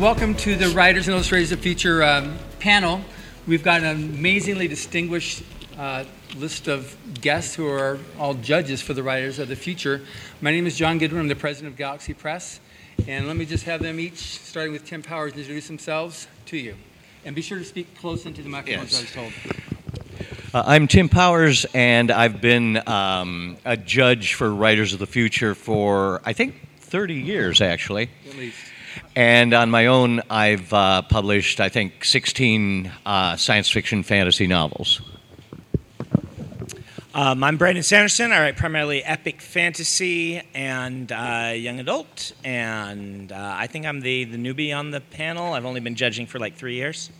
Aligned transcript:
welcome 0.00 0.34
to 0.34 0.56
the 0.56 0.68
Writers 0.68 1.08
and 1.08 1.14
Illustrators 1.14 1.52
of 1.52 1.60
Future 1.60 2.02
um, 2.02 2.38
panel. 2.58 3.02
We've 3.46 3.62
got 3.62 3.82
an 3.82 4.14
amazingly 4.14 4.66
distinguished 4.66 5.42
uh, 5.78 6.04
list 6.36 6.68
of 6.68 6.96
guests 7.20 7.54
who 7.54 7.68
are 7.68 7.98
all 8.18 8.32
judges 8.32 8.80
for 8.80 8.94
the 8.94 9.02
Writers 9.02 9.38
of 9.38 9.48
the 9.48 9.56
Future. 9.56 10.00
My 10.40 10.52
name 10.52 10.66
is 10.66 10.74
John 10.74 10.96
Goodwin. 10.96 11.20
I'm 11.20 11.28
the 11.28 11.36
president 11.36 11.74
of 11.74 11.76
Galaxy 11.76 12.14
Press. 12.14 12.60
And 13.06 13.26
let 13.26 13.36
me 13.36 13.44
just 13.44 13.64
have 13.64 13.82
them 13.82 14.00
each, 14.00 14.40
starting 14.40 14.72
with 14.72 14.86
Tim 14.86 15.02
Powers, 15.02 15.34
introduce 15.34 15.66
themselves 15.66 16.28
to 16.46 16.56
you. 16.56 16.76
And 17.26 17.36
be 17.36 17.42
sure 17.42 17.58
to 17.58 17.64
speak 17.64 17.94
close 17.98 18.24
into 18.24 18.42
the 18.42 18.48
microphone, 18.48 18.84
Yes. 18.84 19.02
as 19.02 19.16
I 19.18 19.20
was 19.22 19.32
told. 19.32 20.42
Uh, 20.54 20.62
I'm 20.66 20.88
Tim 20.88 21.10
Powers, 21.10 21.66
and 21.74 22.10
I've 22.10 22.40
been 22.40 22.88
um, 22.88 23.58
a 23.66 23.76
judge 23.76 24.32
for 24.32 24.50
Writers 24.50 24.94
of 24.94 24.98
the 24.98 25.06
Future 25.06 25.54
for, 25.54 26.22
I 26.24 26.32
think, 26.32 26.54
30 26.78 27.16
years, 27.16 27.60
actually. 27.60 28.08
At 28.26 28.36
least. 28.36 28.69
And 29.16 29.54
on 29.54 29.70
my 29.70 29.86
own, 29.86 30.22
I've 30.30 30.72
uh, 30.72 31.02
published, 31.02 31.60
I 31.60 31.68
think, 31.68 32.04
16 32.04 32.90
uh, 33.04 33.36
science 33.36 33.70
fiction 33.70 34.02
fantasy 34.02 34.46
novels. 34.46 35.00
Um, 37.12 37.42
I'm 37.42 37.56
Brandon 37.56 37.82
Sanderson. 37.82 38.30
I 38.30 38.40
write 38.40 38.56
primarily 38.56 39.02
epic 39.02 39.40
fantasy 39.40 40.40
and 40.54 41.10
uh, 41.10 41.52
young 41.56 41.80
adult, 41.80 42.32
and 42.44 43.32
uh, 43.32 43.54
I 43.58 43.66
think 43.66 43.84
I'm 43.84 44.00
the, 44.00 44.24
the 44.24 44.38
newbie 44.38 44.74
on 44.74 44.92
the 44.92 45.00
panel. 45.00 45.54
I've 45.54 45.64
only 45.64 45.80
been 45.80 45.96
judging 45.96 46.26
for 46.26 46.38
like 46.38 46.54
three 46.54 46.76
years. 46.76 47.10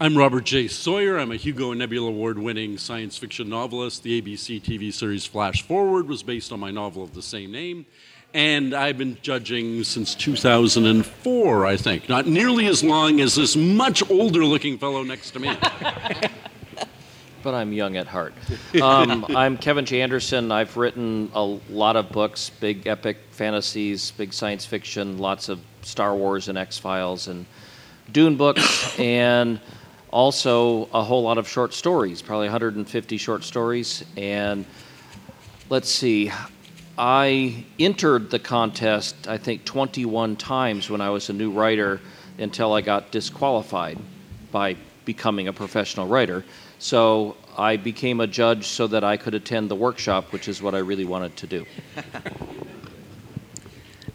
I'm 0.00 0.18
Robert 0.18 0.42
J. 0.42 0.66
Sawyer. 0.66 1.16
I'm 1.16 1.30
a 1.30 1.36
Hugo 1.36 1.70
and 1.70 1.78
Nebula 1.78 2.08
Award 2.08 2.36
winning 2.36 2.76
science 2.78 3.16
fiction 3.16 3.48
novelist. 3.48 4.02
The 4.02 4.20
ABC 4.20 4.60
TV 4.60 4.92
series 4.92 5.24
Flash 5.24 5.62
Forward 5.62 6.08
was 6.08 6.24
based 6.24 6.50
on 6.50 6.58
my 6.58 6.72
novel 6.72 7.04
of 7.04 7.14
the 7.14 7.22
same 7.22 7.52
name. 7.52 7.86
And 8.34 8.72
I've 8.72 8.96
been 8.96 9.18
judging 9.20 9.84
since 9.84 10.14
2004, 10.14 11.66
I 11.66 11.76
think. 11.76 12.08
Not 12.08 12.26
nearly 12.26 12.66
as 12.66 12.82
long 12.82 13.20
as 13.20 13.34
this 13.34 13.56
much 13.56 14.08
older 14.10 14.44
looking 14.44 14.78
fellow 14.78 15.02
next 15.02 15.32
to 15.32 15.38
me. 15.38 15.54
but 17.42 17.54
I'm 17.54 17.72
young 17.74 17.96
at 17.96 18.06
heart. 18.06 18.32
Um, 18.80 19.26
I'm 19.36 19.58
Kevin 19.58 19.84
J. 19.84 20.00
Anderson. 20.00 20.50
I've 20.50 20.78
written 20.78 21.30
a 21.34 21.44
lot 21.44 21.96
of 21.96 22.10
books, 22.10 22.50
big 22.50 22.86
epic 22.86 23.18
fantasies, 23.32 24.12
big 24.12 24.32
science 24.32 24.64
fiction, 24.64 25.18
lots 25.18 25.50
of 25.50 25.60
Star 25.82 26.14
Wars 26.14 26.48
and 26.48 26.56
X 26.56 26.78
Files 26.78 27.28
and 27.28 27.44
Dune 28.12 28.36
books, 28.36 28.98
and 28.98 29.60
also 30.10 30.88
a 30.94 31.02
whole 31.02 31.22
lot 31.22 31.36
of 31.36 31.46
short 31.46 31.74
stories, 31.74 32.22
probably 32.22 32.46
150 32.46 33.16
short 33.18 33.44
stories. 33.44 34.04
And 34.16 34.64
let's 35.68 35.90
see, 35.90 36.32
I 36.98 37.64
entered 37.78 38.30
the 38.30 38.38
contest, 38.38 39.26
I 39.26 39.38
think, 39.38 39.64
21 39.64 40.36
times 40.36 40.90
when 40.90 41.00
I 41.00 41.10
was 41.10 41.30
a 41.30 41.32
new 41.32 41.50
writer 41.50 42.00
until 42.38 42.72
I 42.72 42.80
got 42.82 43.10
disqualified 43.10 43.98
by 44.50 44.76
becoming 45.04 45.48
a 45.48 45.52
professional 45.52 46.06
writer. 46.06 46.44
So 46.78 47.36
I 47.56 47.76
became 47.76 48.20
a 48.20 48.26
judge 48.26 48.66
so 48.66 48.86
that 48.88 49.04
I 49.04 49.16
could 49.16 49.34
attend 49.34 49.70
the 49.70 49.74
workshop, 49.74 50.32
which 50.32 50.48
is 50.48 50.60
what 50.60 50.74
I 50.74 50.78
really 50.78 51.04
wanted 51.04 51.36
to 51.38 51.46
do. 51.46 51.66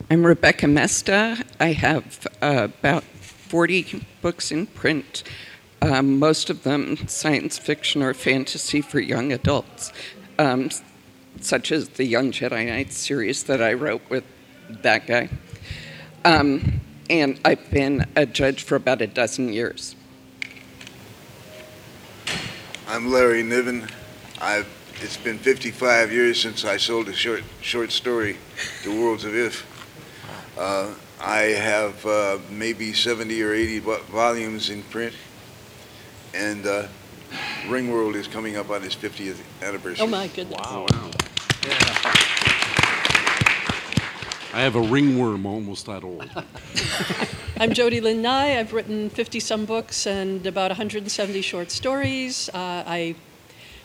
I'm 0.09 0.25
Rebecca 0.25 0.67
Moesta. 0.67 1.44
I 1.59 1.73
have 1.73 2.28
uh, 2.42 2.70
about 2.80 3.03
40 3.03 4.05
books 4.22 4.52
in 4.52 4.67
print, 4.67 5.23
um, 5.81 6.20
most 6.20 6.50
of 6.50 6.64
them 6.64 7.08
science 7.08 7.58
fiction 7.58 8.02
or 8.02 8.14
fantasy 8.14 8.81
for 8.81 9.00
young 9.00 9.31
adults, 9.31 9.92
um, 10.39 10.70
such 11.43 11.71
as 11.71 11.89
the 11.89 12.05
Young 12.05 12.31
Jedi 12.31 12.67
Knight 12.67 12.91
series 12.93 13.43
that 13.43 13.61
I 13.61 13.73
wrote 13.73 14.02
with 14.09 14.23
that 14.69 15.07
guy. 15.07 15.30
Um, 16.25 16.81
and 17.09 17.39
I've 17.45 17.71
been 17.71 18.05
a 18.16 18.25
judge 18.25 18.63
for 18.63 18.75
about 18.75 19.02
a 19.02 19.08
dozen 19.08 19.52
years. 19.53 19.95
I'm 22.87 23.11
Larry 23.11 23.43
Niven. 23.43 23.87
I've, 24.42 24.67
it's 25.02 25.17
been 25.17 25.37
55 25.37 26.11
years 26.11 26.42
since 26.42 26.65
I 26.65 26.77
sold 26.77 27.08
a 27.09 27.14
short, 27.14 27.43
short 27.61 27.92
story 27.92 28.37
to 28.83 29.02
Worlds 29.02 29.23
of 29.26 29.36
If. 29.36 29.65
Uh, 30.58 30.93
I 31.20 31.39
have 31.42 32.05
uh, 32.05 32.37
maybe 32.49 32.93
70 32.93 33.42
or 33.42 33.53
80 33.53 33.80
vo- 33.80 34.02
volumes 34.03 34.70
in 34.70 34.83
print, 34.83 35.14
and 36.33 36.65
uh, 36.65 36.87
Ringworld 37.65 38.15
is 38.15 38.27
coming 38.27 38.55
up 38.55 38.70
on 38.70 38.83
its 38.83 38.95
50th 38.95 39.37
anniversary. 39.61 40.05
Oh 40.05 40.08
my 40.08 40.27
goodness. 40.27 40.59
wow. 40.59 40.86
I 44.54 44.62
have 44.62 44.76
a 44.76 44.82
ringworm 44.82 45.45
almost 45.45 45.86
that 45.86 46.04
old. 46.04 46.30
I'm 47.60 47.73
Jody 47.73 48.02
Lynn 48.02 48.22
Nye. 48.22 48.60
I've 48.60 48.73
written 48.73 49.10
50 49.10 49.40
some 49.40 49.66
books 49.66 50.08
and 50.08 50.45
about 50.45 50.72
170 50.72 51.42
short 51.42 51.72
stories. 51.72 52.50
Uh, 52.50 52.84
I 52.86 53.16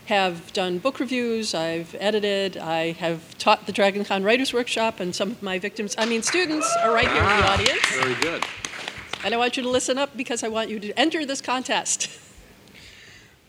have 0.06 0.52
done 0.52 0.78
book 0.78 0.98
reviews, 1.00 1.54
I've 1.54 1.94
edited, 1.98 2.56
I 2.56 2.92
have 2.92 3.38
taught 3.38 3.66
the 3.66 3.72
Dragon 3.72 4.04
Con 4.04 4.24
Writers 4.24 4.52
Workshop, 4.52 4.98
and 5.00 5.14
some 5.14 5.30
of 5.30 5.42
my 5.42 5.58
victims, 5.58 5.94
I 5.96 6.06
mean, 6.06 6.22
students, 6.22 6.70
are 6.82 6.92
right 6.92 7.08
here 7.08 7.22
in 7.22 7.28
the 7.28 7.50
audience. 7.50 7.86
Very 7.92 8.14
good. 8.20 8.44
And 9.24 9.32
I 9.32 9.36
want 9.36 9.56
you 9.56 9.62
to 9.62 9.68
listen 9.68 9.98
up 9.98 10.16
because 10.16 10.42
I 10.42 10.48
want 10.48 10.70
you 10.70 10.80
to 10.80 10.98
enter 10.98 11.24
this 11.24 11.40
contest. 11.40 12.08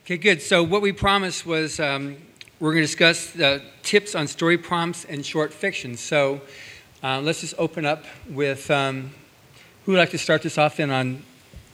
Okay, 0.05 0.17
good. 0.17 0.41
So 0.41 0.61
what 0.63 0.81
we 0.81 0.91
promised 0.91 1.45
was 1.45 1.79
um, 1.79 2.17
we're 2.63 2.71
going 2.71 2.81
to 2.81 2.87
discuss 2.87 3.31
the 3.31 3.61
tips 3.81 4.15
on 4.15 4.25
story 4.25 4.57
prompts 4.57 5.03
and 5.03 5.25
short 5.25 5.53
fiction. 5.53 5.97
So 5.97 6.39
uh, 7.03 7.19
let's 7.19 7.41
just 7.41 7.55
open 7.57 7.85
up 7.85 8.05
with 8.29 8.71
um, 8.71 9.11
who 9.83 9.91
would 9.91 9.97
like 9.97 10.11
to 10.11 10.17
start 10.17 10.43
this 10.43 10.57
off 10.57 10.79
in 10.79 10.89
on 10.89 11.23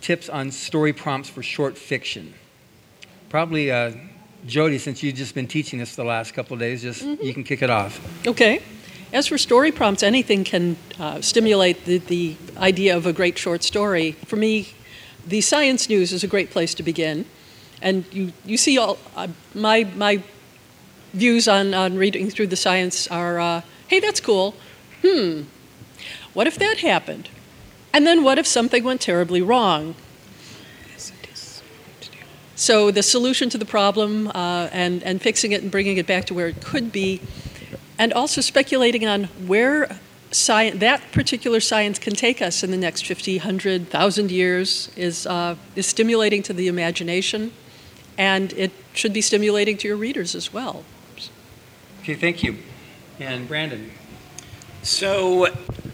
tips 0.01 0.29
on 0.29 0.49
story 0.49 0.91
prompts 0.91 1.29
for 1.29 1.43
short 1.43 1.77
fiction? 1.77 2.33
Probably 3.29 3.71
uh, 3.71 3.91
Jody, 4.47 4.79
since 4.79 5.03
you've 5.03 5.13
just 5.13 5.35
been 5.35 5.45
teaching 5.45 5.79
us 5.79 5.95
the 5.95 6.03
last 6.03 6.33
couple 6.33 6.55
of 6.55 6.59
days. 6.59 6.81
Just 6.81 7.03
you 7.03 7.35
can 7.35 7.43
kick 7.43 7.61
it 7.61 7.69
off. 7.69 8.25
Okay. 8.25 8.63
As 9.13 9.27
for 9.27 9.37
story 9.37 9.71
prompts, 9.71 10.01
anything 10.01 10.43
can 10.43 10.75
uh, 10.99 11.21
stimulate 11.21 11.85
the, 11.85 11.99
the 11.99 12.35
idea 12.57 12.97
of 12.97 13.05
a 13.05 13.13
great 13.13 13.37
short 13.37 13.61
story. 13.61 14.13
For 14.25 14.37
me, 14.37 14.69
the 15.27 15.41
science 15.41 15.87
news 15.87 16.11
is 16.11 16.23
a 16.23 16.27
great 16.27 16.49
place 16.49 16.73
to 16.73 16.81
begin. 16.81 17.25
And 17.79 18.11
you, 18.11 18.33
you 18.43 18.57
see 18.57 18.79
all 18.79 18.97
uh, 19.15 19.27
my, 19.53 19.83
my 19.95 20.23
views 21.13 21.47
on, 21.47 21.73
on 21.73 21.97
reading 21.97 22.29
through 22.29 22.47
the 22.47 22.55
science 22.55 23.07
are 23.07 23.39
uh, 23.39 23.61
hey, 23.87 23.99
that's 23.99 24.19
cool. 24.19 24.55
Hmm, 25.01 25.43
what 26.33 26.47
if 26.47 26.57
that 26.59 26.79
happened? 26.79 27.29
And 27.93 28.05
then 28.05 28.23
what 28.23 28.37
if 28.37 28.45
something 28.45 28.83
went 28.83 29.01
terribly 29.01 29.41
wrong? 29.41 29.95
So 32.55 32.91
the 32.91 33.03
solution 33.03 33.49
to 33.51 33.57
the 33.57 33.65
problem 33.65 34.27
uh, 34.27 34.67
and, 34.73 35.01
and 35.03 35.21
fixing 35.21 35.53
it 35.53 35.61
and 35.61 35.71
bringing 35.71 35.95
it 35.95 36.05
back 36.05 36.25
to 36.25 36.33
where 36.33 36.49
it 36.49 36.61
could 36.61 36.91
be, 36.91 37.21
and 37.97 38.11
also 38.11 38.41
speculating 38.41 39.07
on 39.07 39.25
where 39.47 39.97
sci- 40.31 40.71
that 40.71 41.11
particular 41.13 41.61
science 41.61 41.99
can 41.99 42.13
take 42.13 42.41
us 42.41 42.61
in 42.61 42.69
the 42.71 42.77
next 42.77 43.05
50, 43.05 43.37
100, 43.37 43.83
1,000 43.83 44.29
years 44.29 44.91
is, 44.97 45.25
uh, 45.25 45.55
is 45.77 45.87
stimulating 45.87 46.43
to 46.43 46.53
the 46.53 46.67
imagination, 46.67 47.53
and 48.17 48.51
it 48.53 48.71
should 48.93 49.13
be 49.13 49.21
stimulating 49.21 49.77
to 49.77 49.87
your 49.87 49.97
readers 49.97 50.35
as 50.35 50.51
well. 50.51 50.83
Okay, 52.09 52.19
thank 52.19 52.41
you. 52.41 52.57
And 53.19 53.47
Brandon. 53.47 53.91
So, 54.81 55.45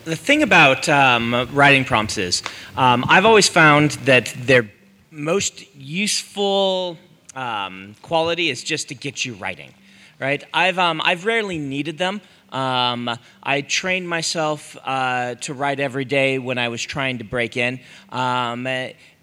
the 0.06 0.16
thing 0.16 0.44
about 0.44 0.88
um, 0.88 1.50
writing 1.52 1.84
prompts 1.84 2.18
is, 2.18 2.42
um, 2.78 3.03
I've 3.09 3.26
always 3.26 3.50
found 3.50 3.92
that 4.06 4.34
their 4.38 4.72
most 5.12 5.75
useful 5.75 6.98
um, 7.36 7.98
quality 8.02 8.50
is 8.50 8.64
just 8.64 8.88
to 8.88 8.96
get 8.96 9.25
you 9.25 9.34
writing, 9.34 9.74
right? 10.18 10.42
I've 10.54 10.80
um, 10.80 11.02
I've 11.04 11.25
rarely 11.25 11.58
needed 11.58 11.98
them. 11.98 12.22
Um, 12.50 13.10
I 13.44 13.60
trained 13.60 14.07
myself 14.07 14.78
uh, 14.86 15.36
to 15.36 15.54
write 15.54 15.81
every 15.81 16.06
day 16.06 16.39
when 16.39 16.57
I 16.57 16.69
was 16.69 16.81
trying 16.81 17.18
to 17.18 17.25
break 17.25 17.57
in, 17.57 17.81
um, 18.13 18.66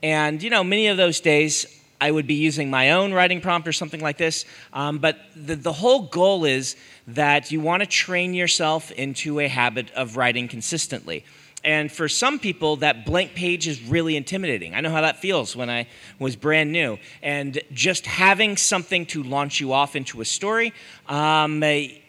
and 0.02 0.42
you 0.42 0.50
know, 0.50 0.62
many 0.62 0.88
of 0.88 0.98
those 0.98 1.20
days 1.20 1.64
I 2.02 2.10
would 2.10 2.26
be 2.26 2.34
using 2.34 2.68
my 2.68 2.90
own 2.90 3.12
writing 3.12 3.40
prompt 3.40 3.68
or 3.68 3.72
something 3.72 4.00
like 4.00 4.18
this. 4.18 4.44
Um, 4.72 4.98
but 4.98 5.20
the, 5.36 5.54
the 5.54 5.72
whole 5.72 6.02
goal 6.08 6.44
is 6.44 6.74
that 7.06 7.50
you 7.50 7.60
want 7.60 7.82
to 7.82 7.86
train 7.86 8.34
yourself 8.34 8.90
into 8.92 9.40
a 9.40 9.48
habit 9.48 9.90
of 9.92 10.16
writing 10.16 10.48
consistently. 10.48 11.24
And 11.64 11.92
for 11.92 12.08
some 12.08 12.38
people, 12.38 12.76
that 12.76 13.06
blank 13.06 13.34
page 13.34 13.68
is 13.68 13.82
really 13.82 14.16
intimidating. 14.16 14.74
I 14.74 14.80
know 14.80 14.90
how 14.90 15.02
that 15.02 15.20
feels 15.20 15.54
when 15.54 15.70
I 15.70 15.86
was 16.18 16.34
brand 16.34 16.72
new. 16.72 16.98
And 17.22 17.60
just 17.72 18.06
having 18.06 18.56
something 18.56 19.06
to 19.06 19.22
launch 19.22 19.60
you 19.60 19.72
off 19.72 19.94
into 19.94 20.20
a 20.20 20.24
story 20.24 20.72
um, 21.06 21.62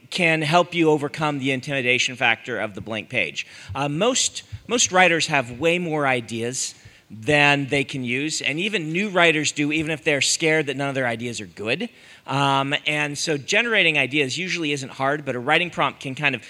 can 0.09 0.41
help 0.41 0.73
you 0.73 0.89
overcome 0.89 1.39
the 1.39 1.51
intimidation 1.51 2.15
factor 2.15 2.59
of 2.59 2.73
the 2.73 2.81
blank 2.81 3.09
page. 3.09 3.45
Uh, 3.75 3.89
most, 3.89 4.43
most 4.67 4.91
writers 4.91 5.27
have 5.27 5.59
way 5.59 5.77
more 5.77 6.07
ideas 6.07 6.73
than 7.09 7.67
they 7.67 7.83
can 7.83 8.03
use. 8.03 8.41
And 8.41 8.59
even 8.59 8.91
new 8.91 9.09
writers 9.09 9.51
do, 9.51 9.71
even 9.71 9.91
if 9.91 10.03
they're 10.03 10.21
scared 10.21 10.65
that 10.67 10.77
none 10.77 10.89
of 10.89 10.95
their 10.95 11.07
ideas 11.07 11.39
are 11.41 11.45
good. 11.45 11.89
Um, 12.25 12.73
and 12.85 13.17
so 13.17 13.37
generating 13.37 13.97
ideas 13.97 14.37
usually 14.37 14.71
isn't 14.71 14.91
hard, 14.91 15.25
but 15.25 15.35
a 15.35 15.39
writing 15.39 15.69
prompt 15.69 15.99
can 15.99 16.15
kind 16.15 16.35
of 16.35 16.43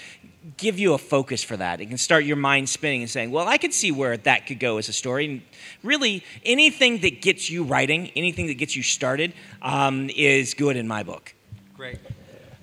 give 0.56 0.78
you 0.78 0.92
a 0.92 0.98
focus 0.98 1.42
for 1.42 1.56
that. 1.56 1.80
It 1.80 1.86
can 1.86 1.98
start 1.98 2.24
your 2.24 2.36
mind 2.36 2.68
spinning 2.68 3.02
and 3.02 3.10
saying, 3.10 3.30
well, 3.30 3.48
I 3.48 3.58
could 3.58 3.72
see 3.72 3.90
where 3.90 4.16
that 4.18 4.46
could 4.46 4.60
go 4.60 4.78
as 4.78 4.88
a 4.88 4.92
story. 4.92 5.24
And 5.24 5.42
really, 5.82 6.22
anything 6.44 6.98
that 6.98 7.22
gets 7.22 7.50
you 7.50 7.64
writing, 7.64 8.10
anything 8.14 8.46
that 8.48 8.54
gets 8.54 8.76
you 8.76 8.82
started, 8.82 9.32
um, 9.62 10.10
is 10.14 10.54
good 10.54 10.76
in 10.76 10.86
my 10.86 11.02
book. 11.02 11.34
Great. 11.76 11.98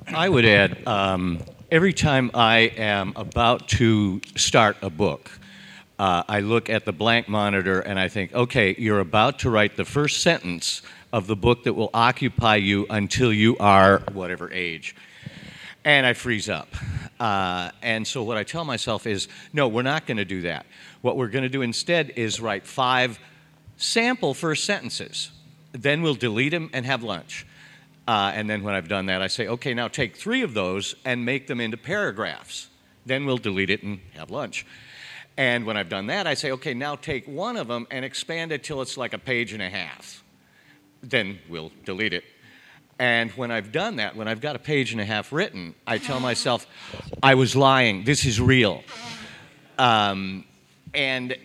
I 0.07 0.29
would 0.29 0.45
add 0.45 0.87
um, 0.87 1.39
every 1.71 1.93
time 1.93 2.31
I 2.33 2.71
am 2.77 3.13
about 3.15 3.67
to 3.69 4.21
start 4.35 4.77
a 4.81 4.89
book, 4.89 5.31
uh, 5.99 6.23
I 6.27 6.39
look 6.39 6.69
at 6.69 6.85
the 6.85 6.91
blank 6.91 7.27
monitor 7.27 7.81
and 7.81 7.99
I 7.99 8.07
think, 8.07 8.33
okay, 8.33 8.75
you're 8.77 8.99
about 8.99 9.39
to 9.39 9.49
write 9.49 9.77
the 9.77 9.85
first 9.85 10.21
sentence 10.21 10.81
of 11.13 11.27
the 11.27 11.35
book 11.35 11.63
that 11.63 11.73
will 11.73 11.89
occupy 11.93 12.55
you 12.55 12.85
until 12.89 13.33
you 13.33 13.57
are 13.57 13.99
whatever 14.13 14.51
age. 14.51 14.95
And 15.83 16.05
I 16.05 16.13
freeze 16.13 16.49
up. 16.49 16.73
Uh, 17.19 17.71
and 17.81 18.05
so 18.07 18.23
what 18.23 18.37
I 18.37 18.43
tell 18.43 18.65
myself 18.65 19.05
is, 19.07 19.27
no, 19.53 19.67
we're 19.67 19.81
not 19.81 20.05
going 20.05 20.17
to 20.17 20.25
do 20.25 20.41
that. 20.41 20.65
What 21.01 21.17
we're 21.17 21.27
going 21.27 21.43
to 21.43 21.49
do 21.49 21.61
instead 21.61 22.11
is 22.15 22.39
write 22.39 22.65
five 22.65 23.19
sample 23.77 24.33
first 24.33 24.63
sentences. 24.63 25.31
Then 25.71 26.01
we'll 26.01 26.15
delete 26.15 26.51
them 26.51 26.69
and 26.73 26.85
have 26.85 27.03
lunch. 27.03 27.45
Uh, 28.07 28.31
and 28.33 28.49
then 28.49 28.63
when 28.63 28.73
I've 28.73 28.87
done 28.87 29.07
that, 29.07 29.21
I 29.21 29.27
say, 29.27 29.47
okay, 29.47 29.73
now 29.73 29.87
take 29.87 30.15
three 30.15 30.41
of 30.41 30.53
those 30.53 30.95
and 31.05 31.25
make 31.25 31.47
them 31.47 31.59
into 31.61 31.77
paragraphs. 31.77 32.67
Then 33.05 33.25
we'll 33.25 33.37
delete 33.37 33.69
it 33.69 33.83
and 33.83 33.99
have 34.15 34.31
lunch. 34.31 34.65
And 35.37 35.65
when 35.65 35.77
I've 35.77 35.89
done 35.89 36.07
that, 36.07 36.27
I 36.27 36.33
say, 36.33 36.51
okay, 36.51 36.73
now 36.73 36.95
take 36.95 37.27
one 37.27 37.57
of 37.57 37.67
them 37.67 37.87
and 37.89 38.03
expand 38.03 38.51
it 38.51 38.63
till 38.63 38.81
it's 38.81 38.97
like 38.97 39.13
a 39.13 39.17
page 39.17 39.53
and 39.53 39.61
a 39.61 39.69
half. 39.69 40.20
Then 41.01 41.39
we'll 41.49 41.71
delete 41.85 42.13
it. 42.13 42.23
And 42.99 43.31
when 43.31 43.49
I've 43.49 43.71
done 43.71 43.95
that, 43.95 44.15
when 44.15 44.27
I've 44.27 44.41
got 44.41 44.55
a 44.55 44.59
page 44.59 44.91
and 44.91 45.01
a 45.01 45.05
half 45.05 45.31
written, 45.31 45.73
I 45.87 45.97
tell 45.97 46.19
myself, 46.29 46.67
I 47.23 47.35
was 47.35 47.55
lying. 47.55 48.03
This 48.03 48.25
is 48.25 48.39
real. 48.39 48.83
Um, 49.79 50.45
and 50.93 51.35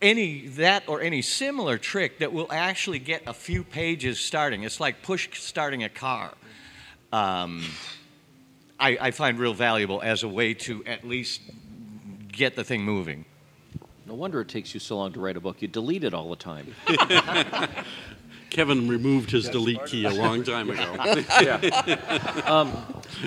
any 0.00 0.48
that 0.48 0.84
or 0.86 1.00
any 1.00 1.22
similar 1.22 1.78
trick 1.78 2.18
that 2.18 2.32
will 2.32 2.46
actually 2.52 2.98
get 2.98 3.22
a 3.26 3.32
few 3.32 3.64
pages 3.64 4.20
starting. 4.20 4.62
It's 4.62 4.78
like 4.78 5.02
push 5.02 5.28
starting 5.40 5.82
a 5.82 5.88
car. 5.88 6.34
Um, 7.12 7.64
I, 8.78 8.98
I 9.00 9.10
find 9.12 9.38
real 9.38 9.54
valuable 9.54 10.02
as 10.02 10.22
a 10.22 10.28
way 10.28 10.54
to 10.54 10.84
at 10.84 11.04
least 11.04 11.40
get 12.30 12.54
the 12.54 12.64
thing 12.64 12.82
moving. 12.82 13.24
No 14.06 14.14
wonder 14.14 14.40
it 14.40 14.48
takes 14.48 14.74
you 14.74 14.80
so 14.80 14.98
long 14.98 15.12
to 15.14 15.20
write 15.20 15.36
a 15.36 15.40
book. 15.40 15.62
You 15.62 15.68
delete 15.68 16.04
it 16.04 16.12
all 16.12 16.28
the 16.28 16.36
time. 16.36 16.74
Kevin 18.54 18.86
removed 18.86 19.32
his 19.32 19.48
delete 19.48 19.84
key 19.84 20.04
a 20.04 20.10
long 20.10 20.44
time 20.44 20.70
ago. 20.70 20.94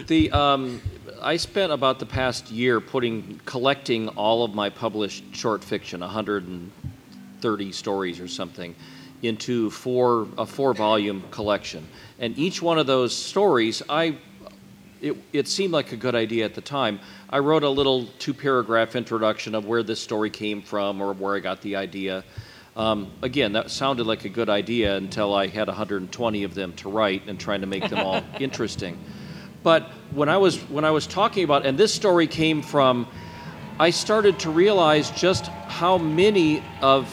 The 0.08 0.32
um, 0.32 0.82
I 1.22 1.38
spent 1.38 1.72
about 1.72 2.00
the 2.00 2.06
past 2.06 2.52
year 2.52 2.80
putting 2.80 3.40
collecting 3.46 4.10
all 4.10 4.44
of 4.44 4.54
my 4.54 4.70
published 4.70 5.36
short 5.36 5.64
fiction, 5.64 6.02
130 6.02 7.72
stories 7.72 8.20
or 8.20 8.28
something, 8.28 8.76
into 9.22 9.70
four 9.72 10.28
a 10.38 10.46
four 10.46 10.74
volume 10.74 11.24
collection. 11.32 11.88
And 12.20 12.38
each 12.38 12.62
one 12.62 12.80
of 12.80 12.88
those 12.88 13.16
stories, 13.16 13.82
I 13.90 14.18
it, 15.02 15.16
it 15.34 15.48
seemed 15.48 15.74
like 15.74 15.92
a 15.92 15.98
good 15.98 16.16
idea 16.16 16.46
at 16.46 16.54
the 16.54 16.62
time. 16.62 17.00
I 17.30 17.40
wrote 17.40 17.64
a 17.64 17.70
little 17.70 18.06
two 18.20 18.34
paragraph 18.34 18.96
introduction 18.96 19.56
of 19.56 19.66
where 19.66 19.84
this 19.84 20.00
story 20.00 20.30
came 20.30 20.62
from 20.62 21.02
or 21.02 21.14
where 21.14 21.36
I 21.36 21.40
got 21.40 21.62
the 21.62 21.76
idea. 21.76 22.24
Um, 22.78 23.12
again, 23.24 23.54
that 23.54 23.72
sounded 23.72 24.06
like 24.06 24.24
a 24.26 24.30
good 24.30 24.50
idea 24.50 24.96
until 24.98 25.34
I 25.34 25.48
had 25.48 25.68
120 25.68 26.44
of 26.44 26.54
them 26.54 26.74
to 26.74 26.90
write 26.90 27.24
and 27.28 27.40
trying 27.40 27.62
to 27.62 27.68
make 27.68 27.90
them 27.90 28.00
all 28.00 28.22
interesting. 28.40 29.00
But 29.64 29.90
when 30.12 30.30
I 30.30 30.38
was 30.38 30.60
when 30.70 30.86
I 30.86 30.92
was 30.92 31.08
talking 31.08 31.44
about, 31.44 31.66
and 31.66 31.76
this 31.76 31.92
story 31.92 32.28
came 32.28 32.62
from, 32.62 33.08
I 33.80 33.90
started 33.90 34.38
to 34.42 34.52
realize 34.52 35.10
just 35.10 35.48
how 35.48 35.98
many 35.98 36.64
of 36.82 37.12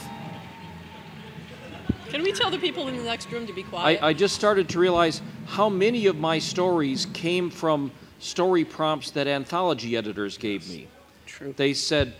Can 2.10 2.22
we 2.22 2.32
tell 2.32 2.50
the 2.50 2.58
people 2.58 2.86
in 2.88 2.98
the 2.98 3.02
next 3.02 3.32
room 3.32 3.46
to 3.46 3.52
be 3.54 3.62
quiet? 3.62 4.02
I, 4.02 4.08
I 4.08 4.12
just 4.12 4.34
started 4.34 4.68
to 4.68 4.78
realize 4.78 5.22
how 5.46 5.70
many 5.70 6.06
of 6.06 6.16
my 6.16 6.38
stories 6.38 7.06
came 7.14 7.48
from 7.48 7.90
story 8.18 8.66
prompts 8.66 9.10
that 9.12 9.26
anthology 9.26 9.96
editors 9.96 10.36
gave 10.36 10.68
me. 10.68 10.88
True. 11.26 11.54
They 11.56 11.72
said, 11.72 12.14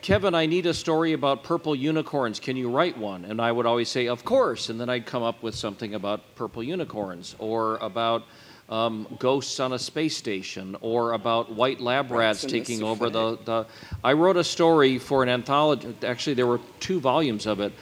Kevin, 0.00 0.34
I 0.34 0.46
need 0.46 0.66
a 0.66 0.74
story 0.74 1.12
about 1.12 1.42
purple 1.42 1.74
unicorns. 1.74 2.38
Can 2.38 2.56
you 2.56 2.70
write 2.70 2.96
one? 2.96 3.24
And 3.24 3.40
I 3.40 3.50
would 3.50 3.66
always 3.66 3.88
say, 3.88 4.06
Of 4.06 4.24
course. 4.24 4.68
And 4.68 4.80
then 4.80 4.88
I'd 4.88 5.06
come 5.06 5.22
up 5.22 5.42
with 5.42 5.54
something 5.54 5.94
about 5.94 6.34
purple 6.36 6.62
unicorns 6.62 7.34
or 7.38 7.76
about 7.78 8.24
um, 8.68 9.06
ghosts 9.18 9.60
on 9.60 9.72
a 9.72 9.78
space 9.78 10.16
station 10.16 10.76
or 10.80 11.12
about 11.12 11.52
white 11.52 11.80
lab 11.80 12.10
rats 12.10 12.42
the 12.42 12.48
taking 12.48 12.82
over 12.82 13.10
the, 13.10 13.38
the. 13.44 13.66
I 14.02 14.12
wrote 14.12 14.36
a 14.36 14.44
story 14.44 14.98
for 14.98 15.22
an 15.22 15.28
anthology. 15.28 15.94
Actually, 16.02 16.34
there 16.34 16.46
were 16.46 16.60
two 16.80 17.00
volumes 17.00 17.46
of 17.46 17.60
it. 17.60 17.72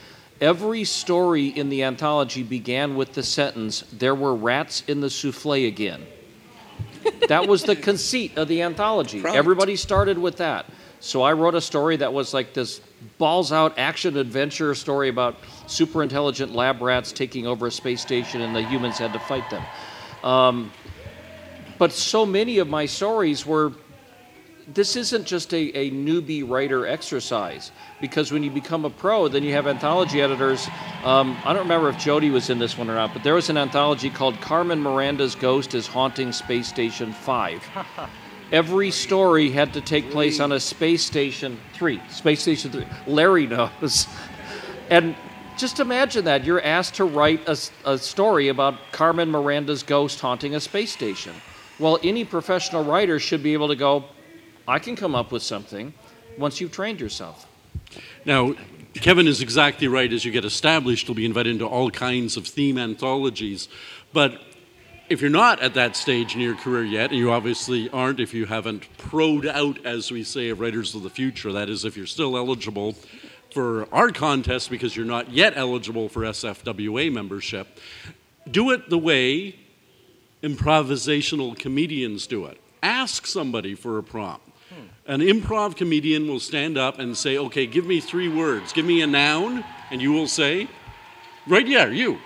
Every 0.40 0.84
story 0.84 1.46
in 1.46 1.68
the 1.68 1.84
anthology 1.84 2.42
began 2.42 2.96
with 2.96 3.12
the 3.14 3.22
sentence, 3.22 3.82
There 3.92 4.14
were 4.14 4.34
rats 4.34 4.82
in 4.88 5.00
the 5.00 5.08
souffle 5.08 5.66
again. 5.66 6.06
that 7.28 7.46
was 7.46 7.62
the 7.62 7.76
conceit 7.90 8.36
of 8.36 8.48
the 8.48 8.62
anthology. 8.62 9.20
Prompt. 9.20 9.36
Everybody 9.36 9.76
started 9.76 10.18
with 10.18 10.38
that. 10.38 10.66
So 11.04 11.20
I 11.20 11.34
wrote 11.34 11.54
a 11.54 11.60
story 11.60 11.96
that 11.96 12.14
was 12.14 12.32
like 12.32 12.54
this 12.54 12.80
balls 13.18 13.52
out 13.52 13.78
action 13.78 14.16
adventure 14.16 14.74
story 14.74 15.10
about 15.10 15.36
super 15.66 16.02
intelligent 16.02 16.54
lab 16.54 16.80
rats 16.80 17.12
taking 17.12 17.46
over 17.46 17.66
a 17.66 17.70
space 17.70 18.00
station 18.00 18.40
and 18.40 18.56
the 18.56 18.62
humans 18.62 18.96
had 18.96 19.12
to 19.12 19.18
fight 19.18 19.44
them. 19.50 19.62
Um, 20.22 20.72
but 21.76 21.92
so 21.92 22.24
many 22.24 22.56
of 22.56 22.68
my 22.68 22.86
stories 22.86 23.44
were 23.44 23.72
this 24.72 24.96
isn't 24.96 25.26
just 25.26 25.52
a, 25.52 25.76
a 25.76 25.90
newbie 25.90 26.48
writer 26.48 26.86
exercise 26.86 27.70
because 28.00 28.32
when 28.32 28.42
you 28.42 28.50
become 28.50 28.86
a 28.86 28.90
pro, 28.90 29.28
then 29.28 29.42
you 29.42 29.52
have 29.52 29.66
anthology 29.66 30.22
editors. 30.22 30.66
Um, 31.04 31.36
I 31.44 31.52
don't 31.52 31.64
remember 31.64 31.90
if 31.90 31.98
Jody 31.98 32.30
was 32.30 32.48
in 32.48 32.58
this 32.58 32.78
one 32.78 32.88
or 32.88 32.94
not, 32.94 33.12
but 33.12 33.22
there 33.22 33.34
was 33.34 33.50
an 33.50 33.58
anthology 33.58 34.08
called 34.08 34.40
Carmen 34.40 34.80
Miranda's 34.80 35.34
Ghost 35.34 35.74
is 35.74 35.86
Haunting 35.86 36.32
Space 36.32 36.66
Station 36.66 37.12
5. 37.12 37.62
Every 38.52 38.90
story 38.90 39.50
had 39.50 39.72
to 39.72 39.80
take 39.80 40.10
place 40.10 40.38
on 40.40 40.52
a 40.52 40.60
space 40.60 41.04
station 41.04 41.58
three, 41.72 42.00
space 42.10 42.42
station 42.42 42.70
three. 42.70 42.86
Larry 43.06 43.46
knows. 43.46 44.06
And 44.90 45.16
just 45.56 45.80
imagine 45.80 46.26
that 46.26 46.44
you're 46.44 46.62
asked 46.62 46.96
to 46.96 47.04
write 47.04 47.48
a 47.48 47.96
story 47.96 48.48
about 48.48 48.74
Carmen 48.92 49.30
Miranda's 49.30 49.82
ghost 49.82 50.20
haunting 50.20 50.54
a 50.54 50.60
space 50.60 50.92
station. 50.92 51.32
Well, 51.78 51.98
any 52.02 52.24
professional 52.24 52.84
writer 52.84 53.18
should 53.18 53.42
be 53.42 53.54
able 53.54 53.68
to 53.68 53.76
go, 53.76 54.04
I 54.68 54.78
can 54.78 54.94
come 54.94 55.14
up 55.14 55.32
with 55.32 55.42
something 55.42 55.94
once 56.38 56.60
you've 56.60 56.70
trained 56.70 57.00
yourself. 57.00 57.46
Now, 58.24 58.54
Kevin 58.94 59.26
is 59.26 59.40
exactly 59.40 59.88
right. 59.88 60.12
As 60.12 60.24
you 60.24 60.30
get 60.30 60.44
established, 60.44 61.08
you'll 61.08 61.14
be 61.14 61.26
invited 61.26 61.52
into 61.52 61.66
all 61.66 61.90
kinds 61.90 62.36
of 62.36 62.46
theme 62.46 62.78
anthologies. 62.78 63.68
But 64.12 64.40
if 65.08 65.20
you're 65.20 65.30
not 65.30 65.60
at 65.60 65.74
that 65.74 65.96
stage 65.96 66.34
in 66.34 66.40
your 66.40 66.54
career 66.54 66.84
yet, 66.84 67.10
and 67.10 67.18
you 67.18 67.30
obviously 67.30 67.90
aren't 67.90 68.20
if 68.20 68.32
you 68.32 68.46
haven't 68.46 68.88
proed 68.96 69.46
out, 69.46 69.84
as 69.84 70.10
we 70.10 70.24
say, 70.24 70.48
of 70.48 70.60
Writers 70.60 70.94
of 70.94 71.02
the 71.02 71.10
Future, 71.10 71.52
that 71.52 71.68
is, 71.68 71.84
if 71.84 71.96
you're 71.96 72.06
still 72.06 72.36
eligible 72.36 72.94
for 73.52 73.86
our 73.94 74.10
contest 74.10 74.70
because 74.70 74.96
you're 74.96 75.06
not 75.06 75.30
yet 75.30 75.52
eligible 75.56 76.08
for 76.08 76.22
SFWA 76.22 77.12
membership, 77.12 77.78
do 78.50 78.70
it 78.70 78.88
the 78.88 78.98
way 78.98 79.56
improvisational 80.42 81.56
comedians 81.58 82.26
do 82.26 82.46
it. 82.46 82.60
Ask 82.82 83.26
somebody 83.26 83.74
for 83.74 83.98
a 83.98 84.02
prompt. 84.02 84.46
Hmm. 84.68 85.12
An 85.12 85.20
improv 85.20 85.76
comedian 85.76 86.26
will 86.26 86.40
stand 86.40 86.76
up 86.76 86.98
and 86.98 87.16
say, 87.16 87.38
Okay, 87.38 87.66
give 87.66 87.86
me 87.86 88.00
three 88.00 88.28
words. 88.28 88.72
Give 88.72 88.84
me 88.84 89.00
a 89.02 89.06
noun, 89.06 89.64
and 89.90 90.02
you 90.02 90.12
will 90.12 90.28
say, 90.28 90.68
Right, 91.46 91.66
yeah, 91.66 91.86
you. 91.86 92.18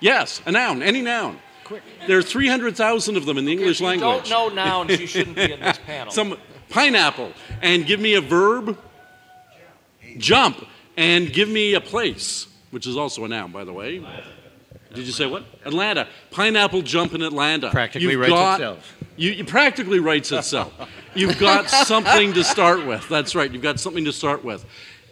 Yes, 0.00 0.40
a 0.46 0.52
noun, 0.52 0.82
any 0.82 1.02
noun. 1.02 1.38
Quick. 1.68 1.82
There 2.06 2.18
are 2.18 2.22
300,000 2.22 3.16
of 3.16 3.26
them 3.26 3.38
in 3.38 3.44
the 3.44 3.52
English 3.52 3.76
if 3.76 3.80
you 3.80 3.86
language. 3.86 4.28
don't 4.28 4.54
know 4.54 4.62
nouns, 4.62 4.98
you 4.98 5.06
shouldn't 5.06 5.36
be 5.36 5.52
in 5.52 5.60
this 5.60 5.78
panel. 5.86 6.10
Some 6.12 6.36
pineapple, 6.70 7.32
and 7.62 7.86
give 7.86 8.00
me 8.00 8.14
a 8.14 8.20
verb, 8.20 8.76
jump, 10.16 10.66
and 10.96 11.32
give 11.32 11.48
me 11.48 11.74
a 11.74 11.80
place, 11.80 12.46
which 12.70 12.86
is 12.86 12.96
also 12.96 13.24
a 13.24 13.28
noun, 13.28 13.52
by 13.52 13.64
the 13.64 13.72
way. 13.72 13.98
Did 14.94 15.06
you 15.06 15.12
say 15.12 15.26
what? 15.26 15.44
Atlanta. 15.64 16.08
Pineapple 16.30 16.82
jump 16.82 17.12
in 17.14 17.22
Atlanta. 17.22 17.70
Practically 17.70 18.10
You've 18.12 18.20
writes 18.20 18.32
got- 18.32 18.60
itself. 18.60 18.94
You, 19.16 19.32
you 19.32 19.44
practically 19.44 19.98
writes 19.98 20.30
itself. 20.32 20.72
You've 21.14 21.38
got 21.38 21.68
something 21.86 22.32
to 22.34 22.44
start 22.44 22.86
with. 22.86 23.06
That's 23.08 23.34
right. 23.34 23.50
You've 23.52 23.62
got 23.62 23.80
something 23.80 24.04
to 24.06 24.12
start 24.12 24.44
with. 24.44 24.64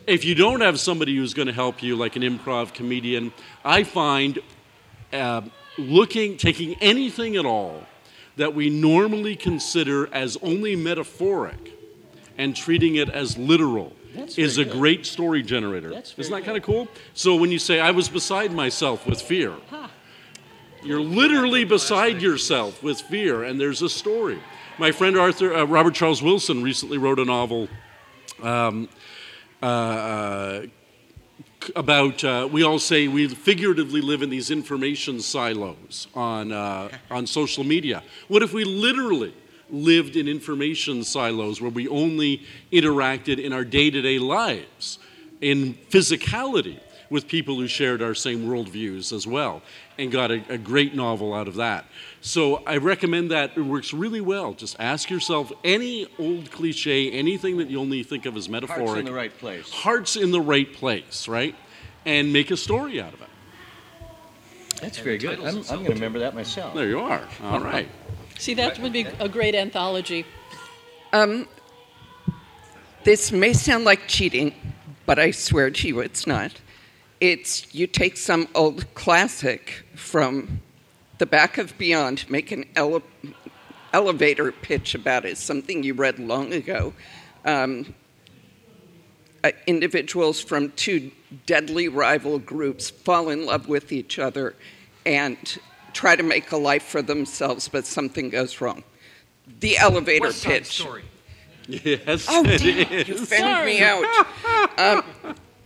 If 0.06 0.24
you 0.24 0.34
don't 0.36 0.60
have 0.60 0.78
somebody 0.78 1.16
who's 1.16 1.34
going 1.34 1.48
to 1.48 1.52
help 1.52 1.82
you, 1.82 1.96
like 1.96 2.14
an 2.16 2.22
improv 2.22 2.72
comedian, 2.72 3.32
I 3.64 3.82
find 3.82 4.38
uh, 5.12 5.42
looking, 5.78 6.36
taking 6.36 6.74
anything 6.80 7.36
at 7.36 7.46
all 7.46 7.84
that 8.36 8.54
we 8.54 8.70
normally 8.70 9.36
consider 9.36 10.12
as 10.12 10.36
only 10.42 10.76
metaphoric 10.76 11.72
and 12.38 12.54
treating 12.54 12.96
it 12.96 13.08
as 13.08 13.36
literal 13.38 13.94
is 14.36 14.58
a 14.58 14.64
great 14.64 15.06
story 15.06 15.42
generator. 15.42 15.92
Isn't 15.92 16.30
that 16.30 16.44
kind 16.44 16.56
of 16.56 16.62
cool? 16.62 16.88
So 17.14 17.36
when 17.36 17.50
you 17.50 17.58
say, 17.58 17.80
I 17.80 17.90
was 17.90 18.08
beside 18.08 18.52
myself 18.52 19.06
with 19.06 19.20
fear, 19.20 19.54
You're 20.82 21.00
literally 21.00 21.64
beside 21.64 22.22
yourself 22.22 22.82
with 22.82 23.00
fear, 23.00 23.42
and 23.42 23.60
there's 23.60 23.82
a 23.82 23.88
story. 23.88 24.38
My 24.78 24.92
friend 24.92 25.16
Arthur 25.18 25.52
uh, 25.52 25.64
Robert 25.64 25.94
Charles 25.94 26.22
Wilson 26.22 26.62
recently 26.62 26.98
wrote 26.98 27.18
a 27.18 27.24
novel 27.24 27.68
um, 28.42 28.88
uh, 29.62 29.66
uh, 29.66 30.66
about 31.74 32.22
uh, 32.24 32.48
we 32.50 32.62
all 32.62 32.78
say 32.78 33.08
we 33.08 33.28
figuratively 33.28 34.00
live 34.00 34.22
in 34.22 34.30
these 34.30 34.50
information 34.50 35.20
silos 35.20 36.06
on 36.14 36.52
uh, 36.52 36.88
on 37.10 37.26
social 37.26 37.64
media. 37.64 38.02
What 38.28 38.42
if 38.42 38.52
we 38.52 38.64
literally 38.64 39.34
lived 39.70 40.16
in 40.16 40.28
information 40.28 41.02
silos 41.02 41.60
where 41.60 41.70
we 41.70 41.88
only 41.88 42.42
interacted 42.72 43.42
in 43.42 43.52
our 43.52 43.64
day-to-day 43.64 44.18
lives 44.18 44.98
in 45.40 45.74
physicality 45.90 46.78
with 47.10 47.28
people 47.28 47.56
who 47.56 47.66
shared 47.66 48.02
our 48.02 48.14
same 48.14 48.46
worldviews 48.46 49.12
as 49.12 49.26
well 49.26 49.62
and 49.98 50.10
got 50.10 50.30
a, 50.30 50.42
a, 50.48 50.58
great 50.58 50.94
novel 50.94 51.32
out 51.32 51.48
of 51.48 51.54
that. 51.54 51.86
So 52.20 52.56
I 52.66 52.78
recommend 52.78 53.30
that. 53.30 53.56
It 53.56 53.62
works 53.62 53.92
really 53.92 54.20
well. 54.20 54.52
Just 54.52 54.76
ask 54.78 55.08
yourself 55.08 55.52
any 55.64 56.06
old 56.18 56.50
cliche, 56.50 57.10
anything 57.12 57.58
that 57.58 57.70
you 57.70 57.80
only 57.80 58.02
think 58.02 58.26
of 58.26 58.36
as 58.36 58.48
metaphoric. 58.48 58.86
Heart's 58.86 58.98
in 58.98 59.04
the 59.06 59.12
right 59.12 59.38
place. 59.38 59.70
Heart's 59.70 60.16
in 60.16 60.30
the 60.32 60.40
right 60.40 60.72
place, 60.72 61.28
right? 61.28 61.54
And 62.04 62.32
make 62.32 62.50
a 62.50 62.56
story 62.56 63.00
out 63.00 63.14
of 63.14 63.22
it. 63.22 63.28
That's 64.80 64.98
very 64.98 65.18
good. 65.18 65.40
I'm, 65.40 65.58
I'm 65.58 65.64
going 65.64 65.84
to 65.86 65.92
remember 65.92 66.18
that 66.18 66.34
myself. 66.34 66.74
There 66.74 66.88
you 66.88 67.00
are. 67.00 67.22
All 67.42 67.60
right. 67.60 67.88
See, 68.38 68.54
that 68.54 68.78
would 68.80 68.92
be 68.92 69.06
a 69.18 69.28
great 69.28 69.54
anthology. 69.54 70.26
Um, 71.12 71.48
this 73.04 73.32
may 73.32 73.54
sound 73.54 73.84
like 73.84 74.06
cheating, 74.08 74.54
but 75.06 75.18
I 75.18 75.30
swear 75.30 75.70
to 75.70 75.88
you 75.88 76.00
it's 76.00 76.26
not. 76.26 76.52
It's 77.20 77.74
you 77.74 77.86
take 77.86 78.16
some 78.16 78.48
old 78.54 78.92
classic 78.94 79.86
from 79.94 80.60
the 81.18 81.26
back 81.26 81.56
of 81.58 81.76
Beyond, 81.78 82.28
make 82.28 82.52
an 82.52 82.64
ele- 82.76 83.02
elevator 83.92 84.52
pitch 84.52 84.94
about 84.94 85.24
it, 85.24 85.38
something 85.38 85.82
you 85.82 85.94
read 85.94 86.18
long 86.18 86.52
ago. 86.52 86.92
Um, 87.44 87.94
uh, 89.42 89.52
individuals 89.66 90.40
from 90.40 90.72
two 90.72 91.10
deadly 91.46 91.88
rival 91.88 92.38
groups 92.38 92.90
fall 92.90 93.30
in 93.30 93.46
love 93.46 93.68
with 93.68 93.92
each 93.92 94.18
other 94.18 94.54
and 95.06 95.58
try 95.94 96.16
to 96.16 96.22
make 96.22 96.50
a 96.52 96.56
life 96.56 96.82
for 96.82 97.00
themselves, 97.00 97.68
but 97.68 97.86
something 97.86 98.28
goes 98.28 98.60
wrong. 98.60 98.82
The 99.60 99.78
elevator 99.78 100.26
West 100.26 100.44
pitch. 100.44 100.66
Story. 100.66 101.04
Yes, 101.68 102.26
Oh, 102.28 102.44
it 102.46 102.58
damn, 102.60 102.92
is. 102.92 103.08
you 103.08 103.16
found 103.26 103.66
me 103.66 103.80
out. 103.82 104.04
Um, 104.78 105.02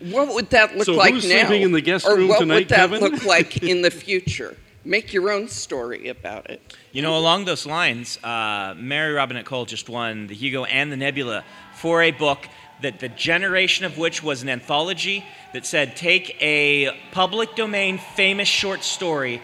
what 0.00 0.34
would 0.34 0.50
that 0.50 0.76
look 0.76 0.86
So 0.86 0.94
like 0.94 1.12
who's 1.14 1.28
now? 1.28 1.46
sleeping 1.46 1.62
in 1.62 1.72
the 1.72 1.80
guest 1.80 2.06
or 2.06 2.16
room 2.16 2.28
what 2.28 2.38
tonight, 2.40 2.54
would 2.54 2.68
that 2.68 2.76
Kevin? 2.76 3.00
look 3.00 3.24
like 3.24 3.62
in 3.62 3.82
the 3.82 3.90
future? 3.90 4.56
Make 4.84 5.12
your 5.12 5.30
own 5.30 5.48
story 5.48 6.08
about 6.08 6.48
it. 6.48 6.74
You 6.92 7.02
know, 7.02 7.18
along 7.18 7.44
those 7.44 7.66
lines, 7.66 8.18
uh, 8.24 8.74
Mary 8.78 9.12
Robinette 9.12 9.44
Kowal 9.44 9.66
just 9.66 9.90
won 9.90 10.26
the 10.26 10.34
Hugo 10.34 10.64
and 10.64 10.90
the 10.90 10.96
Nebula 10.96 11.44
for 11.74 12.02
a 12.02 12.10
book 12.12 12.48
that 12.80 12.98
the 12.98 13.10
generation 13.10 13.84
of 13.84 13.98
which 13.98 14.22
was 14.22 14.42
an 14.42 14.48
anthology 14.48 15.22
that 15.52 15.66
said 15.66 15.96
take 15.96 16.34
a 16.40 16.98
public 17.12 17.54
domain 17.56 17.98
famous 17.98 18.48
short 18.48 18.82
story, 18.82 19.42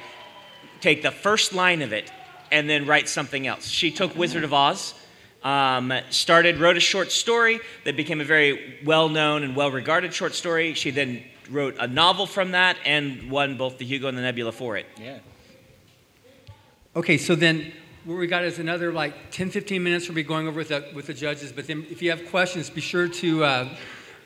take 0.81 1.03
the 1.03 1.11
first 1.11 1.53
line 1.53 1.83
of 1.83 1.93
it, 1.93 2.11
and 2.51 2.71
then 2.71 2.87
write 2.87 3.07
something 3.07 3.47
else. 3.47 3.67
She 3.69 3.91
took 3.91 4.17
Wizard 4.17 4.43
of 4.43 4.55
Oz. 4.55 4.95
Um, 5.47 5.93
started, 6.11 6.59
wrote 6.59 6.77
a 6.77 6.81
short 6.81 7.13
story 7.13 7.61
that 7.85 7.97
became 7.97 8.21
a 8.21 8.25
very 8.25 8.81
well 8.85 9.09
known 9.09 9.45
and 9.45 9.55
well 9.55 9.71
regarded 9.71 10.13
short 10.13 10.35
story. 10.35 10.75
She 10.75 10.91
then 10.91 11.23
wrote 11.49 11.77
a 11.79 11.87
novel 11.87 12.27
from 12.27 12.51
that 12.51 12.77
and 12.85 13.31
won 13.31 13.57
both 13.57 13.79
the 13.79 13.85
Hugo 13.85 14.09
and 14.09 14.19
the 14.19 14.23
Nebula 14.23 14.51
for 14.51 14.77
it. 14.77 14.87
Yeah. 15.01 15.19
Okay, 16.97 17.17
so 17.17 17.37
then 17.37 17.73
what 18.05 18.17
we 18.17 18.27
got 18.27 18.43
is 18.43 18.59
another 18.59 18.93
like 18.93 19.31
10, 19.31 19.51
15 19.51 19.81
minutes 19.81 20.09
we'll 20.09 20.17
be 20.17 20.25
going 20.25 20.49
over 20.49 20.59
with 20.59 20.71
the, 20.71 20.85
with 20.93 21.07
the 21.07 21.15
judges. 21.15 21.53
But 21.53 21.69
then 21.69 21.87
if 21.91 22.03
you 22.03 22.11
have 22.11 22.27
questions, 22.27 22.69
be 22.69 22.81
sure 22.81 23.07
to, 23.07 23.45
uh, 23.45 23.69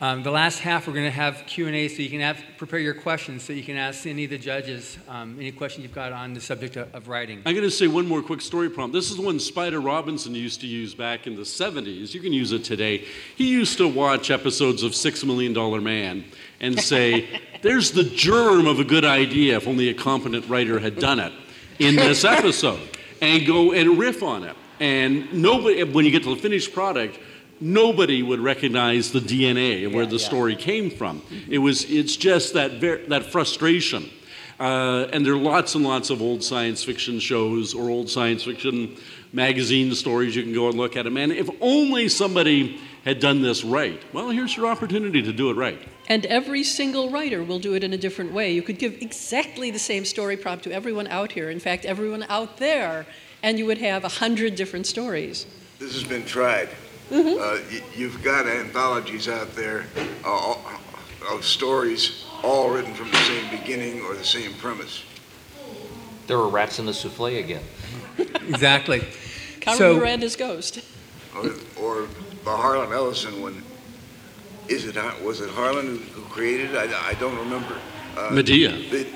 um, 0.01 0.23
the 0.23 0.31
last 0.31 0.61
half 0.61 0.87
we're 0.87 0.95
going 0.95 1.05
to 1.05 1.11
have 1.11 1.45
Q&A 1.47 1.89
so 1.89 2.03
you 2.03 2.09
can 2.09 2.21
have, 2.21 2.43
prepare 2.57 2.79
your 2.79 2.95
questions 2.95 3.43
so 3.43 3.53
you 3.53 3.63
can 3.63 3.77
ask 3.77 4.07
any 4.07 4.25
of 4.25 4.31
the 4.31 4.39
judges 4.39 4.97
um, 5.09 5.37
any 5.39 5.53
question 5.53 5.83
you've 5.83 5.95
got 5.95 6.13
on 6.13 6.33
the 6.33 6.41
subject 6.41 6.77
of, 6.77 6.95
of 6.95 7.09
writing. 7.09 7.43
I'm 7.45 7.55
going 7.55 7.69
to 7.69 7.71
say 7.71 7.87
one 7.87 8.07
more 8.07 8.23
quick 8.23 8.41
story 8.41 8.71
prompt. 8.71 8.95
This 8.95 9.11
is 9.11 9.19
one 9.19 9.39
Spider 9.39 9.81
Robinson 9.81 10.35
used 10.35 10.61
to 10.63 10.67
use 10.67 10.95
back 10.95 11.27
in 11.27 11.37
the 11.37 11.43
70s. 11.43 12.15
You 12.15 12.21
can 12.21 12.33
use 12.33 12.53
it 12.53 12.65
today. 12.65 13.05
He 13.37 13.49
used 13.49 13.77
to 13.79 13.87
watch 13.87 14.31
episodes 14.31 14.83
of 14.83 14.95
Six 14.95 15.23
Million 15.25 15.53
Dollar 15.53 15.81
Man 15.81 16.25
and 16.61 16.81
say, 16.81 17.41
There's 17.63 17.91
the 17.91 18.05
germ 18.05 18.67
of 18.67 18.81
a 18.81 18.85
good 18.85 19.05
idea 19.05 19.59
if 19.59 19.69
only 19.69 19.91
a 19.91 19.95
competent 19.95 20.49
writer 20.49 20.79
had 20.79 20.99
done 20.99 21.21
it 21.21 21.33
in 21.79 21.97
this 21.97 22.25
episode, 22.25 22.81
and 23.21 23.47
go 23.47 23.73
and 23.73 23.99
riff 23.99 24.23
on 24.23 24.45
it. 24.45 24.57
And 24.81 25.31
nobody, 25.35 25.85
when 25.85 26.07
you 26.07 26.11
get 26.11 26.23
to 26.23 26.35
the 26.35 26.41
finished 26.41 26.73
product, 26.73 27.19
nobody 27.61 28.23
would 28.23 28.41
recognize 28.41 29.13
the 29.13 29.21
DNA 29.21 29.87
of 29.87 29.95
where 29.95 30.07
the 30.07 30.19
story 30.19 30.57
came 30.57 30.91
from. 30.91 31.23
It 31.49 31.59
was, 31.59 31.85
it's 31.85 32.17
just 32.17 32.55
that, 32.55 32.73
ver- 32.73 33.05
that 33.09 33.27
frustration. 33.27 34.11
Uh, 34.59 35.09
and 35.13 35.25
there 35.25 35.33
are 35.33 35.39
lots 35.39 35.75
and 35.75 35.85
lots 35.85 36.11
of 36.11 36.21
old 36.21 36.43
science 36.43 36.85
fiction 36.85 37.19
shows 37.19 37.73
or 37.73 37.89
old 37.89 38.11
science 38.11 38.45
fiction 38.45 38.95
magazine 39.33 39.95
stories 39.95 40.37
you 40.37 40.43
can 40.43 40.53
go 40.53 40.69
and 40.69 40.77
look 40.77 40.97
at 40.97 41.05
them. 41.05 41.17
And 41.17 41.33
if 41.33 41.49
only 41.61 42.09
somebody 42.09 42.79
had 43.05 43.21
done 43.21 43.41
this 43.41 43.65
right, 43.65 44.03
well, 44.13 44.29
here's 44.29 44.57
your 44.57 44.67
opportunity 44.67 45.23
to 45.23 45.33
do 45.33 45.49
it 45.49 45.55
right. 45.55 45.79
And 46.09 46.27
every 46.27 46.63
single 46.63 47.09
writer 47.09 47.43
will 47.43 47.59
do 47.59 47.75
it 47.75 47.83
in 47.83 47.95
a 47.95 47.97
different 47.97 48.33
way. 48.33 48.53
You 48.53 48.63
could 48.63 48.79
give 48.79 49.01
exactly 49.01 49.71
the 49.71 49.79
same 49.79 50.05
story 50.05 50.37
prompt 50.37 50.65
to 50.65 50.73
everyone 50.73 51.07
out 51.07 51.33
here, 51.33 51.49
in 51.49 51.61
fact, 51.61 51.87
everyone 51.87 52.27
out 52.29 52.59
there, 52.59 53.07
and 53.43 53.59
you 53.59 53.65
would 53.65 53.79
have 53.79 54.05
a 54.05 54.09
hundred 54.09 54.57
different 54.57 54.87
stories. 54.87 55.47
This 55.79 55.95
has 55.95 56.05
been 56.05 56.27
tried. 56.27 56.69
Mm-hmm. 57.11 57.41
Uh, 57.41 57.59
y- 57.71 57.83
you've 57.95 58.23
got 58.23 58.47
anthologies 58.47 59.29
out 59.29 59.55
there 59.57 59.85
uh, 60.25 60.55
of 61.33 61.45
stories 61.45 62.25
all 62.43 62.71
written 62.71 62.95
from 62.95 63.11
the 63.11 63.17
same 63.19 63.51
beginning 63.51 64.03
or 64.03 64.15
the 64.15 64.25
same 64.25 64.53
premise. 64.55 65.03
There 66.27 66.39
were 66.39 66.49
rats 66.49 66.79
in 66.79 66.87
the 66.87 66.95
souffle 66.95 67.27
again. 67.27 67.63
Exactly. 68.49 69.01
Carmen 69.61 69.79
So- 69.79 69.97
Miranda's 69.97 70.37
ghost. 70.37 70.81
Or, 71.35 71.51
or 71.81 72.07
the 72.45 72.51
Harlan 72.57 72.93
Ellison 72.93 73.41
one. 73.43 73.63
Is 74.69 74.85
it 74.87 74.97
was 75.23 75.41
it 75.41 75.51
Harlan 75.51 75.87
who, 75.87 75.97
who 75.97 76.23
created 76.29 76.73
it? 76.75 76.77
I, 76.93 77.11
I 77.11 77.15
don't 77.15 77.37
remember. 77.39 77.77
Uh, 78.17 78.31
Medea. 78.31 78.71
It, 78.75 79.09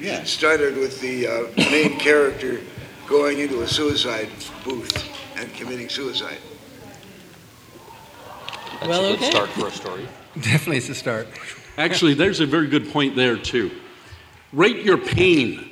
it 0.00 0.26
started 0.26 0.76
with 0.76 1.00
the 1.00 1.26
uh, 1.26 1.46
main 1.70 1.98
character 1.98 2.60
going 3.06 3.38
into 3.40 3.62
a 3.62 3.66
suicide 3.68 4.28
booth 4.64 5.04
and 5.36 5.52
committing 5.54 5.88
suicide. 5.88 6.38
That's 8.80 8.86
Well, 8.88 9.04
a 9.06 9.08
good 9.10 9.18
okay. 9.18 9.30
start 9.30 9.48
for 9.50 9.68
a 9.68 9.70
story. 9.70 10.06
Definitely 10.36 10.78
it's 10.78 10.88
a 10.88 10.94
start. 10.94 11.28
Actually, 11.78 12.14
there's 12.14 12.40
a 12.40 12.46
very 12.46 12.66
good 12.68 12.90
point 12.92 13.16
there, 13.16 13.36
too. 13.36 13.70
Rate 14.52 14.84
your 14.84 14.98
pain. 14.98 15.70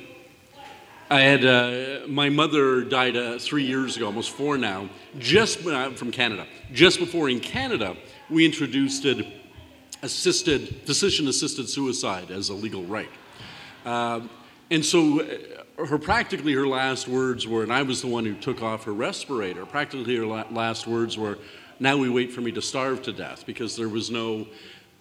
I 1.09 1.21
had 1.21 1.45
uh, 1.45 2.07
my 2.07 2.29
mother 2.29 2.81
died 2.83 3.15
uh, 3.15 3.37
three 3.37 3.63
years 3.65 3.95
ago, 3.97 4.07
almost 4.07 4.31
four 4.31 4.57
now, 4.57 4.89
just 5.19 5.65
uh, 5.65 5.91
from 5.91 6.11
Canada. 6.11 6.47
Just 6.71 6.99
before 6.99 7.29
in 7.29 7.39
Canada, 7.39 7.95
we 8.29 8.45
introduced 8.45 9.05
it, 9.05 9.25
assisted 10.01 10.81
physician-assisted 10.85 11.69
suicide 11.69 12.31
as 12.31 12.49
a 12.49 12.53
legal 12.53 12.83
right. 12.83 13.09
Um, 13.85 14.29
and 14.71 14.83
so, 14.83 15.21
uh, 15.21 15.85
her 15.85 15.97
practically 15.97 16.53
her 16.53 16.67
last 16.67 17.07
words 17.07 17.47
were, 17.47 17.63
and 17.63 17.71
I 17.71 17.83
was 17.83 18.01
the 18.01 18.07
one 18.07 18.25
who 18.25 18.33
took 18.33 18.61
off 18.63 18.85
her 18.85 18.93
respirator. 18.93 19.65
Practically 19.65 20.15
her 20.15 20.25
la- 20.25 20.45
last 20.51 20.87
words 20.87 21.17
were, 21.17 21.37
"Now 21.83 21.97
we 21.97 22.09
wait 22.09 22.31
for 22.31 22.39
me 22.39 22.53
to 22.53 22.61
starve 22.61 23.01
to 23.03 23.11
death," 23.11 23.45
because 23.45 23.75
there 23.75 23.89
was 23.89 24.09
no 24.09 24.47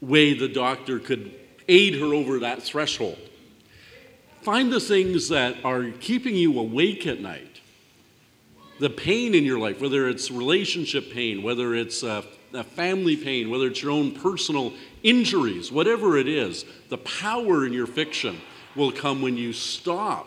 way 0.00 0.34
the 0.34 0.48
doctor 0.48 0.98
could 0.98 1.32
aid 1.68 1.94
her 1.94 2.12
over 2.12 2.40
that 2.40 2.60
threshold. 2.60 3.18
Find 4.40 4.72
the 4.72 4.80
things 4.80 5.28
that 5.28 5.64
are 5.64 5.92
keeping 6.00 6.34
you 6.34 6.58
awake 6.58 7.06
at 7.06 7.20
night. 7.20 7.60
The 8.80 8.90
pain 8.90 9.36
in 9.36 9.44
your 9.44 9.60
life, 9.60 9.80
whether 9.80 10.08
it's 10.08 10.28
relationship 10.28 11.12
pain, 11.12 11.44
whether 11.44 11.72
it's 11.72 12.02
uh, 12.02 12.22
a 12.52 12.64
family 12.64 13.16
pain, 13.16 13.48
whether 13.48 13.68
it's 13.68 13.80
your 13.80 13.92
own 13.92 14.10
personal 14.10 14.72
injuries, 15.04 15.70
whatever 15.70 16.18
it 16.18 16.26
is, 16.26 16.64
the 16.88 16.98
power 16.98 17.64
in 17.64 17.72
your 17.72 17.86
fiction 17.86 18.40
will 18.74 18.90
come 18.90 19.22
when 19.22 19.36
you 19.36 19.52
stop 19.52 20.26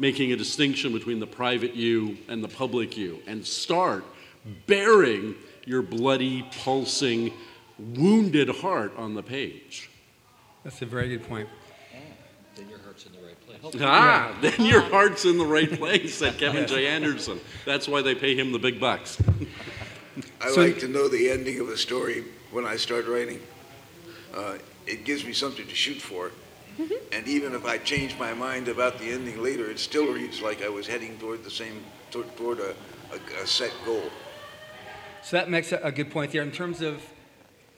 making 0.00 0.32
a 0.32 0.36
distinction 0.36 0.92
between 0.92 1.20
the 1.20 1.28
private 1.28 1.76
you 1.76 2.18
and 2.26 2.42
the 2.42 2.48
public 2.48 2.96
you 2.96 3.20
and 3.28 3.46
start 3.46 4.04
bearing 4.66 5.36
your 5.66 5.82
bloody, 5.82 6.48
pulsing, 6.62 7.32
wounded 7.78 8.48
heart 8.48 8.96
on 8.96 9.14
the 9.14 9.22
page. 9.22 9.90
That's 10.64 10.80
a 10.80 10.86
very 10.86 11.08
good 11.10 11.28
point. 11.28 11.48
Then 12.54 12.70
your 12.70 12.78
heart's 12.78 13.04
in 13.04 13.12
the 13.12 13.18
right 13.18 13.46
place. 13.46 13.82
Ah, 13.82 14.38
then 14.40 14.64
your 14.64 14.80
heart's 14.80 15.24
in 15.26 15.36
the 15.36 15.44
right 15.44 15.70
place, 15.70 16.14
said 16.14 16.38
Kevin 16.38 16.66
J. 16.66 16.86
Anderson. 16.86 17.38
That's 17.66 17.86
why 17.86 18.00
they 18.00 18.14
pay 18.14 18.34
him 18.34 18.52
the 18.52 18.58
big 18.58 18.80
bucks. 18.80 19.18
I 20.40 20.50
So- 20.52 20.62
like 20.62 20.78
to 20.78 20.88
know 20.88 21.08
the 21.08 21.28
ending 21.30 21.60
of 21.60 21.68
a 21.68 21.76
story 21.76 22.24
when 22.50 22.64
I 22.64 22.76
start 22.76 23.06
writing. 23.06 23.40
Uh, 24.34 24.56
it 24.86 25.04
gives 25.04 25.24
me 25.24 25.32
something 25.34 25.66
to 25.66 25.74
shoot 25.74 26.00
for. 26.00 26.30
And 27.12 27.26
even 27.26 27.54
if 27.54 27.64
I 27.64 27.78
change 27.78 28.18
my 28.18 28.34
mind 28.34 28.68
about 28.68 28.98
the 28.98 29.06
ending 29.10 29.42
later, 29.42 29.70
it 29.70 29.78
still 29.78 30.12
reads 30.12 30.40
like 30.42 30.62
I 30.62 30.68
was 30.68 30.86
heading 30.86 31.18
toward 31.18 31.42
the 31.42 31.50
same, 31.50 31.82
toward, 32.10 32.34
toward 32.36 32.60
a, 32.60 32.74
a, 33.12 33.42
a 33.42 33.46
set 33.46 33.72
goal. 33.84 34.10
So 35.26 35.36
that 35.36 35.50
makes 35.50 35.72
a, 35.72 35.90
good 35.90 36.12
point 36.12 36.30
there. 36.30 36.42
In 36.42 36.52
terms 36.52 36.80
of, 36.80 37.02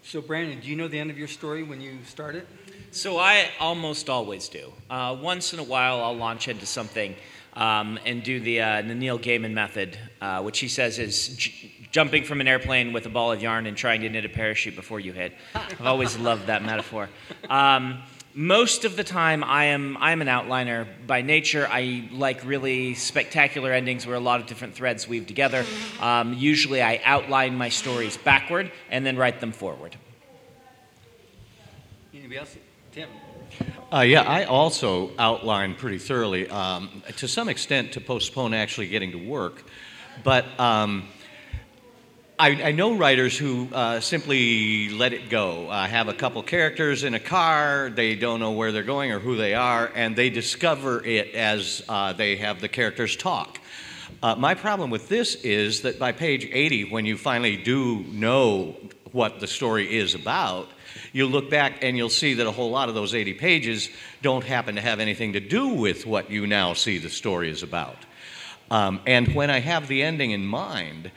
so 0.03 0.21
Brandon, 0.21 0.61
do 0.61 0.69
you 0.69 0.77
know 0.77 0.87
the 0.87 0.99
end 0.99 1.11
of 1.11 1.17
your 1.17 1.29
story 1.29 1.63
when 1.63 1.81
you 1.81 1.97
start 2.05 2.35
it? 2.35 2.47
So 2.91 3.17
I 3.17 3.49
almost 3.59 4.11
always 4.11 4.51
do. 4.51 4.71
Uh, 4.91 5.17
once 5.19 5.55
in 5.55 5.59
a 5.59 5.63
while, 5.63 5.99
I'll 6.03 6.15
launch 6.15 6.49
into 6.49 6.67
something 6.67 7.17
um, 7.55 7.99
and 8.05 8.23
do 8.23 8.39
the, 8.39 8.61
uh, 8.61 8.83
the 8.83 8.95
Neil 8.95 9.19
Gaiman 9.19 9.53
method, 9.53 9.99
uh, 10.21 10.43
which 10.43 10.59
he 10.59 10.69
says 10.69 10.99
is 10.99 11.29
j- 11.29 11.73
jumping 11.91 12.23
from 12.23 12.43
an 12.43 12.49
airplane 12.49 12.93
with 12.93 13.07
a 13.07 13.09
ball 13.09 13.33
of 13.33 13.41
yarn 13.41 13.65
and 13.65 13.79
trying 13.79 14.03
to 14.03 14.11
knit 14.11 14.27
a 14.27 14.29
parachute 14.29 14.77
before 14.77 15.01
you 15.01 15.15
hit. 15.15 15.33
I've 15.55 15.87
always 15.87 16.19
loved 16.19 16.49
that 16.49 16.63
metaphor. 16.63 17.09
Um, 17.49 18.03
most 18.35 18.85
of 18.85 18.97
the 18.97 19.05
time, 19.05 19.43
I 19.43 19.67
am 19.67 19.97
I 19.97 20.13
am 20.13 20.21
an 20.21 20.29
outliner 20.29 20.87
by 21.07 21.23
nature. 21.23 21.67
I 21.71 22.09
like 22.13 22.45
really 22.45 22.95
spectacular 22.95 23.73
endings 23.73 24.07
where 24.07 24.17
a 24.17 24.21
lot 24.21 24.41
of 24.41 24.47
different 24.47 24.75
threads 24.75 25.09
weave 25.09 25.27
together. 25.27 25.65
Um, 26.01 26.35
usually, 26.35 26.83
I 26.83 27.01
outline 27.05 27.57
my 27.57 27.69
stories 27.69 28.17
backward 28.17 28.71
and 28.91 29.05
then 29.05 29.17
write 29.17 29.41
them 29.41 29.53
forward. 29.53 29.97
Anybody 32.13 32.39
else? 32.39 32.57
Tim? 32.93 33.09
Uh, 33.93 34.01
yeah, 34.01 34.23
I 34.23 34.45
also 34.45 35.11
outline 35.19 35.75
pretty 35.75 35.99
thoroughly, 35.99 36.49
um, 36.51 37.03
to 37.17 37.27
some 37.27 37.49
extent, 37.49 37.93
to 37.93 38.01
postpone 38.01 38.53
actually 38.53 38.89
getting 38.89 39.13
to 39.13 39.19
work. 39.19 39.65
But 40.23 40.45
um, 40.61 41.09
I, 42.41 42.51
I, 42.69 42.71
know 42.71 42.95
writers 42.95 43.37
who 43.37 43.67
uh, 43.73 43.99
simply 43.99 44.91
let 44.91 45.13
it 45.13 45.29
go. 45.29 45.69
Uh, 45.69 45.89
have 45.89 46.07
a 46.07 46.15
couple 46.15 46.41
characters 46.45 47.03
in 47.03 47.15
a 47.15 47.19
car, 47.19 47.91
they 47.91 48.15
don't 48.15 48.39
know 48.39 48.53
where 48.53 48.71
they're 48.71 48.85
going 48.85 49.11
or 49.11 49.19
who 49.19 49.37
they 49.37 49.55
are, 49.55 49.91
and 49.93 50.15
they 50.15 50.31
discover 50.31 51.05
it 51.05 51.35
as 51.35 51.83
uh, 51.89 52.13
they 52.13 52.37
have 52.37 52.61
the 52.61 52.69
characters 52.69 53.17
talk. 53.17 53.59
Uh, 54.23 54.37
my 54.37 54.55
problem 54.55 54.89
with 54.89 55.09
this 55.09 55.35
is 55.37 55.83
that 55.83 55.99
by 55.99 56.13
page 56.13 56.49
80, 56.53 56.93
when 56.93 57.05
you 57.05 57.19
finally 57.19 57.57
do 57.57 58.05
know 58.05 58.77
what 59.11 59.41
the 59.41 59.49
story 59.49 59.97
is 59.97 60.15
about, 60.15 60.69
you 61.13 61.27
look 61.27 61.51
back 61.51 61.83
and 61.83 61.97
you'll 61.97 62.09
see 62.09 62.35
that 62.35 62.47
a 62.47 62.53
whole 62.53 62.71
lot 62.71 62.89
of 62.89 62.95
those 62.95 63.15
80 63.15 63.35
pages 63.35 63.89
don't 64.23 64.45
happen 64.45 64.77
to 64.77 64.81
have 64.81 65.01
anything 65.01 65.33
to 65.33 65.41
do 65.41 65.71
with 65.71 66.07
what 66.07 66.31
you 66.31 66.47
now 66.47 66.73
see 66.73 66.99
the 66.99 67.11
story 67.11 67.51
is 67.51 67.65
about. 67.65 67.97
Um, 68.71 69.01
and 69.07 69.35
when 69.35 69.51
I 69.51 69.59
have 69.59 69.89
the 69.89 70.05
ending 70.05 70.31
in 70.31 70.47
mind, 70.47 71.11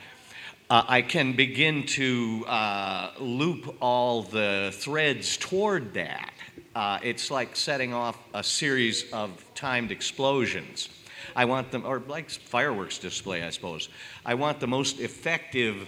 uh, 0.72 0.82
I 0.88 1.02
can 1.02 1.34
begin 1.34 1.84
to 1.98 2.46
uh, 2.46 3.10
loop 3.20 3.76
all 3.82 4.22
the 4.22 4.70
threads 4.72 5.36
toward 5.36 5.92
that. 5.92 6.32
Uh, 6.74 6.98
it's 7.02 7.30
like 7.30 7.56
setting 7.56 7.92
off 7.92 8.18
a 8.32 8.42
series 8.42 9.12
of 9.12 9.44
timed 9.54 9.90
explosions. 9.90 10.88
I 11.36 11.44
want 11.44 11.72
them, 11.72 11.84
or 11.84 11.98
like 12.08 12.30
fireworks 12.30 12.96
display, 12.96 13.42
I 13.42 13.50
suppose. 13.50 13.90
I 14.24 14.32
want 14.32 14.60
the 14.60 14.66
most 14.66 14.98
effective 14.98 15.86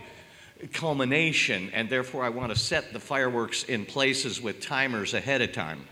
culmination, 0.75 1.71
and 1.73 1.88
therefore 1.88 2.23
I 2.23 2.29
want 2.29 2.53
to 2.53 2.59
set 2.59 2.93
the 2.93 3.00
fireworks 3.00 3.62
in 3.64 3.87
places 3.87 4.43
with 4.43 4.61
timers 4.61 5.14
ahead 5.14 5.41
of 5.41 5.53
time. 5.53 5.87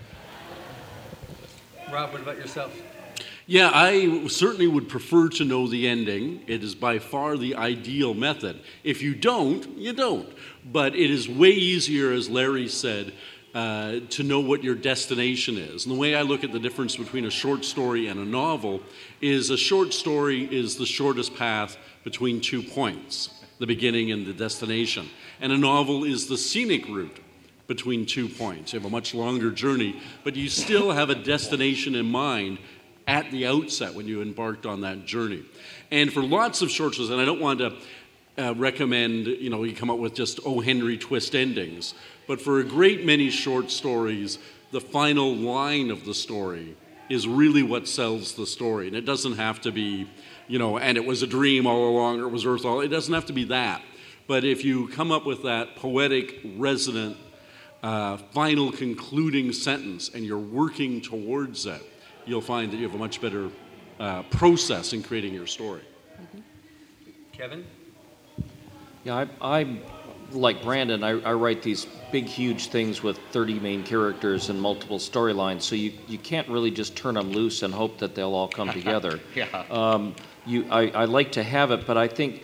Rob, 1.90 2.12
what 2.12 2.20
about 2.20 2.36
yourself? 2.36 2.78
Yeah, 3.52 3.70
I 3.70 4.28
certainly 4.28 4.66
would 4.66 4.88
prefer 4.88 5.28
to 5.28 5.44
know 5.44 5.68
the 5.68 5.86
ending. 5.86 6.40
It 6.46 6.64
is 6.64 6.74
by 6.74 6.98
far 6.98 7.36
the 7.36 7.54
ideal 7.56 8.14
method. 8.14 8.58
If 8.82 9.02
you 9.02 9.14
don't, 9.14 9.76
you 9.76 9.92
don't. 9.92 10.26
But 10.64 10.94
it 10.94 11.10
is 11.10 11.28
way 11.28 11.50
easier, 11.50 12.12
as 12.12 12.30
Larry 12.30 12.66
said, 12.66 13.12
uh, 13.54 14.00
to 14.08 14.22
know 14.22 14.40
what 14.40 14.64
your 14.64 14.74
destination 14.74 15.58
is. 15.58 15.84
And 15.84 15.94
the 15.94 15.98
way 15.98 16.14
I 16.14 16.22
look 16.22 16.44
at 16.44 16.52
the 16.52 16.58
difference 16.58 16.96
between 16.96 17.26
a 17.26 17.30
short 17.30 17.66
story 17.66 18.06
and 18.06 18.18
a 18.18 18.24
novel 18.24 18.80
is 19.20 19.50
a 19.50 19.58
short 19.58 19.92
story 19.92 20.44
is 20.44 20.76
the 20.76 20.86
shortest 20.86 21.36
path 21.36 21.76
between 22.04 22.40
two 22.40 22.62
points 22.62 23.38
the 23.58 23.66
beginning 23.66 24.12
and 24.12 24.24
the 24.24 24.32
destination. 24.32 25.10
And 25.42 25.52
a 25.52 25.58
novel 25.58 26.04
is 26.04 26.26
the 26.26 26.38
scenic 26.38 26.88
route 26.88 27.20
between 27.66 28.06
two 28.06 28.30
points. 28.30 28.72
You 28.72 28.80
have 28.80 28.86
a 28.86 28.90
much 28.90 29.14
longer 29.14 29.50
journey, 29.50 30.00
but 30.24 30.36
you 30.36 30.48
still 30.48 30.90
have 30.92 31.10
a 31.10 31.14
destination 31.14 31.94
in 31.94 32.06
mind 32.06 32.58
at 33.06 33.30
the 33.30 33.46
outset 33.46 33.94
when 33.94 34.06
you 34.06 34.22
embarked 34.22 34.66
on 34.66 34.82
that 34.82 35.04
journey. 35.04 35.44
And 35.90 36.12
for 36.12 36.22
lots 36.22 36.62
of 36.62 36.70
short 36.70 36.94
stories, 36.94 37.10
and 37.10 37.20
I 37.20 37.24
don't 37.24 37.40
want 37.40 37.58
to 37.60 37.74
uh, 38.38 38.54
recommend, 38.54 39.26
you 39.26 39.50
know, 39.50 39.64
you 39.64 39.74
come 39.74 39.90
up 39.90 39.98
with 39.98 40.14
just 40.14 40.40
O. 40.44 40.60
Henry 40.60 40.96
twist 40.96 41.34
endings, 41.34 41.94
but 42.26 42.40
for 42.40 42.60
a 42.60 42.64
great 42.64 43.04
many 43.04 43.30
short 43.30 43.70
stories, 43.70 44.38
the 44.70 44.80
final 44.80 45.34
line 45.34 45.90
of 45.90 46.04
the 46.04 46.14
story 46.14 46.76
is 47.10 47.28
really 47.28 47.62
what 47.62 47.86
sells 47.86 48.34
the 48.34 48.46
story. 48.46 48.86
And 48.86 48.96
it 48.96 49.04
doesn't 49.04 49.34
have 49.34 49.60
to 49.62 49.72
be 49.72 50.08
you 50.48 50.58
know, 50.58 50.78
and 50.78 50.98
it 50.98 51.04
was 51.06 51.22
a 51.22 51.26
dream 51.26 51.66
all 51.66 51.88
along, 51.88 52.20
or 52.20 52.24
it 52.24 52.30
was 52.30 52.44
Earth 52.44 52.64
all. 52.64 52.80
It 52.80 52.88
doesn't 52.88 53.14
have 53.14 53.26
to 53.26 53.32
be 53.32 53.44
that. 53.44 53.82
But 54.26 54.44
if 54.44 54.64
you 54.64 54.88
come 54.88 55.10
up 55.10 55.24
with 55.24 55.44
that 55.44 55.76
poetic, 55.76 56.40
resonant, 56.56 57.16
uh, 57.82 58.16
final 58.16 58.70
concluding 58.70 59.52
sentence 59.52 60.10
and 60.10 60.24
you're 60.24 60.38
working 60.38 61.00
towards 61.00 61.66
it, 61.66 61.82
you'll 62.26 62.40
find 62.40 62.72
that 62.72 62.76
you 62.76 62.84
have 62.84 62.94
a 62.94 62.98
much 62.98 63.20
better 63.20 63.50
uh, 63.98 64.22
process 64.24 64.92
in 64.92 65.02
creating 65.02 65.34
your 65.34 65.46
story. 65.46 65.82
Mm-hmm. 66.20 66.40
Kevin? 67.32 67.64
Yeah, 69.04 69.26
I, 69.40 69.60
I 69.60 69.78
like 70.30 70.62
Brandon, 70.62 71.02
I, 71.02 71.20
I, 71.20 71.32
write 71.32 71.62
these 71.62 71.86
big, 72.10 72.26
huge 72.26 72.68
things 72.68 73.02
with 73.02 73.18
30 73.32 73.60
main 73.60 73.82
characters 73.82 74.48
and 74.48 74.60
multiple 74.60 74.98
storylines, 74.98 75.62
so 75.62 75.74
you, 75.74 75.92
you 76.08 76.18
can't 76.18 76.48
really 76.48 76.70
just 76.70 76.96
turn 76.96 77.14
them 77.14 77.30
loose 77.30 77.62
and 77.62 77.74
hope 77.74 77.98
that 77.98 78.14
they'll 78.14 78.34
all 78.34 78.48
come 78.48 78.70
together. 78.72 79.20
yeah. 79.34 79.64
Um, 79.70 80.14
you, 80.46 80.66
I, 80.70 80.88
I 80.88 81.04
like 81.04 81.32
to 81.32 81.42
have 81.42 81.70
it, 81.70 81.86
but 81.86 81.96
I 81.96 82.08
think 82.08 82.42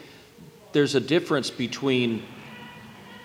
there's 0.73 0.95
a 0.95 1.01
difference 1.01 1.51
between 1.51 2.23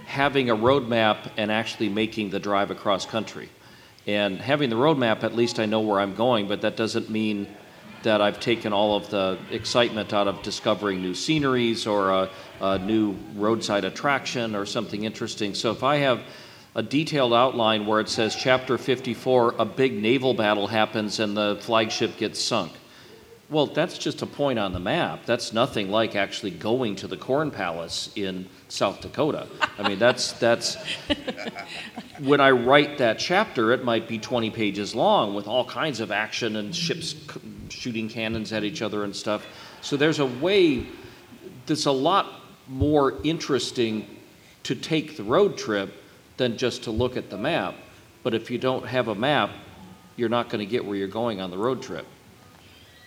having 0.06 0.50
a 0.50 0.56
roadmap 0.56 1.32
and 1.38 1.52
actually 1.52 1.90
making 1.90 2.30
the 2.30 2.40
drive 2.40 2.72
across 2.72 3.06
country. 3.06 3.50
And 4.06 4.40
having 4.40 4.70
the 4.70 4.76
roadmap, 4.76 5.24
at 5.24 5.36
least 5.36 5.60
I 5.60 5.66
know 5.66 5.80
where 5.80 6.00
I'm 6.00 6.16
going, 6.16 6.48
but 6.48 6.62
that 6.62 6.76
doesn't 6.76 7.10
mean 7.10 7.48
that 8.04 8.22
I've 8.22 8.40
taken 8.40 8.74
all 8.74 8.98
of 8.98 9.10
the 9.10 9.38
excitement 9.50 10.14
out 10.14 10.28
of 10.28 10.42
discovering 10.42 11.02
new 11.02 11.14
sceneries 11.14 11.88
or 11.88 12.12
a, 12.12 12.30
a 12.60 12.80
new 12.80 13.16
roadside 13.36 13.86
attraction 13.86 14.56
or 14.56 14.66
something 14.66 15.06
interesting. 15.06 15.54
So 15.54 15.72
if 15.72 15.84
I 15.84 15.98
have 15.98 16.22
a 16.76 16.84
detailed 16.84 17.34
outline 17.34 17.86
where 17.86 18.02
it 18.02 18.10
says 18.10 18.36
chapter 18.36 18.78
54 18.78 19.56
a 19.60 19.66
big 19.66 19.94
naval 19.94 20.34
battle 20.34 20.68
happens 20.68 21.20
and 21.20 21.38
the 21.38 21.58
flagship 21.62 22.18
gets 22.18 22.42
sunk 22.42 22.74
well, 23.54 23.68
that's 23.68 23.98
just 23.98 24.22
a 24.24 24.26
point 24.26 24.58
on 24.58 24.74
the 24.74 24.80
map. 24.80 25.26
That's 25.26 25.54
nothing 25.54 25.92
like 25.92 26.16
actually 26.16 26.52
going 26.52 26.96
to 26.98 27.08
the 27.08 27.18
Corn 27.18 27.52
Palace 27.52 28.10
in 28.16 28.48
South 28.68 29.02
Dakota. 29.02 29.48
I 29.78 29.88
mean, 29.88 30.00
that's 30.00 30.34
that's 30.34 30.78
when 32.24 32.40
I 32.40 32.52
write 32.52 32.98
that 33.00 33.20
chapter, 33.20 33.72
it 33.72 33.84
might 33.84 34.08
be 34.08 34.18
20 34.18 34.50
pages 34.52 34.96
long 34.96 35.34
with 35.34 35.48
all 35.48 35.66
kinds 35.66 36.00
of 36.00 36.12
action 36.12 36.56
and 36.56 36.76
ships 36.76 37.16
shooting 37.70 38.08
cannons 38.08 38.54
at 38.54 38.64
each 38.64 38.82
other 38.82 39.04
and 39.04 39.16
stuff. 39.16 39.46
So 39.82 39.98
there's 39.98 40.20
a 40.20 40.26
way 40.26 40.86
that's 41.66 41.86
a 41.86 41.92
lot 41.92 42.42
more 42.68 43.16
interesting 43.24 44.08
to 44.64 44.76
take 44.76 45.18
the 45.18 45.24
road 45.24 45.58
trip 45.58 45.94
than 46.38 46.58
just 46.58 46.84
to 46.84 46.92
look 46.92 47.18
at 47.18 47.30
the 47.30 47.38
map. 47.38 47.76
But 48.24 48.34
if 48.34 48.50
you 48.50 48.58
don't 48.58 48.86
have 48.86 49.10
a 49.10 49.16
map, 49.16 49.52
you're 50.16 50.30
not 50.30 50.50
going 50.50 50.60
to 50.60 50.70
get 50.70 50.86
where 50.86 50.96
you're 50.96 51.08
going 51.08 51.42
on 51.42 51.52
the 51.52 51.58
road 51.58 51.82
trip. 51.82 52.06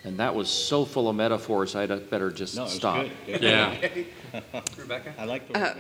And 0.04 0.18
that 0.18 0.34
was 0.34 0.48
so 0.48 0.84
full 0.84 1.08
of 1.08 1.16
metaphors, 1.16 1.74
I'd 1.74 2.10
better 2.10 2.30
just 2.30 2.56
no, 2.56 2.66
stop. 2.66 3.06
Good. 3.24 3.42
Yeah. 3.42 3.74
Rebecca? 4.78 5.14
I 5.18 5.24
like 5.24 5.50
the 5.50 5.58
uh, 5.58 5.74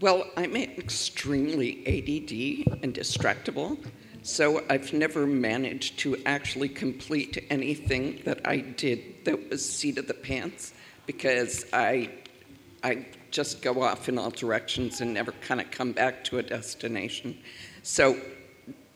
Well, 0.00 0.30
I'm 0.36 0.54
extremely 0.54 1.80
ADD 1.84 2.84
and 2.84 2.94
distractible, 2.94 3.84
so 4.22 4.62
I've 4.70 4.92
never 4.92 5.26
managed 5.26 5.98
to 6.00 6.16
actually 6.24 6.68
complete 6.68 7.44
anything 7.50 8.22
that 8.24 8.46
I 8.46 8.58
did 8.58 9.24
that 9.24 9.50
was 9.50 9.68
seat 9.68 9.98
of 9.98 10.06
the 10.06 10.14
pants 10.14 10.72
because 11.04 11.66
I, 11.72 12.10
I 12.84 13.06
just 13.32 13.60
go 13.60 13.82
off 13.82 14.08
in 14.08 14.18
all 14.18 14.30
directions 14.30 15.00
and 15.00 15.12
never 15.12 15.32
kind 15.32 15.60
of 15.60 15.72
come 15.72 15.90
back 15.90 16.22
to 16.24 16.38
a 16.38 16.44
destination. 16.44 17.36
So 17.82 18.20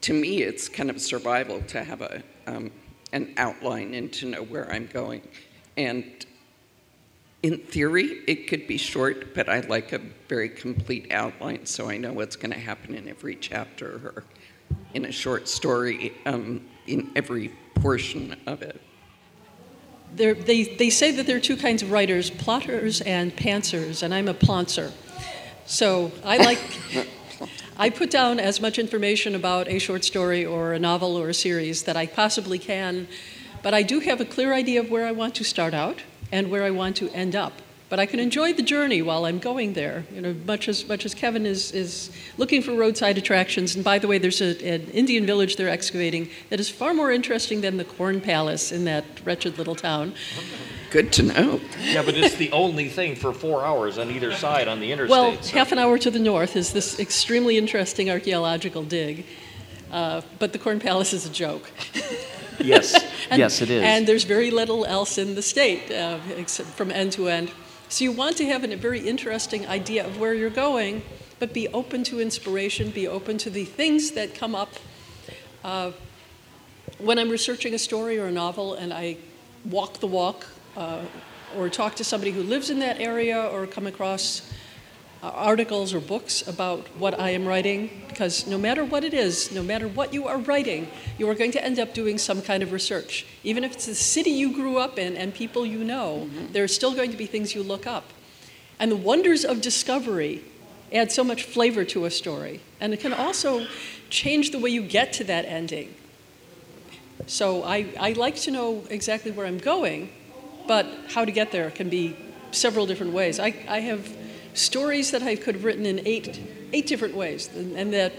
to 0.03 0.13
me, 0.13 0.43
it's 0.43 0.69
kind 0.69 0.89
of 0.89 1.01
survival 1.01 1.63
to 1.63 1.83
have 1.83 2.01
a 2.01 2.23
um, 2.47 2.71
an 3.13 3.35
outline 3.39 3.95
and 3.95 4.13
to 4.13 4.27
know 4.27 4.43
where 4.43 4.71
I'm 4.71 4.87
going. 4.87 5.23
And 5.77 6.25
in 7.43 7.59
theory, 7.59 8.21
it 8.27 8.47
could 8.47 8.67
be 8.67 8.77
short, 8.77 9.35
but 9.35 9.49
I 9.49 9.61
like 9.61 9.93
a 9.93 10.01
very 10.29 10.49
complete 10.49 11.11
outline 11.11 11.67
so 11.67 11.91
I 11.91 11.97
know 11.97 12.13
what's 12.13 12.37
going 12.37 12.53
to 12.53 12.59
happen 12.59 12.95
in 12.95 13.09
every 13.09 13.35
chapter 13.35 14.01
or 14.05 14.25
in 14.95 15.05
a 15.05 15.13
short 15.13 15.49
story 15.49 16.13
um, 16.25 16.65
in 16.87 17.11
every 17.17 17.53
portion 17.75 18.37
of 18.47 18.63
it. 18.63 18.81
There, 20.15 20.35
they, 20.35 20.65
they 20.65 20.91
say 20.91 21.11
that 21.13 21.27
there 21.27 21.37
are 21.37 21.41
two 21.41 21.57
kinds 21.57 21.83
of 21.83 21.91
writers 21.91 22.31
plotters 22.31 23.01
and 23.01 23.35
pantsers, 23.35 24.03
and 24.03 24.15
I'm 24.15 24.29
a 24.29 24.35
plantser. 24.35 24.93
So 25.65 26.13
I 26.25 26.37
like, 26.37 26.61
I 27.79 27.91
put 27.91 28.11
down 28.11 28.39
as 28.39 28.61
much 28.61 28.79
information 28.79 29.35
about 29.35 29.69
a 29.69 29.79
short 29.79 30.05
story 30.05 30.45
or 30.45 30.75
a 30.75 30.79
novel 30.79 31.17
or 31.17 31.31
a 31.31 31.35
series 31.35 31.85
that 31.85 31.97
I 31.97 32.07
possibly 32.07 32.59
can, 32.59 33.09
but 33.63 33.75
I 33.75 33.83
do 33.83 34.01
have 34.01 34.21
a 34.21 34.25
clear 34.25 34.53
idea 34.53 34.81
of 34.81 34.91
where 34.91 35.07
I 35.07 35.13
want 35.13 35.35
to 35.37 35.45
start 35.45 35.75
out 35.75 36.03
and 36.31 36.51
where 36.51 36.65
I 36.65 36.71
want 36.71 36.97
to 36.97 37.11
end 37.11 37.37
up. 37.37 37.53
But 37.89 38.01
I 38.01 38.07
can 38.07 38.21
enjoy 38.21 38.55
the 38.55 38.63
journey 38.63 39.03
while 39.03 39.27
I'm 39.27 39.39
going 39.39 39.75
there, 39.75 40.07
you 40.11 40.23
know, 40.23 40.35
much 40.47 40.67
as 40.67 40.89
much 40.89 41.05
as 41.05 41.15
Kevin 41.15 41.45
is, 41.45 41.73
is 41.73 42.11
looking 42.39 42.63
for 42.63 42.73
roadside 42.73 43.19
attractions. 43.19 43.75
And 43.75 43.85
by 43.85 43.99
the 43.99 44.09
way, 44.09 44.17
there's 44.17 44.41
a, 44.41 44.57
an 44.67 44.89
Indian 44.93 45.27
village 45.27 45.57
they're 45.57 45.69
excavating 45.69 46.31
that 46.49 46.59
is 46.59 46.71
far 46.71 46.95
more 46.95 47.13
interesting 47.13 47.61
than 47.61 47.77
the 47.77 47.85
Corn 47.85 48.23
Palace 48.23 48.73
in 48.73 48.87
that 48.87 49.05
wretched 49.27 49.59
little 49.59 49.75
town. 49.75 50.15
Good 50.91 51.13
to 51.13 51.23
know. 51.23 51.61
Yeah, 51.83 52.03
but 52.03 52.15
it's 52.15 52.37
the 52.37 52.51
only 52.53 52.89
thing 52.89 53.15
for 53.15 53.31
four 53.35 53.63
hours 53.63 53.99
on 53.99 54.11
either 54.11 54.33
side 54.33 54.69
on 54.69 54.81
the 54.81 54.91
interstate. 54.91 55.11
Well, 55.11 55.43
so- 55.43 55.53
half 55.53 55.71
an 55.71 55.79
hour 55.79 55.99
to 55.99 56.11
the 56.11 56.19
north 56.19 56.57
is 56.57 56.73
this 56.73 56.99
extremely 56.99 57.59
interesting 57.59 58.11
archaeological 58.11 58.85
dig. 58.85 59.27
Uh, 59.91 60.23
but 60.39 60.55
the 60.55 60.59
Corn 60.59 60.81
Palace 60.81 61.13
is 61.13 61.27
a 61.27 61.31
joke. 61.31 61.71
Yes, 62.67 62.95
And- 63.31 63.39
yes, 63.39 63.61
it 63.61 63.71
is. 63.71 63.83
And 63.83 64.07
there's 64.07 64.25
very 64.25 64.51
little 64.51 64.85
else 64.85 65.19
in 65.19 65.35
the 65.35 65.43
state 65.43 65.91
uh, 65.91 66.19
except 66.37 66.69
from 66.71 66.91
end 66.91 67.13
to 67.13 67.29
end. 67.29 67.51
So 67.89 68.05
you 68.05 68.13
want 68.13 68.37
to 68.39 68.47
have 68.47 68.65
a 68.65 68.75
very 68.77 69.01
interesting 69.01 69.67
idea 69.67 70.07
of 70.07 70.19
where 70.19 70.33
you're 70.33 70.49
going, 70.51 71.03
but 71.39 71.53
be 71.53 71.69
open 71.69 72.05
to 72.05 72.21
inspiration, 72.21 72.91
be 72.91 73.07
open 73.07 73.37
to 73.39 73.51
the 73.51 73.65
things 73.65 74.13
that 74.13 74.35
come 74.35 74.55
up. 74.55 74.73
Uh, 75.63 75.93
when 76.99 77.19
I'm 77.19 77.29
researching 77.31 77.75
a 77.75 77.79
story 77.79 78.19
or 78.19 78.27
a 78.27 78.33
novel 78.33 78.75
and 78.75 78.93
I 78.93 79.17
walk 79.65 79.99
the 79.99 80.07
walk 80.07 80.47
uh, 80.77 81.03
or 81.57 81.69
talk 81.69 81.97
to 81.97 82.05
somebody 82.05 82.31
who 82.31 82.43
lives 82.43 82.71
in 82.71 82.79
that 82.79 83.01
area 83.01 83.47
or 83.53 83.67
come 83.67 83.87
across 83.87 84.43
articles 85.23 85.95
or 85.95 86.01
books 86.01 86.47
about 86.49 86.87
what 86.99 87.19
I 87.19 87.31
am 87.31 87.47
writing, 87.47 88.03
because 88.09 88.47
no 88.47 88.59
matter 88.59 88.85
what 88.85 89.05
it 89.05 89.15
is, 89.15 89.53
no 89.53 89.63
matter 89.63 89.87
what 89.87 90.13
you 90.13 90.27
are 90.27 90.39
writing, 90.39 90.89
you 91.17 91.29
are 91.31 91.35
going 91.35 91.53
to 91.53 91.65
end 91.65 91.79
up 91.79 91.95
doing 91.95 92.19
some 92.19 92.43
kind 92.43 92.63
of 92.63 92.73
research. 92.73 93.25
Even 93.45 93.63
if 93.63 93.73
it's 93.73 93.87
the 93.87 93.95
city 93.95 94.31
you 94.31 94.53
grew 94.53 94.79
up 94.79 94.99
in 94.99 95.17
and 95.17 95.33
people 95.33 95.65
you 95.65 95.85
know, 95.85 96.27
mm-hmm. 96.27 96.53
there 96.53 96.65
are 96.65 96.69
still 96.69 96.95
going 96.95 97.11
to 97.13 97.17
be 97.17 97.27
things 97.27 97.55
you 97.55 97.63
look 97.63 97.87
up. 97.87 98.13
And 98.81 98.91
the 98.91 98.97
wonders 98.97 99.45
of 99.45 99.61
discovery 99.61 100.43
add 100.93 101.13
so 101.13 101.23
much 101.23 101.45
flavor 101.45 101.85
to 101.85 102.05
a 102.05 102.11
story, 102.11 102.61
and 102.81 102.93
it 102.93 103.01
can 103.01 103.13
also 103.13 103.67
change 104.11 104.51
the 104.51 104.59
way 104.59 104.71
you 104.71 104.83
get 104.83 105.13
to 105.15 105.25
that 105.25 105.45
ending. 105.45 105.95
So 107.27 107.63
I, 107.63 107.87
I 107.99 108.13
like 108.13 108.37
to 108.37 108.51
know 108.51 108.85
exactly 108.91 109.31
where 109.31 109.47
I'm 109.47 109.59
going, 109.59 110.11
but 110.67 110.87
how 111.11 111.25
to 111.25 111.31
get 111.31 111.53
there 111.53 111.71
can 111.71 111.89
be 111.89 112.17
several 112.51 112.87
different 112.87 113.13
ways. 113.13 113.39
I, 113.39 113.55
I 113.69 113.79
have 113.81 114.07
stories 114.55 115.11
that 115.11 115.23
I 115.23 115.37
could 115.37 115.55
have 115.57 115.65
written 115.65 115.87
in 115.87 116.07
eight, 116.07 116.41
eight 116.73 116.87
different 116.87 117.15
ways, 117.15 117.49
and, 117.55 117.77
and 117.77 117.93
that 117.93 118.13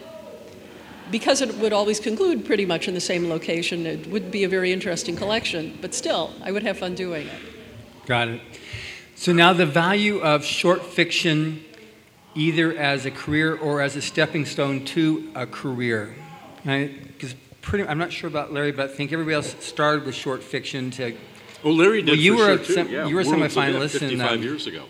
because 1.12 1.42
it 1.42 1.56
would 1.58 1.74
always 1.74 2.00
conclude 2.00 2.46
pretty 2.46 2.66
much 2.66 2.88
in 2.88 2.94
the 2.94 3.02
same 3.02 3.30
location, 3.30 3.86
it 3.86 4.08
would 4.08 4.32
be 4.32 4.44
a 4.46 4.50
very 4.50 4.72
interesting 4.72 5.16
collection, 5.16 5.78
but 5.82 5.94
still, 5.94 6.34
I 6.44 6.52
would 6.52 6.64
have 6.64 6.80
fun 6.80 6.96
doing 6.96 7.28
it. 7.28 7.42
Got 8.06 8.30
it. 8.30 8.42
So 9.16 9.32
now 9.32 9.54
the 9.54 9.66
value 9.66 10.20
of 10.20 10.44
short 10.44 10.84
fiction, 10.84 11.64
either 12.36 12.76
as 12.76 13.06
a 13.06 13.12
career 13.12 13.56
or 13.56 13.82
as 13.82 13.96
a 13.96 14.02
stepping 14.02 14.46
stone 14.46 14.86
to 14.86 15.30
a 15.36 15.46
career. 15.46 16.16
Because 16.64 17.36
pretty, 17.62 17.88
I'm 17.88 17.98
not 17.98 18.12
sure 18.12 18.28
about 18.30 18.52
Larry, 18.52 18.72
but 18.72 18.90
I 18.90 18.94
think 18.94 19.12
everybody 19.14 19.36
else 19.36 19.56
started 19.60 20.06
with 20.06 20.16
short 20.16 20.42
fiction. 20.42 20.90
To 20.92 21.14
Oh, 21.64 21.72
Larry 21.72 22.02
did 22.02 22.12
Well, 22.12 22.20
you 22.20 22.34
for 22.34 22.40
were 22.40 22.46
sure, 22.46 22.56
a 22.56 22.66
too. 22.66 22.74
sem- 22.74 22.90
yeah. 22.90 23.08
you 23.08 23.16
were 23.16 23.22
a 23.22 23.26
Worlds 23.26 23.56
of 23.56 23.64
semifinalist 23.64 23.94
in, 23.94 24.10
55 24.10 24.32
um, 24.32 24.44
years 24.44 24.68
ago. 24.68 24.86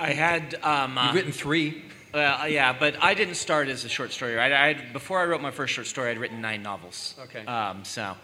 I 0.00 0.12
had 0.12 0.54
um, 0.62 0.96
uh, 0.96 1.06
you've 1.06 1.14
written 1.14 1.32
three. 1.32 1.82
Uh, 2.12 2.46
yeah, 2.48 2.72
but 2.72 3.00
I 3.00 3.14
didn't 3.14 3.34
start 3.34 3.68
as 3.68 3.84
a 3.84 3.88
short 3.88 4.12
story 4.12 4.34
writer. 4.34 4.54
I, 4.54 4.72
had, 4.72 4.92
before 4.92 5.20
I 5.20 5.26
wrote 5.26 5.40
my 5.40 5.52
first 5.52 5.74
short 5.74 5.86
story, 5.86 6.10
I'd 6.10 6.18
written 6.18 6.40
nine 6.40 6.62
novels. 6.62 7.14
Okay. 7.20 7.44
Um, 7.46 7.84
so, 7.84 8.16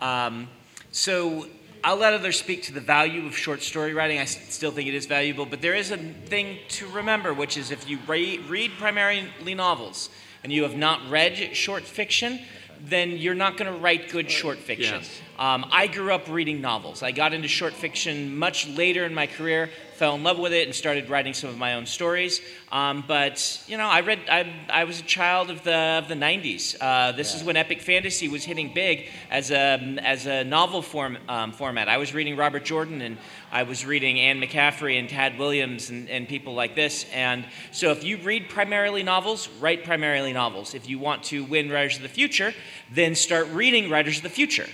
um, 0.00 0.48
so 0.90 1.46
I'll 1.84 1.96
let 1.96 2.14
others 2.14 2.38
speak 2.38 2.62
to 2.64 2.72
the 2.72 2.80
value 2.80 3.26
of 3.26 3.36
short 3.36 3.62
story 3.62 3.92
writing. 3.92 4.18
I 4.18 4.24
still 4.24 4.70
think 4.70 4.88
it 4.88 4.94
is 4.94 5.04
valuable, 5.04 5.44
but 5.44 5.60
there 5.60 5.74
is 5.74 5.90
a 5.90 5.98
thing 5.98 6.58
to 6.68 6.86
remember, 6.88 7.34
which 7.34 7.58
is 7.58 7.70
if 7.70 7.88
you 7.88 7.98
re- 8.06 8.38
read 8.38 8.70
primarily 8.78 9.54
novels 9.54 10.08
and 10.42 10.50
you 10.50 10.62
have 10.62 10.76
not 10.76 11.10
read 11.10 11.54
short 11.54 11.82
fiction, 11.82 12.40
then 12.80 13.10
you're 13.10 13.34
not 13.34 13.58
going 13.58 13.70
to 13.70 13.78
write 13.78 14.10
good 14.10 14.30
short 14.30 14.58
fiction. 14.58 14.94
Yes. 14.94 15.20
Um, 15.38 15.66
I 15.70 15.86
grew 15.86 16.12
up 16.12 16.28
reading 16.28 16.62
novels. 16.62 17.02
I 17.02 17.12
got 17.12 17.34
into 17.34 17.46
short 17.46 17.74
fiction 17.74 18.38
much 18.38 18.66
later 18.68 19.04
in 19.04 19.12
my 19.12 19.26
career, 19.26 19.68
fell 19.94 20.14
in 20.14 20.22
love 20.22 20.38
with 20.38 20.54
it, 20.54 20.66
and 20.66 20.74
started 20.74 21.10
writing 21.10 21.34
some 21.34 21.50
of 21.50 21.58
my 21.58 21.74
own 21.74 21.84
stories. 21.84 22.40
Um, 22.72 23.04
but 23.06 23.62
you 23.66 23.76
know, 23.76 23.86
I 23.86 24.00
read. 24.00 24.20
I, 24.30 24.50
I 24.70 24.84
was 24.84 24.98
a 25.00 25.02
child 25.02 25.50
of 25.50 25.62
the 25.62 25.74
of 25.74 26.08
the 26.08 26.14
'90s. 26.14 26.76
Uh, 26.80 27.12
this 27.12 27.34
is 27.34 27.44
when 27.44 27.56
epic 27.56 27.82
fantasy 27.82 28.28
was 28.28 28.44
hitting 28.44 28.72
big 28.72 29.08
as 29.30 29.50
a 29.50 29.78
as 30.02 30.24
a 30.26 30.42
novel 30.44 30.80
form 30.80 31.18
um, 31.28 31.52
format. 31.52 31.88
I 31.90 31.98
was 31.98 32.14
reading 32.14 32.36
Robert 32.36 32.64
Jordan, 32.64 33.02
and 33.02 33.18
I 33.52 33.64
was 33.64 33.84
reading 33.84 34.18
Anne 34.18 34.40
McCaffrey 34.40 34.98
and 34.98 35.06
Tad 35.06 35.38
Williams 35.38 35.90
and, 35.90 36.08
and 36.08 36.26
people 36.26 36.54
like 36.54 36.74
this. 36.74 37.04
And 37.12 37.44
so, 37.72 37.90
if 37.90 38.04
you 38.04 38.16
read 38.16 38.48
primarily 38.48 39.02
novels, 39.02 39.50
write 39.60 39.84
primarily 39.84 40.32
novels. 40.32 40.74
If 40.74 40.88
you 40.88 40.98
want 40.98 41.24
to 41.24 41.44
win 41.44 41.70
Writers 41.70 41.96
of 41.96 42.02
the 42.02 42.08
Future, 42.08 42.54
then 42.90 43.14
start 43.14 43.48
reading 43.48 43.90
Writers 43.90 44.16
of 44.16 44.22
the 44.22 44.30
Future. 44.30 44.66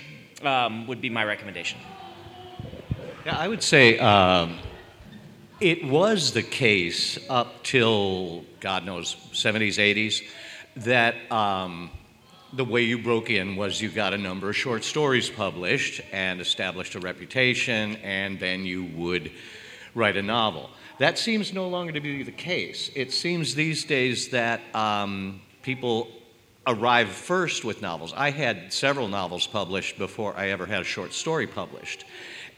Um, 0.45 0.87
would 0.87 0.99
be 0.99 1.09
my 1.09 1.23
recommendation. 1.23 1.79
Yeah, 3.25 3.37
I 3.37 3.47
would 3.47 3.63
say 3.63 3.97
um, 3.99 4.59
it 5.61 5.85
was 5.85 6.33
the 6.33 6.43
case 6.43 7.17
up 7.29 7.63
till, 7.63 8.43
God 8.59 8.85
knows, 8.85 9.15
70s, 9.31 9.77
80s, 9.77 10.21
that 10.83 11.31
um, 11.31 11.89
the 12.51 12.65
way 12.65 12.81
you 12.81 12.97
broke 12.97 13.29
in 13.29 13.55
was 13.55 13.81
you 13.81 13.87
got 13.89 14.13
a 14.13 14.17
number 14.17 14.49
of 14.49 14.57
short 14.57 14.83
stories 14.83 15.29
published 15.29 16.01
and 16.11 16.41
established 16.41 16.95
a 16.95 16.99
reputation, 16.99 17.95
and 18.03 18.37
then 18.37 18.65
you 18.65 18.83
would 18.95 19.31
write 19.95 20.17
a 20.17 20.21
novel. 20.21 20.69
That 20.99 21.17
seems 21.17 21.53
no 21.53 21.69
longer 21.69 21.93
to 21.93 22.01
be 22.01 22.23
the 22.23 22.31
case. 22.31 22.91
It 22.93 23.13
seems 23.13 23.55
these 23.55 23.85
days 23.85 24.27
that 24.29 24.59
um, 24.75 25.39
people 25.61 26.09
arrive 26.65 27.09
first 27.09 27.65
with 27.65 27.81
novels. 27.81 28.13
I 28.15 28.31
had 28.31 28.71
several 28.71 29.07
novels 29.07 29.47
published 29.47 29.97
before 29.97 30.35
I 30.37 30.49
ever 30.49 30.65
had 30.65 30.81
a 30.81 30.85
short 30.85 31.13
story 31.13 31.47
published. 31.47 32.05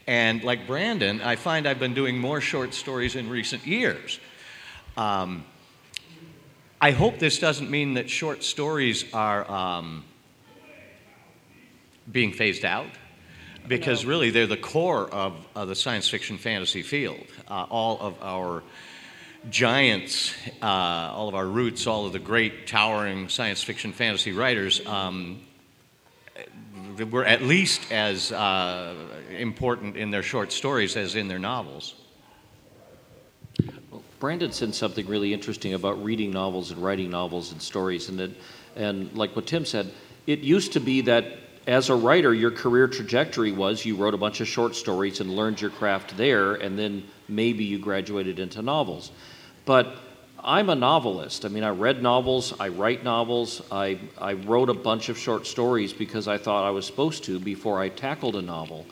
And 0.06 0.44
like 0.44 0.66
Brandon, 0.66 1.20
I 1.20 1.36
find 1.36 1.66
I've 1.66 1.80
been 1.80 1.94
doing 1.94 2.16
more 2.18 2.40
short 2.40 2.74
stories 2.74 3.16
in 3.16 3.28
recent 3.28 3.66
years. 3.66 4.20
Um, 4.96 5.44
I 6.80 6.92
hope 6.92 7.18
this 7.18 7.38
doesn't 7.38 7.70
mean 7.70 7.94
that 7.94 8.08
short 8.08 8.44
stories 8.44 9.04
are 9.12 9.50
um, 9.50 10.04
being 12.12 12.32
phased 12.32 12.64
out, 12.64 12.86
because 13.66 14.04
really 14.04 14.30
they're 14.30 14.46
the 14.46 14.56
core 14.56 15.08
of, 15.10 15.34
of 15.56 15.66
the 15.66 15.74
science 15.74 16.08
fiction 16.08 16.38
fantasy 16.38 16.82
field. 16.82 17.26
Uh, 17.48 17.66
all 17.68 17.98
of 18.00 18.22
our 18.22 18.62
giants, 19.50 20.34
uh, 20.62 20.66
all 20.66 21.28
of 21.28 21.34
our 21.34 21.46
roots, 21.46 21.86
all 21.86 22.06
of 22.06 22.12
the 22.12 22.18
great 22.18 22.66
towering 22.66 23.28
science 23.28 23.62
fiction 23.62 23.92
fantasy 23.92 24.32
writers 24.32 24.84
um, 24.86 25.40
were 27.10 27.24
at 27.24 27.42
least 27.42 27.92
as 27.92 28.32
uh, 28.32 28.94
important 29.30 29.96
in 29.96 30.10
their 30.10 30.22
short 30.22 30.52
stories 30.52 30.96
as 30.96 31.14
in 31.14 31.28
their 31.28 31.38
novels. 31.38 31.94
Brandon 34.18 34.50
said 34.50 34.74
something 34.74 35.06
really 35.06 35.34
interesting 35.34 35.74
about 35.74 36.02
reading 36.02 36.30
novels 36.30 36.70
and 36.70 36.82
writing 36.82 37.10
novels 37.10 37.52
and 37.52 37.60
stories, 37.60 38.08
and 38.08 38.20
it, 38.20 38.30
and 38.74 39.12
like 39.14 39.36
what 39.36 39.46
Tim 39.46 39.64
said, 39.64 39.92
it 40.26 40.38
used 40.38 40.72
to 40.72 40.80
be 40.80 41.02
that 41.02 41.38
as 41.66 41.90
a 41.90 41.94
writer, 41.94 42.32
your 42.32 42.50
career 42.50 42.88
trajectory 42.88 43.52
was 43.52 43.84
you 43.84 43.96
wrote 43.96 44.14
a 44.14 44.18
bunch 44.18 44.40
of 44.40 44.48
short 44.48 44.74
stories 44.74 45.20
and 45.20 45.36
learned 45.36 45.60
your 45.60 45.70
craft 45.70 46.16
there, 46.16 46.54
and 46.54 46.78
then 46.78 47.04
maybe 47.28 47.64
you 47.64 47.78
graduated 47.78 48.38
into 48.38 48.62
novels. 48.62 49.10
But 49.66 49.94
I'm 50.42 50.70
a 50.70 50.74
novelist. 50.76 51.44
I 51.44 51.48
mean, 51.48 51.64
I 51.64 51.70
read 51.70 52.02
novels, 52.02 52.54
I 52.58 52.68
write 52.68 53.02
novels, 53.04 53.60
I, 53.70 53.98
I 54.16 54.34
wrote 54.34 54.70
a 54.70 54.74
bunch 54.74 55.08
of 55.08 55.18
short 55.18 55.46
stories 55.46 55.92
because 55.92 56.28
I 56.28 56.38
thought 56.38 56.64
I 56.64 56.70
was 56.70 56.86
supposed 56.86 57.24
to 57.24 57.38
before 57.40 57.80
I 57.80 57.88
tackled 57.88 58.36
a 58.36 58.42
novel. 58.42 58.86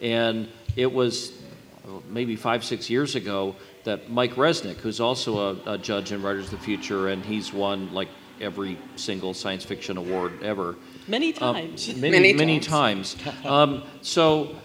And 0.00 0.48
it 0.76 0.90
was 0.92 1.32
uh, 1.86 2.00
maybe 2.08 2.36
five, 2.36 2.64
six 2.64 2.88
years 2.88 3.14
ago 3.16 3.54
that 3.84 4.10
Mike 4.10 4.34
Resnick, 4.36 4.76
who's 4.76 4.98
also 4.98 5.56
a, 5.66 5.72
a 5.74 5.78
judge 5.78 6.10
in 6.10 6.22
Writers 6.22 6.46
of 6.46 6.52
the 6.52 6.64
Future, 6.64 7.08
and 7.08 7.22
he's 7.22 7.52
won 7.52 7.92
like 7.92 8.08
every 8.40 8.78
single 8.96 9.34
science 9.34 9.62
fiction 9.62 9.98
award 9.98 10.42
ever. 10.42 10.74
Many 11.06 11.34
Um, 11.34 11.54
times. 11.54 11.88
many, 11.96 12.10
Many 12.10 12.32
many 12.32 12.60
times. 12.60 13.14
times. 13.14 13.44
Um, 13.46 13.82
so 14.00 14.56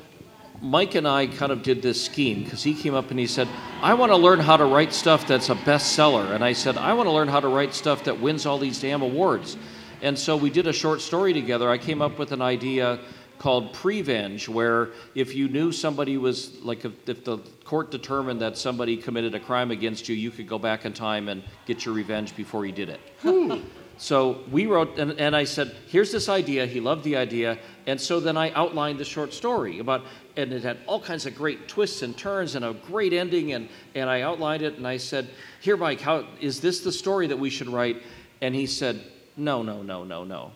Mike 0.61 0.95
and 0.95 1.07
I 1.07 1.27
kind 1.27 1.51
of 1.51 1.63
did 1.63 1.81
this 1.81 2.03
scheme 2.03 2.43
because 2.43 2.63
he 2.63 2.73
came 2.73 2.93
up 2.93 3.11
and 3.11 3.19
he 3.19 3.27
said, 3.27 3.47
I 3.81 3.93
want 3.93 4.11
to 4.11 4.17
learn 4.17 4.39
how 4.39 4.57
to 4.57 4.65
write 4.65 4.93
stuff 4.93 5.25
that's 5.25 5.49
a 5.49 5.55
bestseller. 5.55 6.31
And 6.35 6.43
I 6.43 6.53
said, 6.53 6.77
I 6.77 6.93
want 6.93 7.07
to 7.07 7.11
learn 7.11 7.27
how 7.29 7.39
to 7.39 7.47
write 7.47 7.73
stuff 7.73 8.03
that 8.03 8.19
wins 8.19 8.45
all 8.45 8.57
these 8.57 8.79
damn 8.79 9.01
awards. 9.01 9.57
And 10.01 10.17
so 10.17 10.35
we 10.35 10.49
did 10.49 10.67
a 10.67 10.73
short 10.73 11.01
story 11.01 11.33
together. 11.33 11.69
I 11.69 11.77
came 11.77 12.01
up 12.01 12.19
with 12.19 12.31
an 12.31 12.41
idea 12.41 12.99
called 13.37 13.73
Prevenge, 13.73 14.49
where 14.49 14.89
if 15.15 15.33
you 15.33 15.47
knew 15.47 15.71
somebody 15.71 16.17
was 16.17 16.59
like 16.61 16.83
if, 16.83 16.91
if 17.07 17.23
the 17.23 17.37
court 17.63 17.89
determined 17.89 18.41
that 18.41 18.57
somebody 18.57 18.97
committed 18.97 19.33
a 19.33 19.39
crime 19.39 19.71
against 19.71 20.09
you, 20.09 20.15
you 20.15 20.29
could 20.29 20.47
go 20.47 20.59
back 20.59 20.83
in 20.83 20.91
time 20.91 21.29
and 21.29 21.41
get 21.65 21.85
your 21.85 21.93
revenge 21.93 22.35
before 22.35 22.65
he 22.65 22.71
did 22.71 22.89
it. 22.89 22.99
Hmm. 23.21 23.61
So 23.99 24.39
we 24.49 24.65
wrote, 24.65 24.97
and, 24.97 25.19
and 25.19 25.35
I 25.35 25.43
said, 25.43 25.75
here's 25.87 26.09
this 26.09 26.29
idea. 26.29 26.65
He 26.65 26.79
loved 26.79 27.03
the 27.03 27.17
idea. 27.17 27.59
And 27.85 27.99
so 27.99 28.21
then 28.21 28.37
I 28.37 28.49
outlined 28.51 28.97
the 28.97 29.03
short 29.03 29.33
story 29.33 29.79
about, 29.79 30.05
and 30.39 30.53
it 30.53 30.63
had 30.63 30.77
all 30.87 31.01
kinds 31.01 31.25
of 31.25 31.35
great 31.35 31.67
twists 31.67 32.01
and 32.01 32.17
turns 32.17 32.55
and 32.55 32.63
a 32.63 32.73
great 32.73 33.11
ending. 33.11 33.51
And, 33.51 33.67
and 33.93 34.09
I 34.09 34.21
outlined 34.21 34.63
it 34.63 34.77
and 34.77 34.87
I 34.87 34.97
said, 34.97 35.27
here, 35.59 35.75
Mike, 35.75 35.99
how, 35.99 36.25
is 36.39 36.61
this 36.61 36.79
the 36.79 36.91
story 36.91 37.27
that 37.27 37.37
we 37.37 37.49
should 37.49 37.67
write? 37.67 38.01
And 38.41 38.55
he 38.55 38.65
said, 38.65 39.01
no, 39.35 39.61
no, 39.61 39.81
no, 39.83 40.05
no, 40.05 40.23
no. 40.23 40.51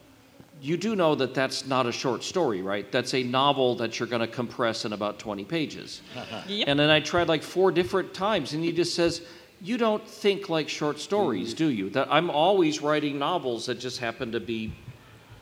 You 0.61 0.77
do 0.77 0.95
know 0.95 1.15
that 1.15 1.33
that's 1.33 1.65
not 1.65 1.85
a 1.85 1.91
short 1.91 2.23
story, 2.23 2.61
right? 2.61 2.89
That's 2.89 3.13
a 3.13 3.23
novel 3.23 3.75
that 3.75 3.99
you're 3.99 4.07
going 4.07 4.21
to 4.21 4.27
compress 4.27 4.85
in 4.85 4.93
about 4.93 5.19
20 5.19 5.43
pages. 5.43 6.01
Yep. 6.47 6.67
And 6.67 6.79
then 6.79 6.89
I 6.89 7.01
tried 7.01 7.27
like 7.27 7.43
four 7.43 7.71
different 7.71 8.13
times, 8.13 8.53
and 8.53 8.63
he 8.63 8.71
just 8.71 8.95
says, 8.95 9.21
You 9.61 9.77
don't 9.77 10.05
think 10.07 10.49
like 10.49 10.69
short 10.69 10.99
stories, 10.99 11.49
mm-hmm. 11.49 11.57
do 11.57 11.67
you? 11.67 11.89
That 11.89 12.07
I'm 12.09 12.29
always 12.29 12.81
writing 12.81 13.19
novels 13.19 13.65
that 13.65 13.79
just 13.79 13.99
happen 13.99 14.31
to 14.31 14.39
be 14.39 14.73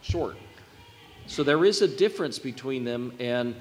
short. 0.02 0.38
So 1.28 1.44
there 1.44 1.66
is 1.66 1.82
a 1.82 1.88
difference 1.88 2.40
between 2.40 2.84
them, 2.84 3.14
and 3.20 3.56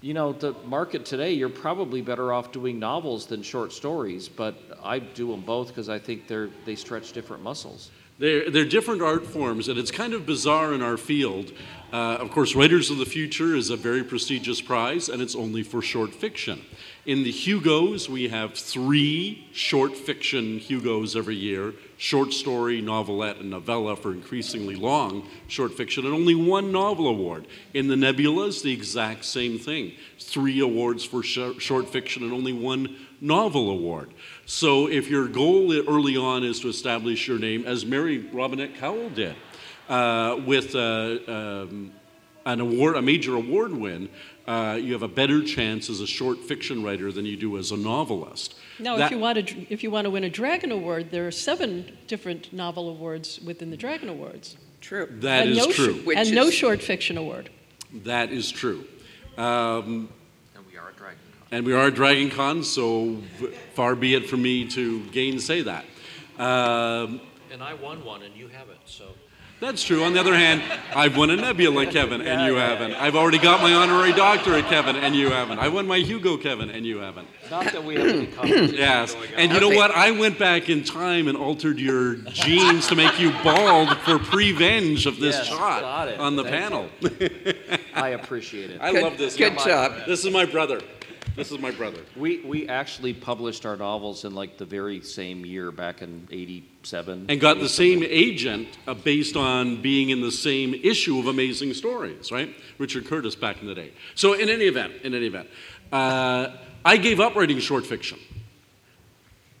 you 0.00 0.14
know, 0.14 0.32
the 0.32 0.54
market 0.64 1.04
today, 1.04 1.32
you're 1.32 1.48
probably 1.48 2.00
better 2.00 2.32
off 2.32 2.52
doing 2.52 2.78
novels 2.78 3.26
than 3.26 3.42
short 3.42 3.72
stories, 3.72 4.28
but 4.28 4.54
I 4.82 4.98
do 4.98 5.30
them 5.30 5.42
both 5.42 5.68
because 5.68 5.88
I 5.88 5.98
think 5.98 6.26
they're, 6.26 6.48
they 6.64 6.74
stretch 6.74 7.12
different 7.12 7.42
muscles. 7.42 7.90
They're, 8.18 8.50
they're 8.50 8.66
different 8.66 9.02
art 9.02 9.26
forms, 9.26 9.68
and 9.68 9.78
it's 9.78 9.90
kind 9.90 10.12
of 10.12 10.26
bizarre 10.26 10.74
in 10.74 10.82
our 10.82 10.96
field. 10.96 11.52
Uh, 11.92 12.16
of 12.20 12.30
course, 12.30 12.54
Writers 12.54 12.90
of 12.90 12.98
the 12.98 13.06
Future 13.06 13.56
is 13.56 13.70
a 13.70 13.76
very 13.76 14.04
prestigious 14.04 14.60
prize, 14.60 15.08
and 15.08 15.20
it's 15.22 15.34
only 15.34 15.62
for 15.62 15.80
short 15.82 16.14
fiction. 16.14 16.60
In 17.06 17.22
the 17.22 17.32
Hugos, 17.32 18.10
we 18.10 18.28
have 18.28 18.52
three 18.52 19.48
short 19.52 19.96
fiction 19.96 20.58
Hugos 20.58 21.16
every 21.16 21.36
year 21.36 21.72
short 21.96 22.32
story, 22.32 22.82
novelette, 22.82 23.38
and 23.38 23.50
novella 23.50 23.96
for 23.96 24.12
increasingly 24.12 24.74
long 24.74 25.26
short 25.48 25.72
fiction, 25.72 26.04
and 26.04 26.12
only 26.14 26.34
one 26.34 26.72
novel 26.72 27.08
award. 27.08 27.46
In 27.72 27.88
the 27.88 27.94
Nebulas, 27.94 28.62
the 28.62 28.72
exact 28.72 29.24
same 29.24 29.58
thing 29.58 29.92
three 30.18 30.60
awards 30.60 31.02
for 31.02 31.22
sh- 31.22 31.58
short 31.58 31.88
fiction 31.88 32.22
and 32.22 32.34
only 32.34 32.52
one 32.52 32.94
novel 33.20 33.70
award. 33.70 34.12
So 34.44 34.86
if 34.86 35.08
your 35.08 35.26
goal 35.26 35.72
early 35.72 36.18
on 36.18 36.44
is 36.44 36.60
to 36.60 36.68
establish 36.68 37.26
your 37.26 37.38
name, 37.38 37.64
as 37.64 37.86
Mary 37.86 38.18
Robinette 38.18 38.74
Kowal 38.74 39.14
did, 39.14 39.36
uh, 39.88 40.38
with 40.44 40.74
uh, 40.74 41.18
um, 41.26 41.92
an 42.44 42.60
award, 42.60 42.96
a 42.96 43.02
major 43.02 43.34
award 43.34 43.72
win, 43.72 44.08
uh, 44.50 44.74
you 44.74 44.92
have 44.92 45.02
a 45.04 45.08
better 45.08 45.44
chance 45.44 45.88
as 45.88 46.00
a 46.00 46.06
short 46.06 46.38
fiction 46.38 46.82
writer 46.82 47.12
than 47.12 47.24
you 47.24 47.36
do 47.36 47.56
as 47.56 47.70
a 47.70 47.76
novelist. 47.76 48.56
Now, 48.80 48.96
That- 48.96 49.06
if 49.06 49.10
you 49.12 49.18
want 49.20 49.46
to, 49.46 49.72
if 49.72 49.82
you 49.84 49.90
want 49.92 50.06
to 50.06 50.10
win 50.10 50.24
a 50.24 50.30
Dragon 50.30 50.72
Award, 50.72 51.12
there 51.12 51.24
are 51.26 51.30
seven 51.30 51.96
different 52.08 52.52
novel 52.52 52.88
awards 52.88 53.38
within 53.44 53.70
the 53.70 53.76
Dragon 53.76 54.08
Awards, 54.08 54.56
True. 54.80 55.06
that 55.20 55.42
and 55.46 55.50
is 55.52 55.58
no 55.58 55.70
true. 55.72 55.94
Which 56.02 56.18
and 56.18 56.32
no 56.34 56.50
short 56.50 56.82
fiction 56.82 57.16
award. 57.16 57.48
That 58.04 58.32
is 58.32 58.50
true. 58.50 58.84
Um, 59.38 60.08
And 60.56 60.66
we 60.66 60.76
are 60.76 60.88
at 60.88 60.96
Dragon 60.96 61.18
Con. 61.32 61.48
and 61.52 61.66
we 61.66 61.72
are 61.72 61.86
at 61.86 61.94
Dragon 61.94 62.30
Con, 62.30 62.64
so 62.64 63.18
far 63.74 63.94
be 63.94 64.14
it 64.14 64.28
from 64.28 64.42
me 64.42 64.66
to 64.70 65.04
gainsay 65.12 65.62
that. 65.62 65.84
Um, 66.38 67.20
And 67.52 67.62
I 67.62 67.74
won 67.74 68.04
one, 68.04 68.22
and 68.22 68.34
you 68.36 68.48
haven't, 68.48 68.80
so. 68.86 69.04
That's 69.60 69.82
true. 69.84 70.04
On 70.04 70.14
the 70.14 70.20
other 70.20 70.34
hand, 70.34 70.62
I've 70.96 71.18
won 71.18 71.28
a 71.28 71.36
Nebula, 71.36 71.84
Kevin, 71.86 72.22
and 72.22 72.46
you 72.46 72.54
haven't. 72.54 72.94
I've 72.94 73.14
already 73.14 73.36
got 73.38 73.60
my 73.60 73.74
honorary 73.74 74.12
doctorate, 74.12 74.64
Kevin, 74.66 74.96
and 74.96 75.14
you 75.14 75.28
haven't. 75.30 75.58
I 75.58 75.68
won 75.68 75.86
my 75.86 75.98
Hugo, 75.98 76.38
Kevin, 76.38 76.70
and 76.70 76.86
you 76.86 76.98
haven't. 76.98 77.28
Not 77.50 77.64
that 77.66 77.84
we 77.84 77.96
have 77.96 78.06
any 78.06 78.26
competition 78.28 78.74
Yes. 78.74 79.12
going 79.14 79.28
on. 79.28 79.34
And 79.38 79.52
you 79.52 79.60
know 79.60 79.68
what? 79.68 79.90
I 79.90 80.12
went 80.12 80.38
back 80.38 80.70
in 80.70 80.82
time 80.82 81.28
and 81.28 81.36
altered 81.36 81.78
your 81.78 82.14
genes 82.14 82.86
to 82.88 82.94
make 82.96 83.20
you 83.20 83.32
bald 83.44 83.98
for 83.98 84.18
prevenge 84.18 85.04
of 85.04 85.18
this 85.20 85.36
Yes, 85.36 85.46
shot 85.48 85.82
got 85.82 86.08
it. 86.08 86.18
on 86.18 86.36
the 86.36 86.44
Thank 86.44 86.54
panel. 86.56 86.88
I 87.94 88.08
appreciate 88.10 88.70
it. 88.70 88.80
I 88.80 88.92
Good- 88.92 89.02
love 89.02 89.18
this. 89.18 89.36
Good 89.36 89.58
job. 89.58 89.92
This 90.06 90.24
is 90.24 90.32
my 90.32 90.46
brother. 90.46 90.80
This 91.36 91.52
is 91.52 91.58
my 91.58 91.70
brother. 91.70 92.00
We, 92.16 92.40
we 92.40 92.68
actually 92.68 93.14
published 93.14 93.64
our 93.64 93.76
novels 93.76 94.24
in 94.24 94.34
like 94.34 94.58
the 94.58 94.64
very 94.64 95.00
same 95.00 95.46
year 95.46 95.70
back 95.70 96.02
in 96.02 96.26
87. 96.30 97.26
And 97.28 97.40
got 97.40 97.60
the 97.60 97.68
same 97.68 98.02
agent 98.02 98.68
uh, 98.86 98.94
based 98.94 99.36
on 99.36 99.80
being 99.80 100.10
in 100.10 100.20
the 100.20 100.32
same 100.32 100.74
issue 100.74 101.18
of 101.18 101.26
Amazing 101.26 101.74
Stories, 101.74 102.32
right? 102.32 102.54
Richard 102.78 103.06
Curtis 103.06 103.34
back 103.34 103.60
in 103.60 103.66
the 103.66 103.74
day. 103.74 103.92
So, 104.14 104.32
in 104.32 104.48
any 104.48 104.64
event, 104.64 104.94
in 105.02 105.14
any 105.14 105.26
event, 105.26 105.48
uh, 105.92 106.56
I 106.84 106.96
gave 106.96 107.20
up 107.20 107.34
writing 107.34 107.58
short 107.58 107.86
fiction. 107.86 108.18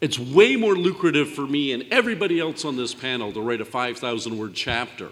It's 0.00 0.18
way 0.18 0.56
more 0.56 0.74
lucrative 0.74 1.30
for 1.30 1.46
me 1.46 1.72
and 1.72 1.84
everybody 1.90 2.40
else 2.40 2.64
on 2.64 2.76
this 2.76 2.94
panel 2.94 3.32
to 3.32 3.40
write 3.40 3.60
a 3.60 3.66
5,000 3.66 4.38
word 4.38 4.54
chapter 4.54 5.10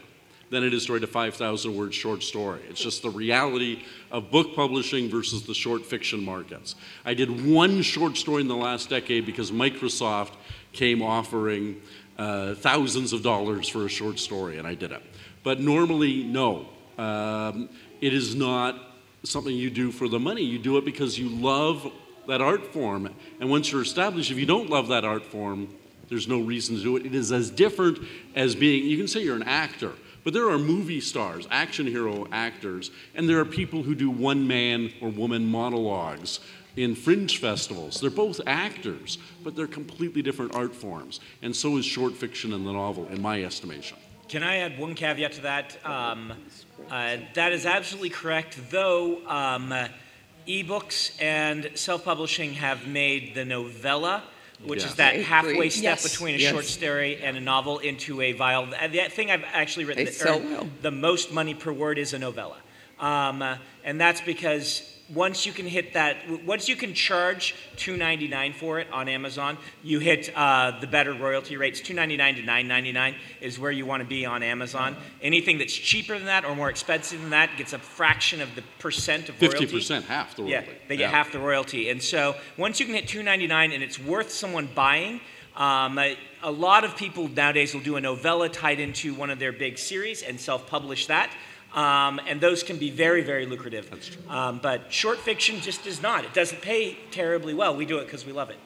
than 0.51 0.65
it 0.65 0.73
is 0.73 0.87
to 0.87 0.95
write 0.95 1.05
a 1.05 1.07
5,000 1.07 1.77
word 1.77 1.93
short 1.93 2.23
story. 2.23 2.61
It's 2.69 2.81
just 2.81 3.03
the 3.03 3.11
reality 3.11 3.85
of 4.11 4.31
book 4.31 4.55
publishing 4.55 5.09
versus 5.09 5.45
the 5.45 5.55
short 5.55 5.85
fiction 5.85 6.25
markets. 6.25 6.75
I 7.05 7.15
did 7.15 7.47
one 7.47 7.83
short 7.83 8.17
story 8.17 8.43
in 8.43 8.49
the 8.49 8.57
last 8.57 8.89
decade 8.89 9.27
because 9.27 9.51
Microsoft 9.51 10.33
came 10.73 11.03
offering 11.03 11.81
uh, 12.17 12.55
thousands 12.55 13.13
of 13.13 13.23
dollars 13.23 13.69
for 13.69 13.85
a 13.85 13.89
short 13.89 14.19
story, 14.19 14.59
and 14.59 14.67
I 14.67 14.75
did 14.75 14.93
it. 14.93 15.03
But 15.43 15.61
normally, 15.61 16.25
no. 16.25 16.69
Um, 16.97 17.69
it 18.01 18.13
is 18.13 18.35
not 18.35 18.77
something 19.23 19.55
you 19.55 19.71
do 19.71 19.91
for 19.91 20.09
the 20.09 20.19
money. 20.19 20.43
You 20.43 20.59
do 20.59 20.79
it 20.79 20.85
because 20.85 21.19
you 21.19 21.29
love 21.29 21.91
that 22.27 22.41
art 22.41 22.73
form. 22.73 23.15
And 23.41 23.51
once 23.51 23.73
you're 23.73 23.83
established, 23.83 24.31
if 24.31 24.39
you 24.39 24.47
don't 24.47 24.71
love 24.71 24.89
that 24.89 25.05
art 25.05 25.25
form, 25.25 25.69
there's 26.09 26.29
no 26.29 26.41
reason 26.41 26.77
to 26.77 26.83
do 26.83 26.97
it. 26.97 27.07
It 27.07 27.15
is 27.15 27.33
as 27.33 27.51
different 27.51 27.99
as 28.35 28.55
being, 28.55 28.85
you 28.85 28.97
can 28.97 29.09
say 29.09 29.23
you're 29.23 29.37
an 29.37 29.43
actor, 29.43 29.93
but 30.25 30.33
there 30.33 30.49
are 30.51 30.59
movie 30.59 31.01
stars, 31.01 31.47
action 31.51 31.87
hero 31.87 32.27
actors, 32.33 32.91
and 33.15 33.29
there 33.29 33.39
are 33.39 33.45
people 33.45 33.83
who 33.83 33.95
do 33.95 34.11
one 34.11 34.47
man 34.47 34.93
or 35.01 35.09
woman 35.09 35.47
monologues 35.47 36.41
in 36.77 36.95
fringe 36.95 37.39
festivals. 37.39 38.01
They're 38.01 38.11
both 38.11 38.41
actors, 38.47 39.19
but 39.43 39.57
they're 39.57 39.67
completely 39.67 40.23
different 40.23 40.55
art 40.55 40.75
forms. 40.75 41.21
And 41.43 41.55
so 41.55 41.77
is 41.77 41.85
short 41.85 42.15
fiction 42.15 42.53
and 42.53 42.67
the 42.67 42.73
novel, 42.73 43.09
in 43.09 43.21
my 43.21 43.43
estimation. 43.43 43.99
Can 44.29 44.43
I 44.43 44.57
add 44.59 44.79
one 44.79 44.95
caveat 44.95 45.33
to 45.33 45.41
that? 45.43 45.79
Um, 45.87 46.33
uh, 46.91 47.17
that 47.35 47.53
is 47.53 47.67
absolutely 47.67 48.11
correct, 48.11 48.59
though 48.71 49.27
um, 49.27 49.75
ebooks 50.47 51.21
and 51.21 51.71
self 51.75 52.05
publishing 52.05 52.55
have 52.55 52.87
made 52.87 53.35
the 53.35 53.45
novella, 53.45 54.23
which 54.65 54.81
Yeah. 54.83 54.89
is 54.89 54.95
that 54.97 55.15
I 55.15 55.19
halfway 55.19 55.53
agree. 55.53 55.71
step 55.71 55.83
Yes. 56.01 56.03
between 56.11 56.35
a 56.35 56.39
Yes. 56.39 56.53
short 56.53 56.65
story 56.65 57.19
and 57.23 57.37
a 57.37 57.41
novel, 57.41 57.79
into 57.79 58.21
a 58.21 58.33
vial. 58.33 58.69
uh, 58.75 58.89
The 58.89 59.09
thing 59.09 59.31
I've 59.31 59.45
actually 59.53 59.85
written 59.85 60.05
They 60.05 60.11
that 60.11 60.15
sell 60.19 60.37
earned 60.39 60.51
well. 60.51 60.71
the 60.83 60.91
most 60.91 61.33
money 61.33 61.55
per 61.55 61.73
word 61.73 61.99
is 61.99 62.13
a 62.13 62.19
novella. 62.19 62.57
Um, 62.99 63.43
uh, 63.43 63.57
and 63.85 64.01
that's 64.01 64.21
because 64.21 64.83
once 65.15 65.47
you 65.47 65.53
can 65.53 65.67
hit 65.67 65.95
that, 65.95 66.17
once 66.45 66.69
you 66.69 66.77
can 66.77 66.93
charge 66.93 67.55
$2.99 67.77 68.55
for 68.55 68.79
it 68.79 68.87
on 68.93 69.09
Amazon, 69.09 69.57
you 69.83 69.99
hit 70.01 70.31
uh, 70.37 70.79
the 70.81 70.87
better 70.87 71.15
royalty 71.15 71.57
rates. 71.57 71.81
$2.99 71.81 72.37
to 72.37 72.43
$9.99 72.43 73.15
is 73.41 73.59
where 73.59 73.71
you 73.71 73.87
want 73.87 74.03
to 74.03 74.09
be 74.09 74.27
on 74.27 74.43
Amazon. 74.43 74.97
Anything 75.23 75.59
that's 75.59 75.73
cheaper 75.73 76.17
than 76.17 76.27
that 76.27 76.45
or 76.45 76.55
more 76.55 76.69
expensive 76.69 77.21
than 77.21 77.31
that 77.31 77.57
gets 77.57 77.73
a 77.73 77.79
fraction 77.79 78.41
of 78.41 78.55
the 78.55 78.63
percent 78.79 79.29
of 79.29 79.41
royalty. 79.41 79.67
50%, 79.67 80.05
half 80.05 80.37
the 80.37 80.45
Yeah, 80.45 80.63
they 80.89 80.97
get 80.97 81.05
Yeah. 81.05 81.11
half 81.11 81.33
the 81.33 81.39
royalty. 81.39 81.89
And 81.89 82.03
so 82.03 82.37
once 82.57 82.79
you 82.79 82.87
can 82.87 82.95
hit 82.95 83.07
$2.99 83.07 83.73
and 83.73 83.83
it's 83.83 83.99
worth 83.99 84.31
someone 84.31 84.69
buying, 84.75 85.21
um, 85.57 85.99
a, 85.99 86.17
a 86.43 86.51
lot 86.51 86.85
of 86.85 86.97
people 86.97 87.29
nowadays 87.29 87.75
will 87.75 87.81
do 87.81 87.97
a 87.97 88.01
novella 88.01 88.49
tied 88.49 88.79
into 88.79 89.15
one 89.15 89.31
of 89.31 89.39
their 89.39 89.53
big 89.53 89.77
series 89.79 90.23
and 90.23 90.39
self-publish 90.39 91.07
that. 91.07 91.31
Um, 91.75 92.21
and 92.27 92.41
those 92.41 92.63
can 92.63 92.79
be 92.79 92.91
very, 92.91 93.23
very 93.23 93.47
lucrative. 93.47 93.91
That's 93.91 94.09
true. 94.09 94.23
Um, 94.29 94.59
but 94.63 94.93
short 94.93 95.19
fiction 95.19 95.61
just 95.61 95.85
does 95.85 96.01
not. 96.03 96.25
It 96.25 96.33
doesn't 96.35 96.63
pay 96.63 96.97
terribly 97.11 97.55
well. 97.55 97.77
We 97.77 97.85
do 97.85 97.99
it 97.99 98.07
because 98.07 98.25
we 98.25 98.33
love 98.33 98.51
it. 98.51 98.57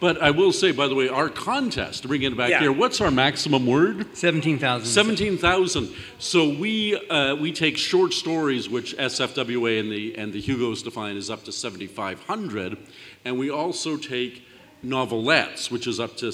But 0.00 0.22
I 0.22 0.30
will 0.30 0.50
say, 0.50 0.72
by 0.72 0.88
the 0.88 0.94
way, 0.94 1.08
our 1.08 1.28
contest, 1.28 2.02
to 2.02 2.08
bring 2.08 2.22
it 2.22 2.34
back 2.34 2.48
Yeah. 2.48 2.60
here, 2.60 2.72
what's 2.72 3.02
our 3.02 3.10
maximum 3.10 3.66
word? 3.66 4.06
17,000. 4.16 4.86
17,000. 4.86 5.94
So 6.18 6.48
we, 6.48 6.96
uh, 7.08 7.34
we 7.36 7.52
take 7.52 7.76
short 7.76 8.14
stories, 8.14 8.66
which 8.68 8.96
SFWA 8.96 9.78
and 9.78 9.92
the, 9.92 10.16
and 10.16 10.32
the 10.32 10.40
Hugos 10.40 10.82
define 10.82 11.18
as 11.18 11.28
up 11.28 11.44
to 11.44 11.52
7,500, 11.52 12.78
and 13.26 13.38
we 13.38 13.50
also 13.50 13.98
take 13.98 14.42
novelettes, 14.82 15.70
which 15.70 15.86
is 15.86 16.00
up 16.00 16.16
to 16.16 16.32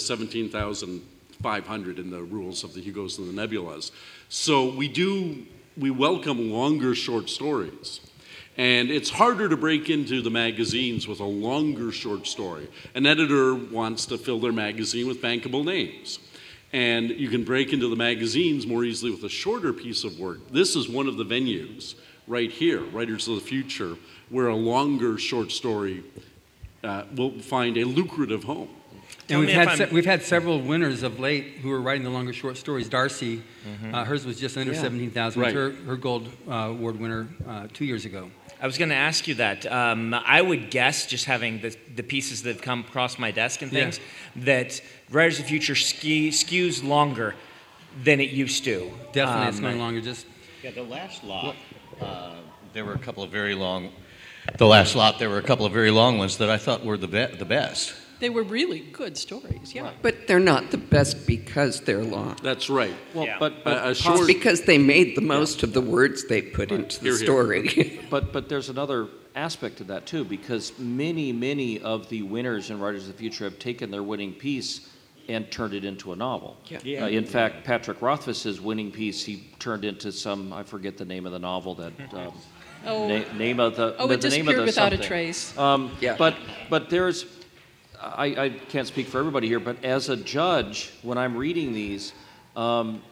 17,500 1.43 1.99
in 1.99 2.11
the 2.11 2.23
rules 2.23 2.65
of 2.65 2.75
the 2.75 2.81
Hugos 2.81 3.19
and 3.19 3.37
the 3.37 3.47
Nebulas. 3.47 3.91
So 4.29 4.71
we 4.71 4.89
do, 4.89 5.47
we 5.77 5.91
welcome 5.91 6.51
longer 6.51 6.95
short 6.95 7.29
stories. 7.29 8.01
And 8.57 8.91
it's 8.91 9.11
harder 9.11 9.49
to 9.49 9.57
break 9.57 9.91
into 9.91 10.23
the 10.23 10.31
magazines 10.31 11.07
with 11.07 11.21
a 11.21 11.25
longer 11.25 11.93
short 11.93 12.27
story. 12.27 12.69
An 12.95 13.07
editor 13.07 13.55
wants 13.55 14.07
to 14.07 14.17
fill 14.17 14.41
their 14.41 14.53
magazine 14.53 15.07
with 15.07 15.21
bankable 15.21 15.65
names. 15.65 16.19
And 16.73 17.11
you 17.11 17.29
can 17.29 17.45
break 17.45 17.73
into 17.73 17.89
the 17.89 17.97
magazines 17.97 18.67
more 18.67 18.85
easily 18.85 19.11
with 19.11 19.23
a 19.25 19.29
shorter 19.29 19.73
piece 19.73 20.05
of 20.05 20.19
work. 20.19 20.51
This 20.51 20.75
is 20.75 20.89
one 20.89 21.07
of 21.07 21.17
the 21.17 21.25
venues 21.25 21.95
right 22.27 22.51
here, 22.51 22.83
Writers 22.85 23.29
of 23.29 23.37
the 23.37 23.41
Future, 23.43 23.97
where 24.31 24.49
a 24.49 24.57
longer 24.57 25.19
short 25.19 25.53
story 25.53 26.03
uh, 26.83 27.05
will 27.15 27.39
find 27.39 27.77
a 27.77 27.85
lucrative 27.85 28.45
home. 28.45 28.71
And 29.29 29.41
we've 29.41 29.49
had, 29.49 29.77
se- 29.77 29.89
we've 29.91 30.07
had 30.07 30.23
several 30.23 30.61
winners 30.61 31.03
of 31.03 31.19
late 31.19 31.45
who 31.63 31.73
are 31.73 31.81
writing 31.81 32.05
the 32.05 32.11
longer 32.11 32.33
short 32.33 32.57
stories. 32.57 32.89
Darcy, 32.89 33.43
Mm-hmm. 33.67 33.95
uh, 33.97 34.05
hers 34.05 34.25
was 34.25 34.39
just 34.39 34.57
under 34.57 34.73
Yeah. 34.73 34.81
17,000. 34.81 35.43
Right. 35.43 35.53
Her, 35.53 35.71
her 35.73 35.97
gold 35.97 36.29
uh, 36.49 36.53
award 36.71 37.01
winner 37.01 37.27
uh, 37.49 37.67
two 37.73 37.85
years 37.85 38.05
ago. 38.05 38.31
I 38.63 38.67
was 38.67 38.79
going 38.79 38.91
to 38.91 38.95
ask 38.95 39.27
you 39.27 39.35
that. 39.35 39.67
Um, 39.67 40.15
I 40.15 40.41
would 40.41 40.71
guess, 40.71 41.07
just 41.07 41.25
having 41.25 41.61
the, 41.61 41.77
the 41.97 42.05
pieces 42.05 42.43
that 42.45 42.55
have 42.55 42.63
come 42.63 42.81
across 42.81 43.19
my 43.19 43.33
desk 43.33 43.63
and 43.63 43.73
Yeah. 43.73 43.81
things, 43.91 44.01
that 44.37 44.81
Writers 45.11 45.39
of 45.41 45.45
the 45.47 45.49
Future 45.49 45.75
ski, 45.75 46.29
skews 46.31 46.85
longer 46.85 47.35
than 48.05 48.21
it 48.21 48.31
used 48.31 48.63
to. 48.65 48.91
Definitely, 49.13 49.49
it's 49.49 49.57
Um, 49.59 49.65
going 49.65 49.79
longer. 49.81 50.01
Just 50.01 50.27
Yeah, 50.63 50.71
the 50.71 50.85
last 50.85 51.25
lot, 51.25 51.57
uh, 52.01 52.35
there 52.73 52.85
were 52.85 52.95
a 52.95 52.99
couple 52.99 53.25
of 53.25 53.31
very 53.33 53.55
long. 53.57 53.91
The 54.59 54.67
last 54.67 54.95
lot, 54.95 55.19
there 55.19 55.29
were 55.29 55.39
a 55.39 55.43
couple 55.43 55.67
of 55.67 55.73
very 55.73 55.91
long 55.91 56.19
ones 56.19 56.39
that 56.39 56.49
I 56.49 56.57
thought 56.59 56.85
were 56.85 56.97
the 56.97 57.09
be- 57.09 57.37
the 57.37 57.45
best. 57.45 57.95
They 58.19 58.31
were 58.31 58.43
really 58.45 58.81
good 58.81 59.17
stories, 59.19 59.75
yeah. 59.75 59.91
But 60.03 60.27
they're 60.27 60.41
not 60.41 60.71
the 60.71 60.79
best 60.79 61.27
because 61.27 61.81
they're 61.83 62.03
long. 62.03 62.37
That's 62.43 62.71
right. 62.71 62.95
Well, 63.15 63.27
Yeah. 63.27 63.39
but 63.39 63.63
but, 63.65 63.75
A- 63.77 63.81
a 63.81 63.89
poss- 63.89 63.99
short- 63.99 64.27
Because 64.27 64.63
they 64.63 64.79
made 64.79 65.17
the 65.17 65.21
most 65.21 65.63
of 65.63 65.73
the 65.75 65.81
words 65.83 66.27
they 66.27 66.41
put 66.43 66.73
into 66.73 66.99
the 66.99 67.05
Here, 67.11 67.17
here. 67.19 67.25
story. 67.27 68.01
but 68.11 68.33
but 68.33 68.49
there's 68.49 68.69
another 68.71 69.09
aspect 69.35 69.77
to 69.79 69.85
that 69.85 70.07
too, 70.07 70.25
because 70.25 70.73
many 70.79 71.31
many 71.33 71.79
of 71.81 72.09
the 72.09 72.23
winners 72.23 72.71
in 72.71 72.81
Writers 72.81 73.03
of 73.07 73.13
the 73.13 73.19
Future 73.19 73.45
have 73.45 73.59
taken 73.59 73.91
their 73.91 74.03
winning 74.03 74.33
piece 74.33 74.89
and 75.29 75.51
turned 75.51 75.75
it 75.75 75.85
into 75.85 76.13
a 76.13 76.17
novel. 76.17 76.57
Yeah. 76.69 76.79
Yeah. 76.85 77.05
Uh, 77.05 77.09
in 77.09 77.25
fact, 77.27 77.65
Patrick 77.65 78.01
Rothfuss's 78.01 78.61
winning 78.61 78.93
piece 78.93 79.25
he 79.25 79.45
turned 79.59 79.85
into 79.85 80.11
some 80.11 80.53
I 80.55 80.63
forget 80.63 80.97
the 80.97 81.05
name 81.05 81.27
of 81.27 81.33
the 81.33 81.39
novel 81.41 81.75
that. 81.77 81.93
Um, 82.15 82.33
Oh, 82.89 83.09
na- 83.09 83.25
name 83.37 83.59
of 83.59 83.75
the 83.75 83.97
oh 83.99 84.07
the, 84.07 84.15
it 84.15 84.21
the 84.21 84.29
name 84.29 84.47
of 84.49 84.55
disappeared 84.55 84.59
the 84.61 84.65
without 84.67 84.93
a 84.93 84.99
trace. 84.99 85.59
Um, 85.59 85.91
Yeah. 86.01 86.15
But 86.17 86.37
but 86.71 86.89
there's, 86.89 87.25
I, 88.01 88.27
I 88.27 88.49
can't 88.51 88.87
speak 88.87 89.07
for 89.07 89.19
everybody 89.19 89.49
here, 89.49 89.61
but 89.61 89.85
as 89.85 90.09
a 90.09 90.17
judge, 90.17 90.93
when 91.03 91.19
I'm 91.19 91.37
reading 91.37 91.73
these, 91.73 92.13
um, 92.55 93.03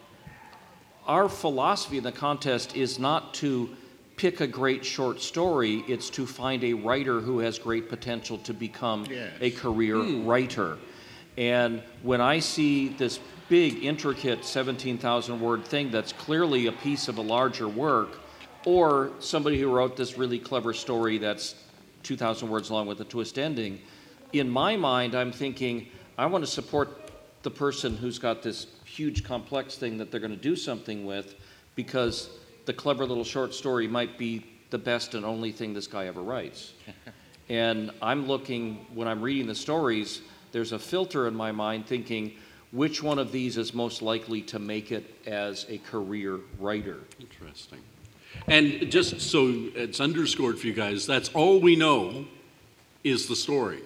our 1.06 1.28
philosophy 1.28 1.98
in 1.98 2.04
the 2.04 2.12
contest 2.12 2.76
is 2.76 2.98
not 2.98 3.34
to 3.34 3.70
pick 4.16 4.40
a 4.40 4.46
great 4.46 4.84
short 4.84 5.20
story. 5.20 5.84
It's 5.88 6.08
to 6.10 6.26
find 6.26 6.62
a 6.64 6.72
writer 6.72 7.20
who 7.20 7.40
has 7.40 7.58
great 7.58 7.88
potential 7.88 8.38
to 8.38 8.54
become 8.54 9.06
a 9.40 9.50
career 9.50 9.98
writer. 9.98 10.78
And 11.36 11.82
when 12.02 12.20
I 12.20 12.38
see 12.38 12.88
this 12.88 13.18
big, 13.48 13.84
intricate 13.84 14.44
17,000 14.44 15.40
word 15.40 15.64
thing 15.64 15.90
that's 15.90 16.12
clearly 16.12 16.68
a 16.68 16.72
piece 16.72 17.08
of 17.08 17.18
a 17.18 17.22
larger 17.22 17.68
work, 17.68 18.20
or 18.64 19.10
somebody 19.18 19.60
who 19.60 19.70
wrote 19.70 19.96
this 19.96 20.16
really 20.16 20.38
clever 20.38 20.72
story 20.72 21.18
that's 21.18 21.54
2,000 22.02 22.48
words 22.48 22.70
long 22.70 22.86
with 22.86 23.00
a 23.00 23.04
twist 23.04 23.38
ending, 23.38 23.80
in 24.34 24.50
my 24.50 24.76
mind, 24.76 25.14
I'm 25.14 25.32
thinking, 25.32 25.86
I 26.18 26.26
want 26.26 26.44
to 26.44 26.50
support 26.50 27.10
the 27.42 27.50
person 27.50 27.96
who's 27.96 28.18
got 28.18 28.42
this 28.42 28.66
huge, 28.84 29.22
complex 29.22 29.76
thing 29.76 29.98
that 29.98 30.10
they're 30.10 30.20
going 30.20 30.34
to 30.34 30.36
do 30.36 30.56
something 30.56 31.04
with 31.04 31.34
because 31.74 32.30
the 32.64 32.72
clever 32.72 33.04
little 33.06 33.24
short 33.24 33.54
story 33.54 33.86
might 33.86 34.18
be 34.18 34.44
the 34.70 34.78
best 34.78 35.14
and 35.14 35.24
only 35.24 35.52
thing 35.52 35.74
this 35.74 35.86
guy 35.86 36.06
ever 36.06 36.22
writes. 36.22 36.72
and 37.48 37.90
I'm 38.02 38.26
looking, 38.26 38.86
when 38.94 39.06
I'm 39.06 39.22
reading 39.22 39.46
the 39.46 39.54
stories, 39.54 40.22
there's 40.52 40.72
a 40.72 40.78
filter 40.78 41.28
in 41.28 41.34
my 41.34 41.52
mind 41.52 41.86
thinking, 41.86 42.32
which 42.72 43.02
one 43.02 43.18
of 43.18 43.30
these 43.30 43.56
is 43.56 43.74
most 43.74 44.02
likely 44.02 44.42
to 44.42 44.58
make 44.58 44.90
it 44.90 45.14
as 45.26 45.66
a 45.68 45.78
career 45.78 46.40
writer? 46.58 46.98
Interesting. 47.20 47.80
And 48.48 48.90
just 48.90 49.20
so 49.20 49.46
it's 49.74 50.00
underscored 50.00 50.58
for 50.58 50.66
you 50.66 50.72
guys, 50.72 51.06
that's 51.06 51.28
all 51.30 51.60
we 51.60 51.76
know 51.76 52.24
is 53.04 53.28
the 53.28 53.36
story. 53.36 53.82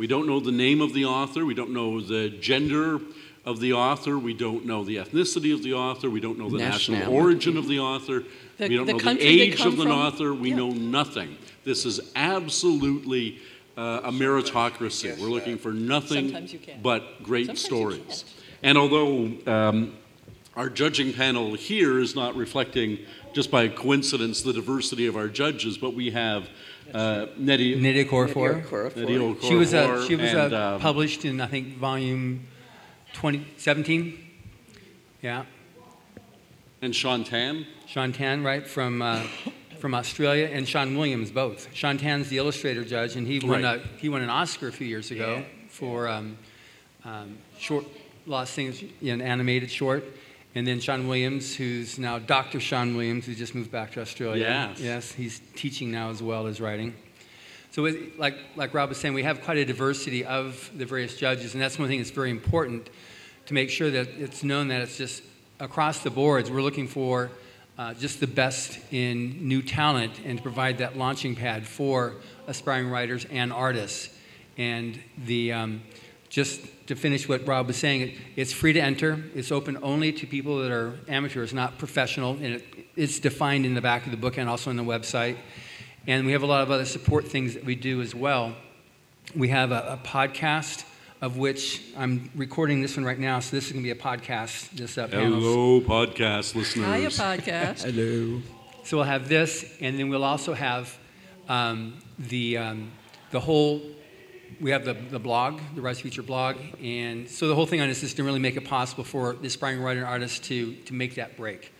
We 0.00 0.06
don't 0.06 0.26
know 0.26 0.40
the 0.40 0.50
name 0.50 0.80
of 0.80 0.94
the 0.94 1.04
author, 1.04 1.44
we 1.44 1.52
don't 1.52 1.74
know 1.74 2.00
the 2.00 2.30
gender 2.30 3.02
of 3.44 3.60
the 3.60 3.74
author, 3.74 4.18
we 4.18 4.32
don't 4.32 4.64
know 4.64 4.82
the 4.82 4.96
ethnicity 4.96 5.52
of 5.52 5.62
the 5.62 5.74
author, 5.74 6.08
we 6.08 6.20
don't 6.20 6.38
know 6.38 6.48
the 6.48 6.56
national 6.56 7.12
origin 7.12 7.58
of 7.58 7.68
the 7.68 7.80
author, 7.80 8.24
The- 8.56 8.68
we 8.70 8.76
don't 8.76 8.86
the 8.86 8.94
know 8.94 8.98
the 8.98 9.20
age 9.20 9.60
of 9.60 9.76
the 9.76 9.82
from. 9.82 9.92
author, 9.92 10.32
we 10.32 10.48
Yeah. 10.48 10.56
know 10.56 10.70
nothing. 10.70 11.36
This 11.64 11.84
is 11.84 12.00
absolutely 12.16 13.40
uh, 13.76 14.00
a 14.04 14.10
meritocracy. 14.10 15.18
We're 15.18 15.28
looking 15.28 15.58
for 15.58 15.70
nothing 15.74 16.28
Sometimes 16.28 16.52
you 16.54 16.60
can. 16.60 16.80
but 16.82 17.22
great 17.22 17.46
Sometimes 17.48 17.62
stories. 17.62 18.24
And 18.62 18.78
although 18.78 19.32
um, 19.46 19.92
our 20.56 20.70
judging 20.70 21.12
panel 21.12 21.52
here 21.54 22.00
is 22.00 22.14
not 22.16 22.34
reflecting 22.36 23.00
just 23.34 23.50
by 23.50 23.68
coincidence 23.68 24.40
the 24.40 24.54
diversity 24.54 25.06
of 25.06 25.14
our 25.16 25.28
judges, 25.28 25.76
but 25.76 25.92
we 25.94 26.10
have 26.10 26.48
uh, 26.94 27.26
Nnedi, 27.38 27.80
Nydia 27.80 28.04
Okorafor. 28.04 28.62
Okorafor. 28.64 28.92
Nnedi 28.92 29.36
Okorafor 29.36 29.48
She 29.48 29.54
was, 29.54 29.74
uh, 29.74 30.06
she 30.06 30.16
was 30.16 30.32
and, 30.32 30.52
uh, 30.52 30.74
um, 30.74 30.80
published 30.80 31.24
in, 31.24 31.40
I 31.40 31.46
think, 31.46 31.76
volume 31.76 32.46
2017. 33.14 34.18
Yeah. 35.22 35.44
and 36.82 36.94
Shaun 36.96 37.24
Tan. 37.24 37.66
Shaun 37.86 38.12
Tan, 38.12 38.42
right, 38.42 38.66
from, 38.66 39.02
uh, 39.02 39.22
from 39.78 39.94
Australia, 39.94 40.48
and 40.50 40.66
Sean 40.66 40.96
Williams, 40.96 41.30
both. 41.30 41.68
Shaun 41.74 41.98
Tan's 41.98 42.28
the 42.28 42.38
illustrator 42.38 42.84
judge, 42.84 43.16
and 43.16 43.26
he 43.26 43.38
won, 43.40 43.62
Right. 43.62 43.80
a, 43.80 43.88
he 43.98 44.08
won 44.08 44.22
an 44.22 44.30
Oscar 44.30 44.68
a 44.68 44.72
few 44.72 44.86
years 44.86 45.10
ago 45.10 45.44
for 45.68 46.08
um, 46.08 46.38
um, 47.04 47.36
short, 47.58 47.84
Lost 48.26 48.54
Things, 48.54 48.82
an 49.02 49.20
animated 49.20 49.70
short. 49.70 50.04
And 50.54 50.66
then 50.66 50.80
Sean 50.80 51.06
Williams, 51.06 51.54
who's 51.54 51.98
now 51.98 52.18
Dr. 52.18 52.58
Sean 52.58 52.96
Williams, 52.96 53.26
who 53.26 53.34
just 53.34 53.54
moved 53.54 53.70
back 53.70 53.92
to 53.92 54.00
Australia. 54.00 54.42
Yes. 54.42 54.80
Yes, 54.80 55.12
he's 55.12 55.40
teaching 55.54 55.92
now 55.92 56.10
as 56.10 56.22
well 56.22 56.46
as 56.46 56.60
writing. 56.60 56.94
So, 57.70 57.84
it, 57.84 58.18
like, 58.18 58.36
like 58.56 58.74
Rob 58.74 58.88
was 58.88 58.98
saying, 58.98 59.14
we 59.14 59.22
have 59.22 59.42
quite 59.42 59.58
a 59.58 59.64
diversity 59.64 60.24
of 60.24 60.68
the 60.76 60.84
various 60.84 61.16
judges, 61.16 61.54
and 61.54 61.62
that's 61.62 61.78
one 61.78 61.86
thing 61.86 61.98
that's 61.98 62.10
very 62.10 62.30
important 62.30 62.90
to 63.46 63.54
make 63.54 63.70
sure 63.70 63.90
that 63.92 64.08
it's 64.18 64.42
known 64.42 64.68
that 64.68 64.80
it's 64.80 64.96
just 64.96 65.22
across 65.60 66.00
the 66.00 66.10
boards. 66.10 66.50
We're 66.50 66.62
looking 66.62 66.88
for 66.88 67.30
uh, 67.78 67.94
just 67.94 68.18
the 68.18 68.26
best 68.26 68.78
in 68.92 69.46
new 69.46 69.62
talent 69.62 70.20
and 70.24 70.38
to 70.38 70.42
provide 70.42 70.78
that 70.78 70.98
launching 70.98 71.36
pad 71.36 71.66
for 71.66 72.14
aspiring 72.46 72.88
writers 72.88 73.24
and 73.30 73.52
artists. 73.52 74.14
And 74.58 74.98
the 75.16 75.52
um, 75.52 75.82
just 76.30 76.60
to 76.86 76.94
finish 76.94 77.28
what 77.28 77.46
Rob 77.46 77.66
was 77.66 77.76
saying, 77.76 78.16
it's 78.36 78.52
free 78.52 78.72
to 78.72 78.80
enter. 78.80 79.22
It's 79.34 79.52
open 79.52 79.76
only 79.82 80.12
to 80.12 80.26
people 80.26 80.58
that 80.60 80.70
are 80.70 80.98
amateurs, 81.08 81.52
not 81.52 81.76
professional, 81.76 82.34
and 82.34 82.54
it, 82.54 82.64
it's 82.96 83.18
defined 83.18 83.66
in 83.66 83.74
the 83.74 83.80
back 83.80 84.06
of 84.06 84.12
the 84.12 84.16
book 84.16 84.38
and 84.38 84.48
also 84.48 84.70
on 84.70 84.76
the 84.76 84.84
website. 84.84 85.36
And 86.06 86.24
we 86.24 86.32
have 86.32 86.42
a 86.42 86.46
lot 86.46 86.62
of 86.62 86.70
other 86.70 86.84
support 86.84 87.26
things 87.26 87.54
that 87.54 87.64
we 87.64 87.74
do 87.74 88.00
as 88.00 88.14
well. 88.14 88.54
We 89.34 89.48
have 89.48 89.72
a, 89.72 90.00
a 90.02 90.06
podcast 90.06 90.84
of 91.20 91.36
which 91.36 91.82
I'm 91.96 92.30
recording 92.34 92.80
this 92.80 92.96
one 92.96 93.04
right 93.04 93.18
now, 93.18 93.40
so 93.40 93.56
this 93.56 93.66
is 93.66 93.72
going 93.72 93.84
to 93.84 93.86
be 93.86 93.90
a 93.90 94.02
podcast. 94.02 94.70
This 94.70 94.96
uh, 94.96 95.08
panel. 95.08 95.40
Hello, 95.40 95.80
podcast 95.80 96.54
listeners. 96.54 96.86
Hiya, 96.86 97.08
podcast. 97.08 97.82
Hello. 97.92 98.40
So 98.84 98.96
we'll 98.96 99.04
have 99.06 99.28
this, 99.28 99.76
and 99.80 99.98
then 99.98 100.08
we'll 100.08 100.24
also 100.24 100.54
have 100.54 100.96
um, 101.48 101.98
the 102.18 102.58
um, 102.58 102.92
the 103.32 103.40
whole. 103.40 103.82
We 104.60 104.70
have 104.70 104.84
the, 104.84 104.94
the 104.94 105.18
blog, 105.18 105.60
the 105.74 105.80
Rise 105.80 106.00
Future 106.00 106.22
blog, 106.22 106.56
and 106.82 107.28
so 107.28 107.48
the 107.48 107.54
whole 107.54 107.66
thing 107.66 107.80
on 107.80 107.88
this 107.88 108.02
is 108.02 108.14
to 108.14 108.24
really 108.24 108.38
make 108.38 108.56
it 108.56 108.64
possible 108.64 109.04
for 109.04 109.34
the 109.34 109.46
aspiring 109.46 109.80
writer 109.80 110.00
and 110.00 110.08
artist 110.08 110.44
to 110.44 110.74
to 110.74 110.94
make 110.94 111.14
that 111.16 111.36
break. 111.36 111.72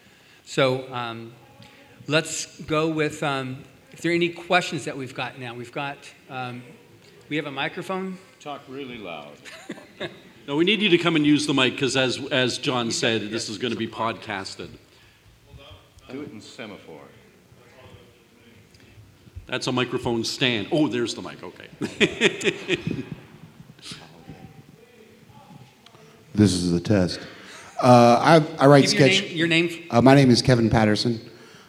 So 0.45 0.93
um, 0.93 1.33
let's 2.07 2.61
go 2.63 2.89
with. 2.89 3.23
Um, 3.23 3.65
if 3.93 4.03
there 4.03 4.13
are 4.13 4.15
any 4.15 4.29
questions 4.29 4.85
that 4.85 4.97
we've 4.97 5.15
got 5.15 5.39
now, 5.39 5.55
we've 5.55 5.73
got. 5.73 5.99
Um, 6.29 6.63
we 7.29 7.37
have 7.37 7.47
a 7.47 7.51
microphone. 7.51 8.19
Talk 8.41 8.63
really 8.69 8.99
loud. 8.99 9.37
No, 10.49 10.57
we 10.57 10.65
need 10.65 10.81
you 10.81 10.89
to 10.89 10.99
come 10.99 11.15
and 11.15 11.25
use 11.25 11.47
the 11.47 11.55
mic 11.55 11.75
because, 11.75 11.97
as 11.97 12.19
as 12.33 12.59
John 12.59 12.91
said, 12.91 13.31
this 13.31 13.49
is 13.49 13.57
going 13.57 13.73
to 13.73 13.79
be 13.79 13.87
podcasted. 13.87 14.71
Do 16.11 16.23
it 16.23 16.33
in 16.33 16.41
semaphore. 16.41 17.07
That's 19.51 19.67
a 19.67 19.73
microphone 19.73 20.23
stand. 20.23 20.69
Oh, 20.71 20.87
there's 20.87 21.17
the 21.17 21.23
mic. 21.23 21.43
Okay. 21.43 22.79
This 26.33 26.53
is 26.53 26.71
the 26.71 26.81
test. 26.81 27.19
Uh, 27.83 28.41
I, 28.59 28.65
I 28.65 28.67
write 28.69 28.85
Give 28.89 28.93
your 28.93 29.09
sketch. 29.09 29.23
name, 29.23 29.37
your 29.37 29.49
name. 29.49 29.87
Uh, 29.91 30.01
my 30.01 30.15
name 30.15 30.31
is 30.31 30.41
Kevin 30.41 30.71
Patterson. 30.71 31.21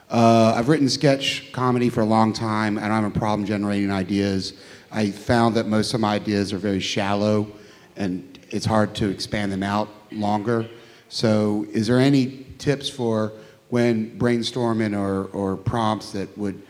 Uh, 0.08 0.54
I've 0.56 0.70
written 0.70 0.88
sketch 0.88 1.52
comedy 1.52 1.90
for 1.90 2.02
a 2.02 2.06
long 2.06 2.32
time, 2.32 2.78
and 2.78 2.94
I'm 2.94 3.04
a 3.04 3.10
problem 3.10 3.46
generating 3.48 3.92
ideas. 3.92 4.54
I 4.92 5.10
found 5.10 5.56
that 5.56 5.66
most 5.66 5.96
of 5.96 6.00
my 6.00 6.14
ideas 6.14 6.54
are 6.54 6.60
very 6.60 6.80
shallow, 6.80 7.48
and 7.96 8.40
it's 8.52 8.68
hard 8.68 8.94
to 8.96 9.10
expand 9.10 9.52
them 9.52 9.64
out 9.64 9.90
longer. 10.12 10.70
So, 11.10 11.66
is 11.72 11.88
there 11.88 12.00
any 12.00 12.46
tips 12.60 12.88
for 12.88 13.34
when 13.70 14.18
brainstorming 14.20 14.98
or, 14.98 15.26
or 15.36 15.58
prompts 15.58 16.12
that 16.12 16.38
would 16.38 16.62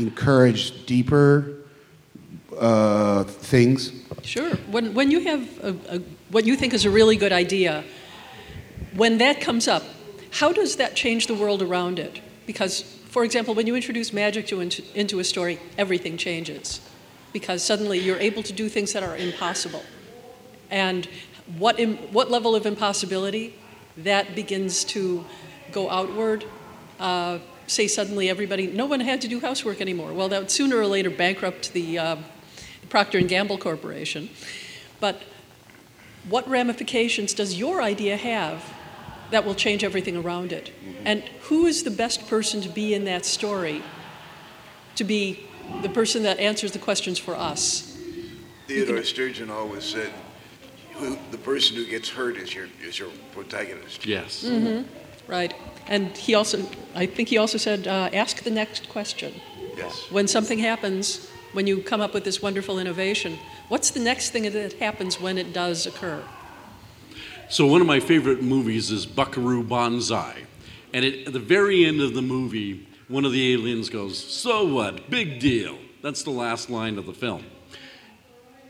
encourage 0.00 0.86
deeper 0.86 1.56
uh, 2.58 3.24
things? 3.24 3.92
Sure. 4.22 4.54
When, 4.70 4.94
when 4.94 5.10
you 5.10 5.20
have 5.20 5.42
a, 5.62 5.96
a, 5.96 5.98
what 6.30 6.44
you 6.44 6.56
think 6.56 6.74
is 6.74 6.84
a 6.84 6.90
really 6.90 7.16
good 7.16 7.32
idea, 7.32 7.84
when 8.94 9.18
that 9.18 9.40
comes 9.40 9.68
up, 9.68 9.82
how 10.32 10.52
does 10.52 10.76
that 10.76 10.94
change 10.94 11.26
the 11.26 11.34
world 11.34 11.62
around 11.62 11.98
it? 11.98 12.20
Because, 12.46 12.82
for 13.08 13.24
example, 13.24 13.54
when 13.54 13.66
you 13.66 13.74
introduce 13.76 14.12
magic 14.12 14.46
to, 14.48 14.60
into, 14.60 14.82
into 14.94 15.18
a 15.20 15.24
story, 15.24 15.58
everything 15.78 16.16
changes. 16.16 16.80
Because 17.32 17.62
suddenly 17.62 17.98
you're 17.98 18.18
able 18.18 18.42
to 18.42 18.52
do 18.52 18.68
things 18.68 18.92
that 18.92 19.02
are 19.02 19.16
impossible. 19.16 19.84
And 20.70 21.08
what, 21.58 21.78
Im, 21.78 21.96
what 22.12 22.30
level 22.30 22.54
of 22.54 22.66
impossibility? 22.66 23.54
That 23.96 24.34
begins 24.34 24.84
to 24.84 25.24
go 25.72 25.90
outward. 25.90 26.44
Uh, 26.98 27.38
say 27.70 27.86
suddenly 27.86 28.28
everybody, 28.28 28.66
no 28.66 28.86
one 28.86 29.00
had 29.00 29.20
to 29.20 29.28
do 29.28 29.40
housework 29.40 29.80
anymore. 29.80 30.12
Well, 30.12 30.28
that 30.28 30.40
would 30.40 30.50
sooner 30.50 30.76
or 30.76 30.86
later 30.86 31.10
bankrupt 31.10 31.72
the 31.72 31.98
uh, 31.98 32.16
Procter 32.88 33.18
and 33.18 33.28
Gamble 33.28 33.58
Corporation. 33.58 34.28
But 34.98 35.22
what 36.28 36.46
ramifications 36.48 37.32
does 37.32 37.58
your 37.58 37.80
idea 37.80 38.16
have 38.16 38.64
that 39.30 39.44
will 39.44 39.54
change 39.54 39.84
everything 39.84 40.16
around 40.16 40.52
it? 40.52 40.72
And 41.04 41.22
who 41.42 41.66
is 41.66 41.84
the 41.84 41.90
best 41.90 42.26
person 42.26 42.60
to 42.62 42.68
be 42.68 42.92
in 42.94 43.04
that 43.04 43.24
story? 43.24 43.82
To 44.96 45.04
be 45.04 45.48
the 45.82 45.88
person 45.88 46.24
that 46.24 46.38
answers 46.40 46.72
the 46.72 46.78
questions 46.78 47.18
for 47.18 47.34
us. 47.36 47.96
Theodore 48.66 49.04
Sturgeon 49.04 49.50
always 49.50 49.84
said, 49.84 50.10
who, 50.94 51.16
the 51.30 51.38
person 51.38 51.76
who 51.76 51.86
gets 51.86 52.08
hurt 52.08 52.36
is 52.36 52.54
your, 52.54 52.66
is 52.82 52.98
your 52.98 53.08
protagonist. 53.32 54.04
Yes. 54.04 54.44
Mm-hmm. 54.44 54.86
Right. 55.30 55.54
And 55.90 56.16
he 56.16 56.34
also, 56.34 56.64
I 56.94 57.04
think 57.04 57.28
he 57.28 57.36
also 57.36 57.58
said, 57.58 57.86
uh, 57.86 58.08
ask 58.12 58.42
the 58.42 58.50
next 58.50 58.88
question. 58.88 59.34
Yes. 59.76 60.10
When 60.10 60.28
something 60.28 60.60
happens, 60.60 61.28
when 61.52 61.66
you 61.66 61.82
come 61.82 62.00
up 62.00 62.14
with 62.14 62.22
this 62.22 62.40
wonderful 62.40 62.78
innovation, 62.78 63.38
what's 63.68 63.90
the 63.90 64.00
next 64.00 64.30
thing 64.30 64.44
that 64.50 64.72
happens 64.74 65.20
when 65.20 65.36
it 65.36 65.52
does 65.52 65.86
occur? 65.86 66.22
So 67.48 67.66
one 67.66 67.80
of 67.80 67.88
my 67.88 67.98
favorite 67.98 68.40
movies 68.40 68.92
is 68.92 69.04
Buckaroo 69.04 69.64
Banzai. 69.64 70.44
And 70.92 71.04
it, 71.04 71.26
at 71.26 71.32
the 71.32 71.40
very 71.40 71.84
end 71.84 72.00
of 72.00 72.14
the 72.14 72.22
movie, 72.22 72.86
one 73.08 73.24
of 73.24 73.32
the 73.32 73.52
aliens 73.52 73.90
goes, 73.90 74.16
So 74.16 74.72
what? 74.72 75.10
Big 75.10 75.40
deal. 75.40 75.76
That's 76.02 76.22
the 76.22 76.30
last 76.30 76.70
line 76.70 76.96
of 76.98 77.06
the 77.06 77.12
film. 77.12 77.44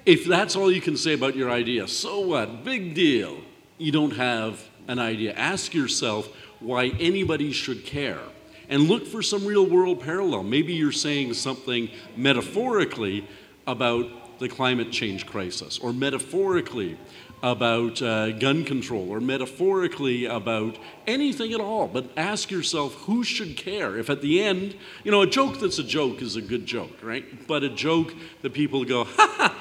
If 0.07 0.25
that's 0.25 0.57
all 0.57 0.73
you 0.73 0.81
can 0.81 0.97
say 0.97 1.13
about 1.13 1.37
your 1.37 1.51
idea, 1.51 1.87
so 1.87 2.21
what? 2.21 2.65
Big 2.65 2.95
deal. 2.95 3.39
You 3.77 3.93
don't 3.93 4.13
have 4.13 4.67
an 4.89 4.99
idea. 4.99 5.35
Ask 5.35 5.75
yourself 5.75 6.29
why 6.61 6.87
anybody 7.01 7.53
should 7.53 7.85
care. 7.85 8.21
And 8.69 8.89
look 8.89 9.07
for 9.07 9.23
some 9.23 9.45
real 9.45 9.67
world 9.67 10.01
parallel. 10.01 10.45
Maybe 10.45 10.75
you're 10.75 10.93
saying 10.93 11.35
something 11.35 11.91
metaphorically 12.17 13.27
about 13.67 14.39
the 14.39 14.49
climate 14.49 14.91
change 14.91 15.27
crisis, 15.27 15.79
or 15.79 15.93
metaphorically 15.93 16.97
about 17.43 18.01
uh, 18.03 18.33
gun 18.33 18.65
control, 18.65 19.11
or 19.11 19.21
metaphorically 19.21 20.27
about 20.27 20.79
anything 21.07 21.53
at 21.53 21.61
all. 21.61 21.89
But 21.89 22.11
ask 22.17 22.51
yourself 22.51 22.95
who 22.95 23.25
should 23.25 23.57
care? 23.57 23.99
If 23.99 24.11
at 24.11 24.23
the 24.23 24.43
end, 24.43 24.77
you 25.05 25.11
know, 25.11 25.23
a 25.23 25.27
joke 25.27 25.61
that's 25.61 25.79
a 25.79 25.85
joke 25.85 26.23
is 26.23 26.37
a 26.37 26.43
good 26.43 26.67
joke, 26.67 27.03
right? 27.03 27.47
But 27.47 27.63
a 27.65 27.69
joke 27.69 28.15
that 28.43 28.53
people 28.53 28.85
go, 28.85 29.05
ha 29.05 29.35
ha, 29.37 29.55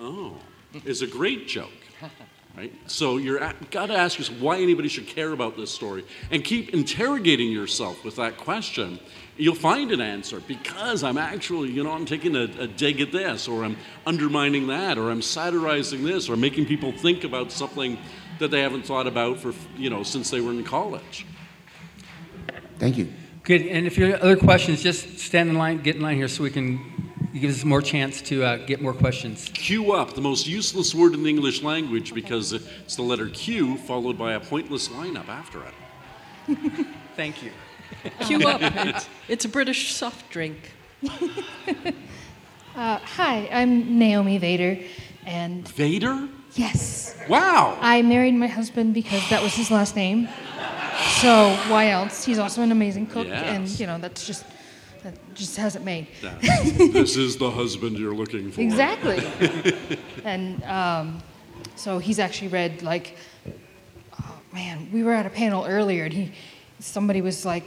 oh, 0.00 0.36
is 0.84 1.02
a 1.02 1.06
great 1.06 1.46
joke. 1.48 1.70
Right? 2.56 2.72
So 2.86 3.16
you're 3.16 3.40
got 3.72 3.86
to 3.86 3.96
ask 3.96 4.16
yourself 4.16 4.40
why 4.40 4.58
anybody 4.60 4.88
should 4.88 5.08
care 5.08 5.32
about 5.32 5.56
this 5.56 5.72
story, 5.72 6.04
and 6.30 6.44
keep 6.44 6.72
interrogating 6.72 7.50
yourself 7.50 8.04
with 8.04 8.14
that 8.16 8.36
question. 8.36 9.00
You'll 9.36 9.56
find 9.56 9.90
an 9.90 10.00
answer 10.00 10.40
because 10.46 11.02
I'm 11.02 11.18
actually, 11.18 11.72
you 11.72 11.82
know, 11.82 11.90
I'm 11.90 12.06
taking 12.06 12.36
a, 12.36 12.44
a 12.60 12.68
dig 12.68 13.00
at 13.00 13.10
this, 13.10 13.48
or 13.48 13.64
I'm 13.64 13.76
undermining 14.06 14.68
that, 14.68 14.98
or 14.98 15.10
I'm 15.10 15.22
satirizing 15.22 16.04
this, 16.04 16.28
or 16.28 16.36
making 16.36 16.66
people 16.66 16.92
think 16.92 17.24
about 17.24 17.50
something 17.50 17.98
that 18.38 18.52
they 18.52 18.60
haven't 18.60 18.86
thought 18.86 19.08
about 19.08 19.40
for, 19.40 19.52
you 19.76 19.90
know, 19.90 20.04
since 20.04 20.30
they 20.30 20.40
were 20.40 20.52
in 20.52 20.62
college. 20.62 21.26
Thank 22.78 22.96
you. 22.96 23.12
Good. 23.42 23.62
And 23.62 23.86
if 23.86 23.98
you 23.98 24.12
have 24.12 24.20
other 24.20 24.36
questions, 24.36 24.80
just 24.80 25.18
stand 25.18 25.48
in 25.48 25.58
line, 25.58 25.82
get 25.82 25.96
in 25.96 26.02
line 26.02 26.16
here 26.16 26.28
so 26.28 26.44
we 26.44 26.50
can 26.50 26.80
give 27.34 27.50
us 27.50 27.64
more 27.64 27.82
chance 27.82 28.22
to 28.22 28.44
uh, 28.44 28.56
get 28.58 28.80
more 28.80 28.92
questions. 28.94 29.50
Queue 29.54 29.92
up, 29.92 30.14
the 30.14 30.20
most 30.20 30.46
useless 30.46 30.94
word 30.94 31.14
in 31.14 31.22
the 31.22 31.28
English 31.28 31.62
language 31.62 32.14
because 32.14 32.52
it's 32.52 32.96
the 32.96 33.02
letter 33.02 33.28
Q 33.28 33.76
followed 33.78 34.16
by 34.16 34.34
a 34.34 34.40
pointless 34.40 34.88
lineup 34.88 35.28
after 35.28 35.60
it. 35.64 36.86
Thank 37.16 37.42
you. 37.42 37.50
Queue 38.20 38.46
up. 38.48 38.60
It's, 38.62 39.08
it's 39.28 39.44
a 39.44 39.48
British 39.48 39.92
soft 39.94 40.30
drink. 40.30 40.72
Uh, 42.76 42.98
hi, 42.98 43.48
I'm 43.52 44.00
Naomi 44.00 44.36
Vader, 44.38 44.76
and 45.24 45.68
Vader? 45.68 46.28
yes, 46.54 47.16
Wow. 47.28 47.78
I 47.80 48.02
married 48.02 48.34
my 48.34 48.48
husband 48.48 48.94
because 48.94 49.22
that 49.30 49.40
was 49.44 49.54
his 49.54 49.70
last 49.70 49.94
name. 49.94 50.26
So 51.20 51.54
why 51.68 51.90
else? 51.90 52.24
He's 52.24 52.40
also 52.40 52.62
an 52.62 52.72
amazing 52.72 53.06
cook, 53.06 53.28
and 53.28 53.68
you 53.78 53.86
know 53.86 53.98
that's 53.98 54.26
just 54.26 54.44
that 55.04 55.34
just 55.34 55.56
hasn't 55.56 55.84
made. 55.84 56.06
this 56.40 57.16
is 57.16 57.36
the 57.36 57.50
husband 57.50 57.98
you're 57.98 58.14
looking 58.14 58.50
for. 58.50 58.62
Exactly. 58.62 59.22
and 60.24 60.64
um, 60.64 61.22
so 61.76 61.98
he's 61.98 62.18
actually 62.18 62.48
read 62.48 62.82
like, 62.82 63.16
oh 64.18 64.40
man, 64.52 64.88
we 64.92 65.02
were 65.02 65.12
at 65.12 65.26
a 65.26 65.30
panel 65.30 65.66
earlier, 65.66 66.04
and 66.04 66.14
he, 66.14 66.32
somebody 66.80 67.20
was 67.20 67.44
like, 67.44 67.64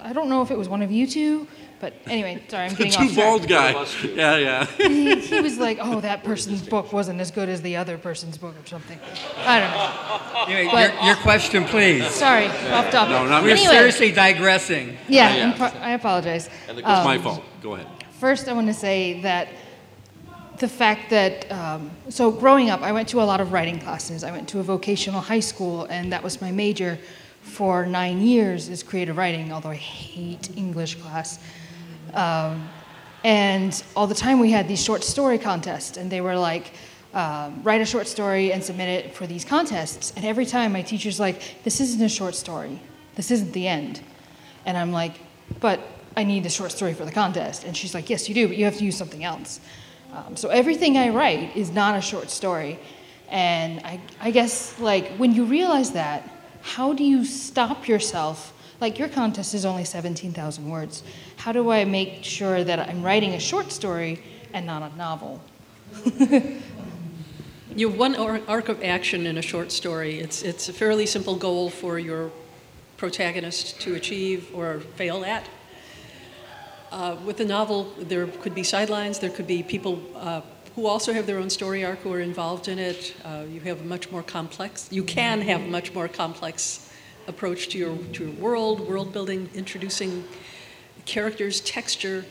I 0.00 0.14
don't 0.14 0.30
know 0.30 0.40
if 0.40 0.50
it 0.50 0.56
was 0.56 0.70
one 0.70 0.80
of 0.80 0.90
you 0.90 1.06
two, 1.06 1.46
but 1.80 1.92
anyway, 2.06 2.42
sorry, 2.48 2.66
I'm 2.66 2.74
getting 2.76 2.92
two 2.92 2.98
off 3.04 3.12
track. 3.14 3.24
bald 3.26 3.48
guy. 3.48 3.86
Yeah, 4.14 4.36
yeah. 4.36 4.66
he, 4.66 5.20
he 5.20 5.40
was 5.40 5.58
like, 5.58 5.78
"Oh, 5.80 6.00
that 6.00 6.24
person's 6.24 6.62
book 6.66 6.92
wasn't 6.92 7.20
as 7.20 7.30
good 7.30 7.48
as 7.48 7.62
the 7.62 7.76
other 7.76 7.98
person's 7.98 8.36
book, 8.38 8.54
or 8.60 8.66
something." 8.66 8.98
I 9.46 9.60
don't 9.60 9.70
know. 9.70 10.54
Anyway, 10.54 10.70
But- 10.72 10.94
your, 10.94 11.02
your 11.04 11.16
question, 11.16 11.64
please. 11.64 12.06
Sorry, 12.10 12.46
off 12.46 12.90
topic. 12.90 13.10
No, 13.10 13.26
not 13.26 13.42
We're 13.42 13.50
anyway, 13.50 13.66
seriously 13.72 14.12
digressing. 14.12 14.96
Yeah, 15.08 15.34
Yeah. 15.34 15.44
I'm 15.50 15.54
pro- 15.54 15.80
I 15.80 15.90
apologize. 15.92 16.48
It's 16.68 16.80
Um, 16.84 17.04
my 17.04 17.18
fault. 17.18 17.42
Go 17.62 17.74
ahead. 17.74 17.86
First, 18.20 18.48
I 18.48 18.52
want 18.52 18.66
to 18.66 18.74
say 18.74 19.20
that 19.22 19.48
the 20.58 20.68
fact 20.68 21.10
that, 21.10 21.50
um, 21.52 21.90
so 22.08 22.32
growing 22.32 22.68
up, 22.68 22.82
I 22.82 22.90
went 22.90 23.08
to 23.10 23.22
a 23.22 23.26
lot 23.26 23.40
of 23.40 23.52
writing 23.52 23.78
classes. 23.78 24.24
I 24.24 24.32
went 24.32 24.48
to 24.48 24.58
a 24.58 24.62
vocational 24.64 25.20
high 25.20 25.38
school, 25.38 25.84
and 25.84 26.12
that 26.12 26.22
was 26.24 26.40
my 26.40 26.50
major 26.50 26.98
for 27.42 27.86
nine 27.86 28.20
years 28.20 28.68
is 28.68 28.82
creative 28.82 29.16
writing, 29.16 29.52
although 29.52 29.70
I 29.70 29.76
hate 29.76 30.50
English 30.56 30.96
class. 30.96 31.38
Um, 32.14 32.68
and 33.24 33.82
all 33.96 34.06
the 34.06 34.14
time 34.14 34.38
we 34.38 34.50
had 34.50 34.68
these 34.68 34.82
short 34.82 35.02
story 35.02 35.38
contests, 35.38 35.96
and 35.96 36.10
they 36.10 36.20
were 36.20 36.36
like, 36.36 36.72
um, 37.14 37.62
write 37.62 37.80
a 37.80 37.86
short 37.86 38.06
story 38.06 38.52
and 38.52 38.62
submit 38.62 38.88
it 38.88 39.14
for 39.14 39.26
these 39.26 39.44
contests. 39.44 40.12
And 40.16 40.24
every 40.24 40.46
time 40.46 40.72
my 40.72 40.82
teacher's 40.82 41.18
like, 41.18 41.62
this 41.64 41.80
isn't 41.80 42.02
a 42.02 42.08
short 42.08 42.34
story. 42.34 42.80
This 43.14 43.30
isn't 43.30 43.52
the 43.52 43.66
end. 43.66 44.02
And 44.66 44.76
I'm 44.76 44.92
like, 44.92 45.14
but 45.60 45.80
I 46.16 46.24
need 46.24 46.44
a 46.46 46.50
short 46.50 46.70
story 46.70 46.94
for 46.94 47.04
the 47.04 47.12
contest. 47.12 47.64
And 47.64 47.76
she's 47.76 47.94
like, 47.94 48.10
yes, 48.10 48.28
you 48.28 48.34
do, 48.34 48.48
but 48.48 48.56
you 48.56 48.64
have 48.64 48.76
to 48.76 48.84
use 48.84 48.96
something 48.96 49.24
else. 49.24 49.60
Um, 50.12 50.36
so 50.36 50.48
everything 50.48 50.96
I 50.96 51.08
write 51.08 51.56
is 51.56 51.70
not 51.70 51.96
a 51.96 52.00
short 52.00 52.30
story. 52.30 52.78
And 53.30 53.80
I, 53.80 54.00
I 54.20 54.30
guess, 54.30 54.78
like, 54.78 55.10
when 55.16 55.34
you 55.34 55.44
realize 55.44 55.92
that, 55.92 56.28
how 56.62 56.92
do 56.92 57.04
you 57.04 57.24
stop 57.24 57.88
yourself? 57.88 58.52
Like, 58.80 58.98
your 58.98 59.08
contest 59.08 59.54
is 59.54 59.64
only 59.64 59.84
17,000 59.84 60.68
words. 60.68 61.02
How 61.38 61.52
do 61.52 61.70
I 61.70 61.84
make 61.84 62.24
sure 62.24 62.62
that 62.62 62.80
I'm 62.80 63.02
writing 63.02 63.34
a 63.34 63.40
short 63.40 63.72
story 63.72 64.22
and 64.52 64.66
not 64.66 64.82
a 64.82 64.96
novel? 64.96 65.40
You 67.76 67.90
have 67.90 67.96
one 67.96 68.16
arc 68.16 68.68
of 68.68 68.82
action 68.82 69.24
in 69.24 69.38
a 69.38 69.42
short 69.42 69.70
story. 69.70 70.18
It's, 70.18 70.42
it's 70.42 70.68
a 70.68 70.72
fairly 70.72 71.06
simple 71.06 71.36
goal 71.36 71.70
for 71.70 71.96
your 71.96 72.32
protagonist 72.96 73.80
to 73.82 73.94
achieve 73.94 74.50
or 74.52 74.80
fail 74.96 75.24
at. 75.24 75.48
Uh, 76.90 77.18
with 77.24 77.38
a 77.38 77.44
novel, 77.44 77.92
there 78.00 78.26
could 78.26 78.52
be 78.52 78.64
sidelines, 78.64 79.20
there 79.20 79.30
could 79.30 79.46
be 79.46 79.62
people 79.62 80.02
uh, 80.16 80.40
who 80.74 80.86
also 80.86 81.12
have 81.12 81.26
their 81.26 81.38
own 81.38 81.50
story 81.50 81.84
arc 81.84 82.00
who 82.00 82.12
are 82.12 82.18
involved 82.18 82.66
in 82.66 82.80
it. 82.80 83.14
Uh, 83.24 83.44
you 83.48 83.60
have 83.60 83.80
a 83.80 83.84
much 83.84 84.10
more 84.10 84.24
complex, 84.24 84.88
you 84.90 85.04
can 85.04 85.40
have 85.42 85.60
a 85.60 85.68
much 85.68 85.94
more 85.94 86.08
complex 86.08 86.92
approach 87.28 87.68
to 87.68 87.78
your, 87.78 87.96
to 88.12 88.24
your 88.24 88.34
world, 88.40 88.80
world 88.80 89.12
building, 89.12 89.48
introducing 89.54 90.24
characters, 91.08 91.60
texture. 91.62 92.24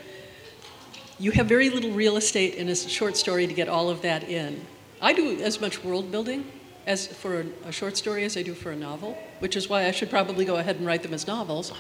You 1.20 1.32
have 1.32 1.48
very 1.48 1.70
little 1.70 1.92
real 1.92 2.16
estate 2.16 2.54
in 2.54 2.70
a 2.70 2.76
short 2.76 3.18
story 3.18 3.48
to 3.48 3.54
get 3.54 3.68
all 3.68 3.90
of 3.90 4.04
that 4.04 4.24
in. 4.30 4.66
I 5.02 5.14
do 5.14 5.42
as 5.42 5.60
much 5.60 5.84
world 5.84 6.12
building 6.12 6.50
as 6.86 7.08
for 7.08 7.44
a, 7.66 7.72
short 7.72 7.98
story 7.98 8.24
as 8.24 8.38
I 8.38 8.44
do 8.44 8.54
for 8.54 8.72
a 8.72 8.76
novel, 8.76 9.18
which 9.40 9.58
is 9.58 9.68
why 9.68 9.88
I 9.88 9.92
should 9.92 10.10
probably 10.10 10.46
go 10.46 10.56
ahead 10.56 10.78
and 10.78 10.86
write 10.86 11.04
them 11.04 11.14
as 11.14 11.28
novels. 11.28 11.74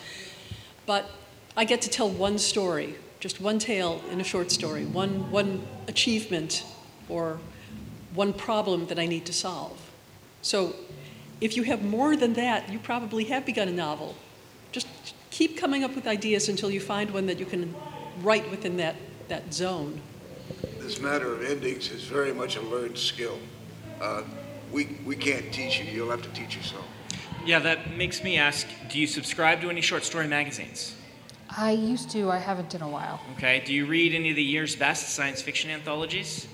But 0.85 1.09
I 1.55 1.63
get 1.63 1.81
to 1.83 1.89
tell 1.89 2.09
one 2.09 2.37
story, 2.39 2.95
just 3.19 3.39
one 3.39 3.59
tale 3.59 4.01
in 4.11 4.19
a 4.19 4.23
short 4.23 4.51
story, 4.51 4.85
one, 4.85 5.31
one 5.31 5.65
achievement 5.87 6.65
or 7.07 7.39
one 8.13 8.33
problem 8.33 8.87
that 8.87 8.99
I 8.99 9.05
need 9.05 9.25
to 9.27 9.33
solve. 9.33 9.79
So 10.41 10.75
if 11.39 11.55
you 11.55 11.63
have 11.63 11.83
more 11.83 12.15
than 12.15 12.33
that, 12.33 12.71
you 12.71 12.79
probably 12.79 13.25
have 13.25 13.45
begun 13.45 13.67
a 13.67 13.71
novel. 13.71 14.15
Just 14.71 14.87
keep 15.37 15.55
coming 15.55 15.83
up 15.83 15.93
with 15.93 16.07
ideas 16.07 16.49
until 16.49 16.71
you 16.71 16.79
find 16.79 17.11
one 17.11 17.27
that 17.27 17.37
you 17.37 17.45
can 17.45 17.75
write 18.23 18.49
within 18.49 18.75
that, 18.77 18.95
that 19.27 19.53
zone. 19.53 20.01
This 20.79 20.99
matter 20.99 21.31
of 21.31 21.43
endings 21.43 21.91
is 21.91 22.03
very 22.05 22.33
much 22.33 22.55
a 22.55 22.61
learned 22.61 22.97
skill. 22.97 23.37
Uh, 24.01 24.23
we, 24.71 24.97
we 25.05 25.15
can't 25.15 25.53
teach 25.53 25.79
you. 25.79 25.85
You'll 25.85 26.09
have 26.09 26.23
to 26.23 26.29
teach 26.29 26.57
yourself. 26.57 26.85
Yeah, 27.45 27.59
that 27.59 27.95
makes 27.95 28.23
me 28.23 28.39
ask 28.39 28.65
do 28.89 28.99
you 28.99 29.05
subscribe 29.05 29.61
to 29.61 29.69
any 29.69 29.81
short 29.81 30.03
story 30.03 30.27
magazines? 30.27 30.95
I 31.55 31.71
used 31.71 32.09
to, 32.11 32.31
I 32.31 32.39
haven't 32.39 32.73
in 32.73 32.81
a 32.81 32.89
while. 32.89 33.21
Okay. 33.35 33.61
Do 33.63 33.73
you 33.75 33.85
read 33.85 34.15
any 34.15 34.31
of 34.31 34.35
the 34.35 34.43
year's 34.43 34.75
best 34.75 35.09
science 35.09 35.41
fiction 35.43 35.69
anthologies? 35.69 36.47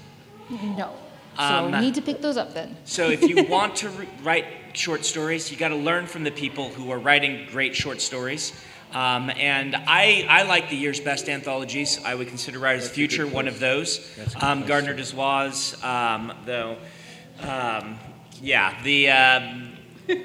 No. 0.50 0.94
So 1.38 1.44
Um, 1.44 1.72
need 1.82 1.96
to 1.96 2.02
pick 2.02 2.22
those 2.22 2.36
up 2.36 2.54
then. 2.54 2.76
So 2.84 3.10
if 3.10 3.22
you 3.24 3.44
want 3.58 3.78
to 3.78 3.90
re- 3.90 4.10
write 4.22 4.46
short 4.74 5.06
stories, 5.06 5.50
you 5.50 5.58
got 5.58 5.70
to 5.70 5.76
learn 5.76 6.06
from 6.06 6.24
the 6.24 6.32
people 6.32 6.70
who 6.70 6.92
are 6.92 7.00
writing 7.00 7.48
great 7.50 7.76
short 7.76 8.02
stories. 8.02 8.52
Um, 8.94 9.32
and 9.32 9.76
I, 9.76 10.26
I 10.30 10.44
like 10.44 10.70
the 10.70 10.76
year's 10.76 11.00
best 11.00 11.28
anthologies. 11.30 12.00
I 12.06 12.14
would 12.16 12.28
consider 12.28 12.60
Writer's 12.60 12.90
Future 12.90 13.26
one 13.26 13.48
of 13.48 13.60
those. 13.60 14.00
Um, 14.40 14.66
Gardner 14.66 14.94
Dozois, 14.96 15.84
um, 15.84 16.32
though. 16.46 16.78
Um, 17.42 17.98
yeah, 18.42 18.82
the. 18.84 19.10
Um, 19.10 19.70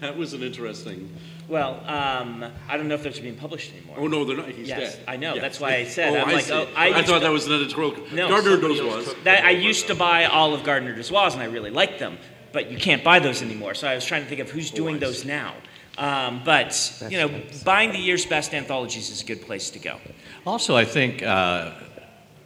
That 0.00 0.16
was 0.16 0.32
an 0.32 0.42
interesting. 0.42 1.14
well, 1.48 1.74
um, 1.86 2.44
I 2.68 2.76
don't 2.78 2.88
know 2.88 2.94
if 2.94 3.02
those 3.02 3.18
are 3.18 3.22
being 3.22 3.36
published 3.36 3.72
anymore. 3.74 3.96
Oh 3.98 4.06
no, 4.06 4.24
they're 4.24 4.36
not. 4.36 4.48
He's 4.48 4.66
Yes, 4.68 4.96
dead. 4.96 5.04
I 5.06 5.16
know. 5.16 5.34
Yeah. 5.34 5.40
That's 5.42 5.60
why 5.60 5.74
I 5.76 5.84
said. 5.84 6.14
Oh, 6.16 6.20
I'm 6.22 6.28
I 6.28 6.32
like, 6.32 6.44
see. 6.44 6.52
oh, 6.54 6.66
I 6.74 6.88
I, 6.88 7.02
thought 7.02 7.18
to- 7.18 7.24
that 7.24 7.30
was 7.32 7.46
an 7.46 7.52
editorial. 7.52 7.96
No, 8.12 8.28
Gardner 8.28 8.56
Dozois. 8.56 9.22
That 9.24 9.44
I 9.44 9.50
used 9.50 9.86
to 9.88 9.94
buy 9.94 10.24
all 10.24 10.54
of 10.54 10.64
Gardner 10.64 10.96
Dozois, 10.96 11.34
and 11.34 11.42
I 11.42 11.46
really 11.46 11.70
liked 11.70 11.98
them, 11.98 12.16
but 12.52 12.70
you 12.70 12.78
can't 12.78 13.04
buy 13.04 13.18
those 13.18 13.42
anymore. 13.42 13.74
So 13.74 13.86
I 13.88 13.94
was 13.94 14.04
trying 14.06 14.22
to 14.22 14.28
think 14.28 14.40
of 14.40 14.50
who's 14.50 14.70
doing 14.70 14.98
those 14.98 15.24
now. 15.26 15.54
Um, 15.96 16.42
but 16.44 16.92
you 17.08 17.18
know, 17.18 17.42
buying 17.64 17.92
the 17.92 17.98
year's 17.98 18.26
best 18.26 18.52
anthologies 18.52 19.10
is 19.10 19.22
a 19.22 19.24
good 19.24 19.42
place 19.42 19.70
to 19.70 19.78
go. 19.78 19.98
Also, 20.46 20.76
I 20.76 20.84
think 20.84 21.22
uh, 21.22 21.72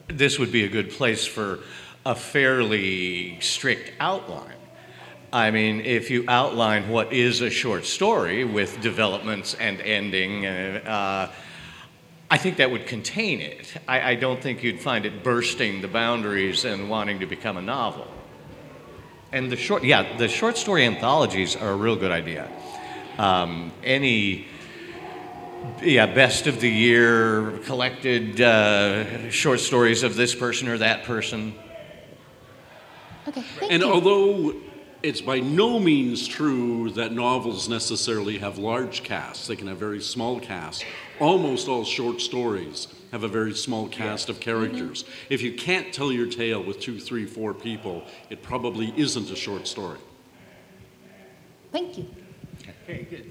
this 0.08 0.38
would 0.38 0.52
be 0.52 0.64
a 0.64 0.68
good 0.68 0.90
place 0.90 1.26
for 1.26 1.60
a 2.04 2.14
fairly 2.14 3.40
strict 3.40 3.92
outline. 4.00 4.54
I 5.32 5.50
mean, 5.50 5.82
if 5.82 6.10
you 6.10 6.24
outline 6.26 6.88
what 6.88 7.12
is 7.12 7.42
a 7.42 7.50
short 7.50 7.84
story 7.84 8.44
with 8.44 8.80
developments 8.80 9.54
and 9.54 9.80
ending, 9.80 10.46
uh, 10.46 11.30
I 12.30 12.38
think 12.38 12.56
that 12.58 12.70
would 12.70 12.86
contain 12.86 13.40
it. 13.40 13.74
I, 13.86 14.12
I 14.12 14.14
don't 14.14 14.42
think 14.42 14.62
you'd 14.62 14.80
find 14.80 15.04
it 15.04 15.22
bursting 15.22 15.82
the 15.82 15.88
boundaries 15.88 16.64
and 16.64 16.88
wanting 16.88 17.20
to 17.20 17.26
become 17.26 17.56
a 17.56 17.62
novel. 17.62 18.06
And 19.32 19.52
the 19.52 19.56
short, 19.56 19.84
yeah, 19.84 20.16
the 20.16 20.28
short 20.28 20.56
story 20.56 20.86
anthologies 20.86 21.56
are 21.56 21.70
a 21.70 21.76
real 21.76 21.96
good 21.96 22.10
idea. 22.10 22.50
Um, 23.18 23.72
any 23.82 24.46
yeah, 25.82 26.06
best 26.06 26.46
of 26.46 26.60
the 26.60 26.70
year 26.70 27.58
collected 27.64 28.40
uh, 28.40 29.28
short 29.30 29.60
stories 29.60 30.02
of 30.02 30.16
this 30.16 30.34
person 30.34 30.68
or 30.68 30.78
that 30.78 31.04
person. 31.04 31.54
Okay, 33.26 33.42
thank 33.58 33.72
And 33.72 33.82
you. 33.82 33.92
although 33.92 34.54
it's 35.02 35.20
by 35.20 35.40
no 35.40 35.78
means 35.78 36.26
true 36.26 36.90
that 36.90 37.12
novels 37.12 37.68
necessarily 37.68 38.38
have 38.38 38.58
large 38.58 39.02
casts, 39.02 39.46
they 39.46 39.56
can 39.56 39.66
have 39.66 39.78
very 39.78 40.00
small 40.00 40.40
casts. 40.40 40.84
Almost 41.20 41.68
all 41.68 41.84
short 41.84 42.20
stories 42.20 42.88
have 43.12 43.24
a 43.24 43.28
very 43.28 43.54
small 43.54 43.88
cast 43.88 44.28
of 44.28 44.38
characters. 44.38 45.04
If 45.28 45.42
you 45.42 45.54
can't 45.54 45.92
tell 45.92 46.12
your 46.12 46.26
tale 46.26 46.62
with 46.62 46.80
two, 46.80 47.00
three, 47.00 47.26
four 47.26 47.54
people, 47.54 48.04
it 48.30 48.42
probably 48.42 48.92
isn't 48.96 49.30
a 49.30 49.36
short 49.36 49.66
story. 49.66 49.98
Thank 51.72 51.98
you. 51.98 52.06
Okay, 52.88 53.02
good. 53.10 53.30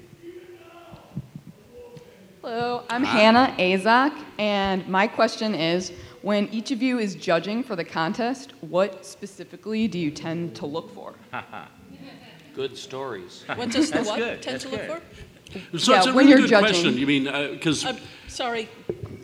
Hello, 2.42 2.84
I'm 2.88 3.02
Hannah 3.02 3.52
Azak, 3.58 4.16
and 4.38 4.86
my 4.86 5.08
question 5.08 5.52
is 5.52 5.90
when 6.22 6.46
each 6.50 6.70
of 6.70 6.80
you 6.80 7.00
is 7.00 7.16
judging 7.16 7.64
for 7.64 7.74
the 7.74 7.82
contest, 7.82 8.52
what 8.60 9.04
specifically 9.04 9.88
do 9.88 9.98
you 9.98 10.12
tend 10.12 10.54
to 10.54 10.66
look 10.66 10.94
for? 10.94 11.16
Good 12.54 12.76
stories. 12.76 13.44
What 13.56 13.70
does 13.70 13.90
the 13.90 13.96
That's 13.96 14.08
what 14.08 14.18
good, 14.18 14.42
tend 14.42 14.54
that's 14.60 14.64
to 14.64 14.70
look 14.70 14.82
for? 14.82 15.78
So 15.78 15.90
Yeah, 15.92 15.98
it's 15.98 16.06
a 16.06 16.14
when 16.14 16.26
really 16.28 16.42
good 16.42 16.50
judging- 16.50 16.68
question. 16.70 16.96
You 16.96 17.06
mean, 17.08 17.26
uh, 17.26 17.48
because, 17.50 17.84
I'm 17.84 17.98
sorry. 18.28 18.68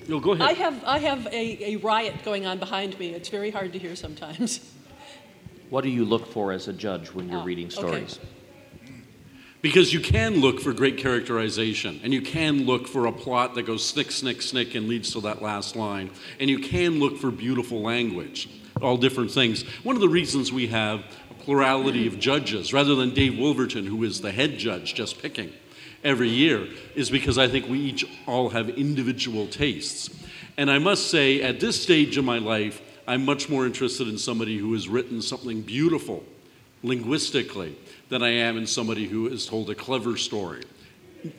no, 0.08 0.18
go 0.18 0.32
ahead. 0.32 0.48
I 0.48 0.52
have 0.54 0.84
I 0.84 0.98
have 0.98 1.26
a, 1.28 1.74
a 1.74 1.76
riot 1.76 2.24
going 2.24 2.44
on 2.44 2.58
behind 2.58 2.98
me. 2.98 3.10
It's 3.14 3.28
very 3.28 3.52
hard 3.52 3.72
to 3.72 3.78
hear 3.78 3.94
sometimes. 3.94 4.58
What 5.70 5.84
do 5.84 5.90
you 5.90 6.04
look 6.04 6.26
for 6.26 6.50
as 6.50 6.66
a 6.66 6.72
judge 6.72 7.12
when 7.14 7.28
you're 7.28 7.40
Oh, 7.40 7.44
reading 7.44 7.70
okay. 7.78 8.06
Because 9.64 9.94
you 9.94 10.00
can 10.00 10.42
look 10.42 10.60
for 10.60 10.74
great 10.74 10.98
characterization, 10.98 11.98
and 12.04 12.12
you 12.12 12.20
can 12.20 12.66
look 12.66 12.86
for 12.86 13.06
a 13.06 13.12
plot 13.12 13.54
that 13.54 13.62
goes 13.62 13.82
snick, 13.82 14.12
snick, 14.12 14.42
snick 14.42 14.74
and 14.74 14.88
leads 14.88 15.14
to 15.14 15.22
that 15.22 15.40
last 15.40 15.74
line, 15.74 16.10
and 16.38 16.50
you 16.50 16.58
can 16.58 17.00
look 17.00 17.16
for 17.16 17.30
beautiful 17.30 17.80
language, 17.80 18.46
all 18.82 18.98
different 18.98 19.30
things. 19.30 19.62
One 19.82 19.96
of 19.96 20.02
the 20.02 20.08
reasons 20.10 20.52
we 20.52 20.66
have 20.66 21.02
a 21.30 21.34
plurality 21.44 22.06
of 22.06 22.18
judges, 22.18 22.74
rather 22.74 22.94
than 22.94 23.14
Dave 23.14 23.38
Wolverton, 23.38 23.86
who 23.86 24.04
is 24.04 24.20
the 24.20 24.32
head 24.32 24.58
judge 24.58 24.92
just 24.92 25.22
picking 25.22 25.50
every 26.04 26.28
year, 26.28 26.68
is 26.94 27.08
because 27.08 27.38
I 27.38 27.48
think 27.48 27.66
we 27.66 27.80
each 27.80 28.04
all 28.26 28.50
have 28.50 28.68
individual 28.68 29.46
tastes. 29.46 30.10
And 30.58 30.70
I 30.70 30.76
must 30.76 31.10
say, 31.10 31.40
at 31.40 31.58
this 31.58 31.82
stage 31.82 32.18
of 32.18 32.24
my 32.26 32.36
life, 32.36 32.82
I'm 33.08 33.24
much 33.24 33.48
more 33.48 33.64
interested 33.64 34.08
in 34.08 34.18
somebody 34.18 34.58
who 34.58 34.74
has 34.74 34.88
written 34.88 35.22
something 35.22 35.62
beautiful 35.62 36.22
linguistically 36.82 37.78
than 38.14 38.22
I 38.22 38.30
am 38.30 38.56
in 38.56 38.64
somebody 38.64 39.08
who 39.08 39.28
has 39.28 39.44
told 39.44 39.68
a 39.70 39.74
clever 39.74 40.16
story. 40.16 40.62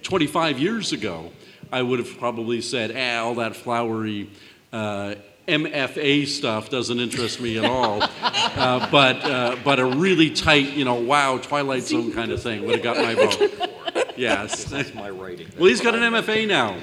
25 0.03 0.59
years 0.59 0.91
ago, 0.91 1.31
I 1.71 1.81
would 1.81 1.99
have 1.99 2.17
probably 2.17 2.59
said, 2.59 2.91
ah, 2.93 3.23
all 3.23 3.35
that 3.35 3.55
flowery 3.55 4.29
uh, 4.73 5.15
MFA 5.47 6.27
stuff 6.27 6.69
doesn't 6.69 6.99
interest 6.99 7.39
me 7.39 7.57
at 7.57 7.63
all. 7.63 8.03
uh, 8.21 8.91
but, 8.91 9.23
uh, 9.23 9.55
but 9.63 9.79
a 9.79 9.85
really 9.85 10.31
tight, 10.31 10.73
you 10.73 10.83
know, 10.83 10.95
wow, 10.95 11.37
Twilight 11.37 11.83
Zone 11.83 12.11
kind 12.19 12.33
of 12.33 12.43
thing 12.43 12.65
would 12.65 12.75
have 12.75 12.83
got 12.83 12.97
my 12.97 13.15
vote. 13.15 13.71
Yes. 14.17 14.63
That's 14.65 14.93
my 14.93 15.09
writing. 15.09 15.47
Well, 15.57 15.67
he's 15.67 15.81
got 15.81 15.93
an 15.93 16.01
MFA 16.01 16.47
now. 16.47 16.77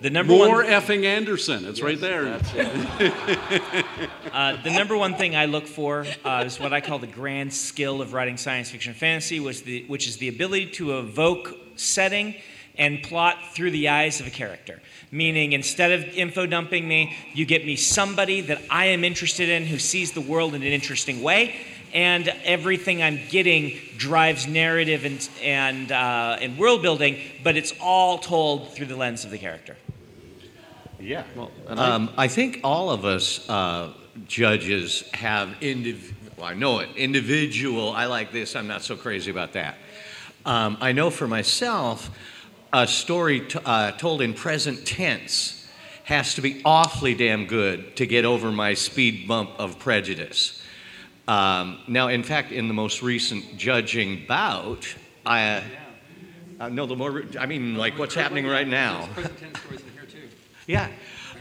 The 0.00 0.10
number 0.10 0.32
More 0.32 0.62
one, 0.62 0.66
effing 0.66 1.04
Anderson. 1.04 1.64
It's 1.64 1.82
right 1.82 2.00
there. 2.00 2.26
It. 2.26 2.42
uh, 4.32 4.62
the 4.62 4.70
number 4.70 4.96
one 4.96 5.14
thing 5.16 5.34
I 5.34 5.46
look 5.46 5.66
for 5.66 6.06
uh, 6.24 6.44
is 6.46 6.60
what 6.60 6.72
I 6.72 6.80
call 6.80 7.00
the 7.00 7.08
grand 7.08 7.52
skill 7.52 8.00
of 8.00 8.12
writing 8.12 8.36
science 8.36 8.70
fiction 8.70 8.94
fantasy, 8.94 9.40
which, 9.40 9.64
the, 9.64 9.84
which 9.88 10.06
is 10.06 10.18
the 10.18 10.28
ability 10.28 10.70
to 10.72 10.98
evoke 10.98 11.54
setting 11.74 12.36
and 12.76 13.02
plot 13.02 13.38
through 13.52 13.72
the 13.72 13.88
eyes 13.88 14.20
of 14.20 14.26
a 14.28 14.30
character. 14.30 14.80
Meaning, 15.10 15.52
instead 15.52 15.90
of 15.90 16.04
info 16.14 16.46
dumping 16.46 16.86
me, 16.86 17.16
you 17.34 17.44
get 17.44 17.66
me 17.66 17.74
somebody 17.74 18.40
that 18.42 18.62
I 18.70 18.86
am 18.86 19.02
interested 19.02 19.48
in 19.48 19.66
who 19.66 19.78
sees 19.78 20.12
the 20.12 20.20
world 20.20 20.54
in 20.54 20.62
an 20.62 20.68
interesting 20.68 21.22
way, 21.22 21.56
and 21.92 22.28
everything 22.44 23.02
I'm 23.02 23.18
getting 23.30 23.78
drives 23.96 24.46
narrative 24.46 25.04
and, 25.04 25.28
and, 25.42 25.90
uh, 25.90 26.38
and 26.40 26.56
world 26.56 26.82
building, 26.82 27.18
but 27.42 27.56
it's 27.56 27.74
all 27.80 28.18
told 28.18 28.74
through 28.74 28.86
the 28.86 28.96
lens 28.96 29.24
of 29.24 29.30
the 29.30 29.38
character. 29.38 29.76
Yeah. 31.00 31.24
Well, 31.36 31.50
and 31.68 31.78
I- 31.80 31.90
Um, 31.94 32.10
I 32.16 32.28
think 32.28 32.60
all 32.64 32.90
of 32.90 33.04
us 33.04 33.48
uh, 33.48 33.92
judges 34.26 35.04
have 35.14 35.48
indiv- 35.60 36.12
well, 36.36 36.46
I 36.46 36.54
know 36.54 36.80
it, 36.80 36.88
individual, 36.96 37.92
I 37.92 38.06
like 38.06 38.32
this, 38.32 38.54
I'm 38.56 38.66
not 38.68 38.82
so 38.82 38.96
crazy 38.96 39.30
about 39.30 39.52
that. 39.52 39.76
Um, 40.44 40.76
I 40.80 40.92
know 40.92 41.10
for 41.10 41.28
myself, 41.28 42.10
a 42.72 42.86
story 42.86 43.40
t- 43.40 43.58
uh, 43.64 43.92
told 43.92 44.22
in 44.22 44.34
present 44.34 44.86
tense 44.86 45.66
has 46.04 46.34
to 46.34 46.40
be 46.40 46.62
awfully 46.64 47.14
damn 47.14 47.46
good 47.46 47.96
to 47.96 48.06
get 48.06 48.24
over 48.24 48.50
my 48.50 48.74
speed 48.74 49.28
bump 49.28 49.50
of 49.58 49.78
prejudice. 49.78 50.62
Um, 51.26 51.78
now, 51.86 52.08
in 52.08 52.22
fact, 52.22 52.50
in 52.52 52.68
the 52.68 52.74
most 52.74 53.02
recent 53.02 53.56
judging 53.58 54.24
bout, 54.26 54.86
I. 55.26 55.62
Uh, 56.60 56.68
no, 56.70 56.86
the 56.86 56.96
more, 56.96 57.10
re- 57.12 57.26
I 57.38 57.46
mean, 57.46 57.76
like 57.76 57.98
what's 57.98 58.14
happening 58.14 58.44
right 58.46 58.66
now. 58.66 59.08
Yeah. 60.68 60.88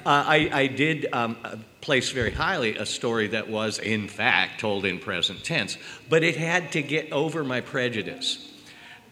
Uh, 0.06 0.24
I, 0.26 0.50
I 0.54 0.68
did 0.68 1.08
um, 1.12 1.36
uh, 1.44 1.58
place 1.82 2.12
very 2.12 2.32
highly 2.32 2.78
a 2.78 2.86
story 2.86 3.28
that 3.28 3.50
was, 3.50 3.78
in 3.78 4.08
fact, 4.08 4.62
told 4.62 4.86
in 4.86 5.00
present 5.00 5.44
tense, 5.44 5.78
but 6.10 6.24
it 6.24 6.38
had 6.38 6.72
to 6.72 6.82
get 6.82 7.12
over 7.12 7.44
my 7.44 7.60
prejudice. 7.60 8.50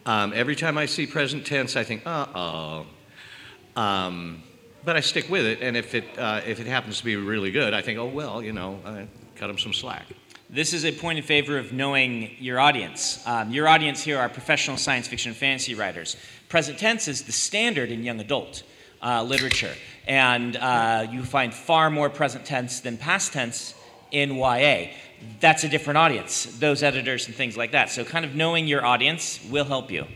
Um, 0.06 0.32
every 0.34 0.56
time 0.56 0.78
I 0.78 0.86
see 0.86 1.06
present 1.06 1.44
tense, 1.44 1.76
I 1.76 1.84
think, 1.84 2.02
uh 2.06 2.26
oh. 2.34 2.86
Um, 3.80 4.42
but 4.86 4.96
I 4.96 5.00
stick 5.00 5.28
with 5.28 5.44
it, 5.44 5.60
and 5.60 5.76
if 5.76 5.94
it, 5.94 6.04
uh, 6.18 6.40
if 6.46 6.60
it 6.60 6.66
happens 6.66 6.98
to 6.98 7.04
be 7.04 7.16
really 7.16 7.50
good, 7.50 7.74
I 7.74 7.82
think, 7.82 7.98
oh, 7.98 8.06
well, 8.06 8.42
you 8.42 8.54
know, 8.54 8.80
I 8.86 9.06
cut 9.34 9.50
him 9.50 9.58
some 9.58 9.74
slack. 9.74 10.06
This 10.48 10.72
is 10.72 10.86
a 10.86 10.92
point 10.92 11.18
in 11.18 11.24
favor 11.24 11.58
of 11.58 11.74
knowing 11.74 12.30
your 12.38 12.58
audience. 12.58 13.22
Um, 13.26 13.50
your 13.50 13.68
audience 13.68 14.02
here 14.02 14.18
are 14.18 14.30
professional 14.30 14.78
science 14.78 15.08
fiction 15.08 15.30
and 15.30 15.36
fantasy 15.36 15.74
writers. 15.74 16.16
Present 16.48 16.78
tense 16.78 17.06
is 17.06 17.24
the 17.24 17.32
standard 17.32 17.90
in 17.90 18.02
young 18.02 18.20
adult 18.20 18.62
uh, 19.02 19.22
literature, 19.22 19.72
and 20.06 20.56
uh, 20.56 21.06
you 21.10 21.22
find 21.24 21.52
far 21.54 21.90
more 21.90 22.10
present 22.10 22.44
tense 22.44 22.80
than 22.80 22.96
past 22.96 23.32
tense 23.32 23.74
in 24.10 24.36
YA. 24.36 24.86
That's 25.40 25.64
a 25.64 25.68
different 25.68 25.98
audience, 25.98 26.44
those 26.58 26.82
editors 26.82 27.26
and 27.26 27.34
things 27.34 27.56
like 27.56 27.72
that. 27.72 27.90
So, 27.90 28.04
kind 28.04 28.24
of 28.24 28.34
knowing 28.34 28.66
your 28.66 28.84
audience 28.84 29.40
will 29.50 29.64
help 29.64 29.90
you. 29.90 30.06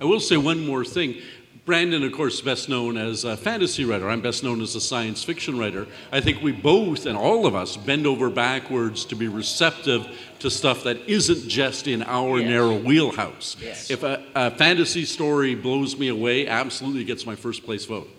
I 0.00 0.04
will 0.04 0.20
say 0.20 0.36
one 0.36 0.66
more 0.66 0.84
thing. 0.84 1.16
Brandon, 1.64 2.02
of 2.02 2.10
course, 2.10 2.40
best 2.40 2.68
known 2.68 2.96
as 2.96 3.22
a 3.22 3.36
fantasy 3.36 3.84
writer. 3.84 4.10
I'm 4.10 4.20
best 4.20 4.42
known 4.42 4.60
as 4.62 4.74
a 4.74 4.80
science 4.80 5.22
fiction 5.22 5.56
writer. 5.56 5.86
I 6.10 6.20
think 6.20 6.42
we 6.42 6.50
both 6.50 7.06
and 7.06 7.16
all 7.16 7.46
of 7.46 7.54
us 7.54 7.76
bend 7.76 8.04
over 8.04 8.28
backwards 8.30 9.04
to 9.06 9.14
be 9.14 9.28
receptive 9.28 10.08
to 10.40 10.50
stuff 10.50 10.82
that 10.82 10.96
isn't 11.08 11.48
just 11.48 11.86
in 11.86 12.02
our 12.02 12.40
Yes. 12.40 12.48
narrow 12.48 12.76
wheelhouse. 12.76 13.56
Yes. 13.60 13.92
If 13.92 14.02
a, 14.02 14.24
a 14.34 14.50
fantasy 14.50 15.04
story 15.04 15.54
blows 15.54 15.96
me 15.96 16.08
away, 16.08 16.48
absolutely 16.48 17.04
gets 17.04 17.26
my 17.26 17.36
first 17.36 17.62
place 17.64 17.84
vote. 17.84 18.10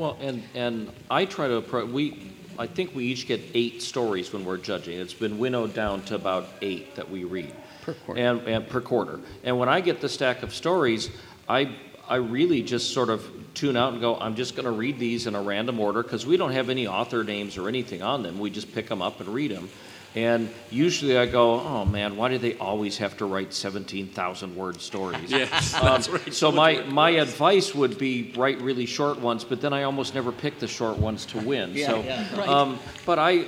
Well, 0.00 0.16
and, 0.18 0.42
and 0.54 0.90
I 1.10 1.26
try 1.26 1.46
to 1.46 1.56
approach, 1.56 1.90
we, 1.90 2.32
I 2.58 2.66
think 2.66 2.94
we 2.94 3.04
each 3.04 3.28
get 3.28 3.42
eight 3.52 3.82
stories 3.82 4.32
when 4.32 4.46
we're 4.46 4.56
judging. 4.56 4.98
It's 4.98 5.12
been 5.12 5.38
winnowed 5.38 5.74
down 5.74 6.00
to 6.04 6.14
about 6.14 6.48
eight 6.62 6.94
that 6.96 7.10
we 7.10 7.24
read. 7.24 7.54
Per 7.82 7.92
quarter. 7.92 8.18
And, 8.18 8.40
and 8.48 8.66
per 8.66 8.80
quarter. 8.80 9.20
And 9.44 9.58
when 9.58 9.68
I 9.68 9.82
get 9.82 10.00
the 10.00 10.08
stack 10.08 10.42
of 10.42 10.54
stories, 10.54 11.10
I, 11.50 11.76
I 12.08 12.14
really 12.14 12.62
just 12.62 12.94
sort 12.94 13.10
of 13.10 13.30
tune 13.52 13.76
out 13.76 13.92
and 13.92 14.00
go, 14.00 14.16
I'm 14.16 14.36
just 14.36 14.56
going 14.56 14.64
to 14.64 14.70
read 14.70 14.98
these 14.98 15.26
in 15.26 15.34
a 15.34 15.42
random 15.42 15.78
order 15.78 16.02
because 16.02 16.24
we 16.24 16.38
don't 16.38 16.52
have 16.52 16.70
any 16.70 16.86
author 16.86 17.22
names 17.22 17.58
or 17.58 17.68
anything 17.68 18.00
on 18.00 18.22
them. 18.22 18.38
We 18.38 18.48
just 18.48 18.72
pick 18.74 18.88
them 18.88 19.02
up 19.02 19.20
and 19.20 19.28
read 19.28 19.50
them. 19.50 19.68
And 20.16 20.50
usually 20.70 21.16
I 21.16 21.26
go, 21.26 21.60
oh 21.60 21.84
man, 21.84 22.16
why 22.16 22.30
do 22.30 22.38
they 22.38 22.56
always 22.58 22.98
have 22.98 23.16
to 23.18 23.26
write 23.26 23.54
17,000 23.54 24.56
word 24.56 24.80
stories? 24.80 25.30
Yes, 25.40 25.72
Um, 25.74 25.84
that's 25.84 26.08
right. 26.08 26.34
So 26.34 26.50
my, 26.50 26.80
my 26.84 27.10
advice 27.10 27.74
would 27.76 27.96
be 27.96 28.32
write 28.36 28.60
really 28.60 28.86
short 28.86 29.20
ones, 29.20 29.44
but 29.44 29.60
then 29.60 29.72
I 29.72 29.84
almost 29.84 30.14
never 30.16 30.32
pick 30.32 30.58
the 30.58 30.66
short 30.66 30.98
ones 30.98 31.24
to 31.26 31.38
win. 31.38 31.70
yeah, 31.74 31.86
so, 31.86 32.00
Right. 32.36 32.48
um, 32.48 32.80
but 33.06 33.20
I, 33.20 33.44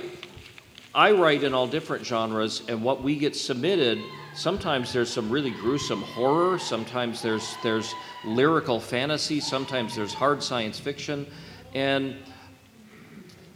I 0.95 1.11
write 1.11 1.43
in 1.43 1.53
all 1.53 1.67
different 1.67 2.05
genres, 2.05 2.61
and 2.69 2.81
what 2.81 3.03
we 3.03 3.17
get 3.17 3.35
submitted, 3.35 3.99
sometimes 4.33 4.93
there's 4.93 5.09
some 5.11 5.29
really 5.29 5.51
gruesome 5.51 6.01
horror, 6.01 6.59
sometimes 6.59 7.21
there's 7.21 7.55
there's 7.63 7.93
lyrical 8.23 8.79
fantasy, 8.79 9.39
sometimes 9.39 9.95
there's 9.95 10.13
hard 10.13 10.41
science 10.43 10.79
fiction, 10.79 11.25
and 11.73 12.15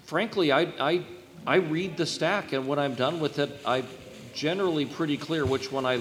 frankly, 0.03 0.51
I 0.51 0.61
I 0.79 1.05
I 1.47 1.55
read 1.55 1.95
the 1.95 2.05
stack, 2.05 2.51
and 2.51 2.67
when 2.67 2.77
I'm 2.77 2.93
done 2.93 3.21
with 3.21 3.39
it, 3.39 3.49
I'm 3.65 3.87
generally 4.33 4.85
pretty 4.85 5.15
clear 5.15 5.45
which 5.45 5.71
one 5.71 5.85
I 5.85 5.97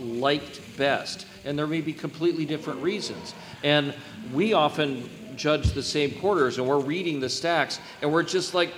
liked 0.00 0.60
best, 0.76 1.24
and 1.44 1.56
there 1.56 1.68
may 1.68 1.80
be 1.80 1.92
completely 1.92 2.44
different 2.44 2.82
reasons, 2.82 3.32
and 3.62 3.94
we 4.32 4.54
often 4.54 5.08
judge 5.36 5.70
the 5.70 5.84
same 5.84 6.10
quarters, 6.18 6.58
and 6.58 6.66
we're 6.66 6.80
reading 6.80 7.20
the 7.20 7.28
stacks, 7.28 7.78
and 8.02 8.12
we're 8.12 8.24
just 8.24 8.54
like 8.54 8.74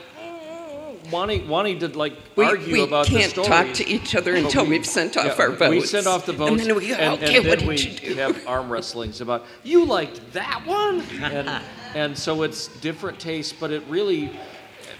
wanting 1.10 1.48
wanting 1.48 1.78
to 1.78 1.88
like 1.88 2.12
We, 2.36 2.44
argue 2.44 2.72
we 2.74 2.82
about 2.82 3.06
can't 3.06 3.34
the 3.34 3.42
talk 3.42 3.72
to 3.72 3.88
each 3.88 4.14
other 4.14 4.34
until 4.34 4.64
we- 4.64 4.72
we've 4.72 4.86
sent 4.86 5.16
off 5.16 5.38
yeah, 5.38 5.44
our 5.44 5.50
votes. 5.52 5.70
We 5.70 5.80
send 5.86 6.06
off 6.06 6.26
the 6.26 6.34
votes, 6.34 6.50
And 6.50 6.60
then 6.60 6.76
we 6.76 6.88
go, 6.88 6.94
and, 6.96 7.22
okay, 7.22 7.38
and 7.38 7.46
what 7.48 7.58
then 7.60 7.68
we 7.68 8.14
have 8.16 8.46
arm 8.46 8.68
wrestlings 8.70 9.22
about 9.22 9.46
you 9.64 9.86
liked 9.86 10.20
that 10.34 10.66
one, 10.66 11.00
and 11.22 11.62
and 11.94 12.16
so 12.16 12.42
it's 12.42 12.68
different 12.80 13.18
tastes, 13.18 13.54
but 13.58 13.70
it 13.70 13.82
really. 13.88 14.38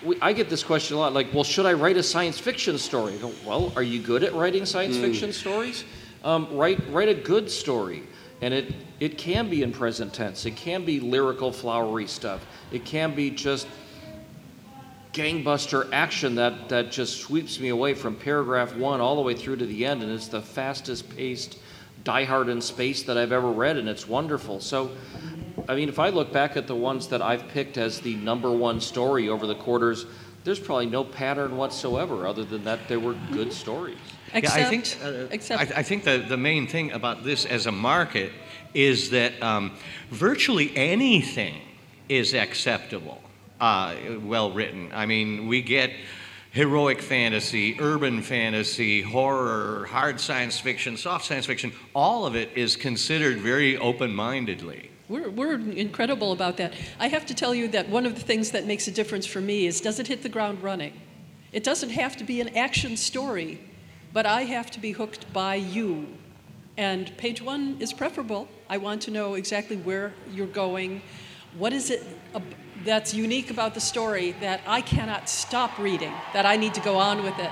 We, 0.05 0.19
I 0.21 0.33
get 0.33 0.49
this 0.49 0.63
question 0.63 0.97
a 0.97 1.01
lot, 1.01 1.13
like, 1.13 1.33
well, 1.35 1.45
should 1.45 1.67
I 1.67 1.75
write 1.75 1.97
a 1.97 2.03
science 2.03 2.39
fiction 2.39 2.79
story? 2.79 3.17
Go, 3.19 3.33
well, 3.47 3.73
are 3.77 3.83
you 3.83 4.01
good 4.01 4.25
at 4.25 4.35
writing 4.35 4.65
science 4.65 4.97
fiction 4.97 5.33
stories? 5.33 5.85
Um, 6.25 6.49
write 6.57 6.81
write 6.91 7.09
a 7.09 7.15
good 7.15 7.51
story, 7.51 8.03
and 8.41 8.53
it 8.53 8.75
it 8.99 9.17
can 9.17 9.49
be 9.49 9.63
in 9.63 9.73
present 9.73 10.13
tense. 10.13 10.45
It 10.47 10.57
can 10.57 10.85
be 10.85 11.01
lyrical, 11.01 11.53
flowery 11.53 12.07
stuff. 12.07 12.45
It 12.73 12.85
can 12.85 13.15
be 13.15 13.31
just 13.31 13.67
gangbuster 15.13 15.89
action 15.93 16.37
that, 16.37 16.69
that 16.69 16.93
just 16.93 17.19
sweeps 17.19 17.59
me 17.59 17.69
away 17.69 17.95
from 17.95 18.15
paragraph 18.15 18.77
one 18.77 19.01
all 19.01 19.17
the 19.17 19.23
way 19.23 19.35
through 19.35 19.57
to 19.57 19.67
the 19.67 19.85
end, 19.87 20.03
and 20.03 20.13
it's 20.13 20.29
the 20.29 20.43
fastest 20.43 21.09
paced 21.17 21.59
Die 22.05 22.25
Hard 22.25 22.49
in 22.49 22.61
space 22.61 23.03
that 23.03 23.19
I've 23.19 23.33
ever 23.33 23.51
read, 23.51 23.77
and 23.77 23.89
it's 23.89 24.09
wonderful. 24.09 24.61
So, 24.61 24.91
I 25.69 25.75
mean, 25.75 25.89
if 25.89 25.99
I 25.99 26.09
look 26.09 26.33
back 26.33 26.57
at 26.57 26.67
the 26.67 26.75
ones 26.75 27.09
that 27.09 27.23
I've 27.23 27.49
picked 27.49 27.79
as 27.79 28.01
the 28.01 28.15
number 28.17 28.51
one 28.51 28.81
story 28.81 29.29
over 29.29 29.47
the 29.47 29.55
quarters, 29.55 30.07
there's 30.45 30.61
probably 30.61 30.87
no 30.87 31.05
pattern 31.05 31.57
whatsoever, 31.57 32.27
other 32.27 32.45
than 32.45 32.65
that 32.65 32.89
they 32.89 32.97
were 32.97 33.15
good 33.33 33.53
stories. 33.53 33.99
Except, 34.33 34.59
yeah, 34.59 34.67
I 34.67 34.71
think, 34.71 34.99
uh, 35.05 35.27
except 35.31 35.73
I, 35.77 35.81
I 35.81 35.83
think 35.83 36.05
the, 36.05 36.25
the 36.29 36.37
main 36.37 36.67
thing 36.67 36.93
about 36.93 37.25
this 37.25 37.45
as 37.45 37.67
a 37.67 37.73
market 37.73 38.33
is 38.75 39.11
that 39.11 39.41
um, 39.43 39.73
virtually 40.11 40.73
anything 40.77 41.61
is 42.09 42.35
acceptable, 42.35 43.21
uh, 43.61 43.95
well 44.23 44.53
written. 44.53 44.91
I 44.95 45.07
mean, 45.07 45.49
we 45.49 45.63
get 45.63 45.91
heroic 46.53 47.01
fantasy, 47.01 47.77
urban 47.81 48.23
fantasy, 48.23 49.03
horror, 49.03 49.87
hard 49.91 50.21
science 50.21 50.59
fiction, 50.59 50.97
soft 50.97 51.25
science 51.25 51.47
fiction. 51.47 51.73
All 51.95 52.27
of 52.27 52.35
it 52.35 52.51
is 52.57 52.77
considered 52.77 53.39
very 53.39 53.77
open 53.77 54.15
mindedly. 54.15 54.89
We're, 55.11 55.29
we're 55.29 55.55
incredible 55.55 56.31
about 56.31 56.57
that. 56.59 56.73
I 57.01 57.09
have 57.09 57.27
to 57.27 57.35
tell 57.35 57.53
you 57.53 57.67
that 57.69 57.89
one 57.89 58.07
of 58.07 58.15
the 58.15 58.21
things 58.21 58.53
that 58.53 58.65
makes 58.65 58.87
a 58.87 58.93
difference 58.93 59.27
for 59.27 59.41
me 59.41 59.67
is 59.67 59.81
does 59.81 59.99
it 59.99 60.07
hit 60.07 60.23
the 60.23 60.29
ground 60.29 60.63
running? 60.63 60.93
It 61.51 61.65
doesn't 61.65 61.91
have 61.91 62.17
to 62.19 62.25
be 62.25 62.41
an 62.41 62.57
action 62.57 62.97
story, 62.97 63.61
but 64.13 64.25
I 64.25 64.43
have 64.45 64.71
to 64.71 64.79
be 64.79 64.93
hooked 64.93 65.31
by 65.33 65.57
you. 65.57 66.07
And 66.77 67.15
page 67.17 67.43
one 67.43 67.77
is 67.81 67.93
preferable. 67.93 68.47
I 68.69 68.77
want 68.77 69.03
to 69.03 69.11
know 69.11 69.35
exactly 69.35 69.77
where 69.79 70.15
you're 70.33 70.47
going. 70.47 71.03
What 71.59 71.73
is 71.73 71.91
it 71.91 72.07
that's 72.85 73.13
unique 73.13 73.51
about 73.51 73.75
the 73.75 73.81
story 73.81 74.37
that 74.41 74.61
I 74.65 74.81
cannot 74.81 75.29
stop 75.29 75.77
reading, 75.77 76.13
that 76.35 76.47
I 76.47 76.57
need 76.57 76.75
to 76.75 76.81
go 76.83 76.97
on 76.97 77.25
with 77.25 77.37
it? 77.41 77.51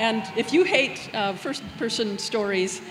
And 0.00 0.24
if 0.36 0.52
you 0.52 0.64
hate 0.64 1.08
uh, 1.14 1.34
first 1.34 1.62
person 1.78 2.18
stories, 2.18 2.82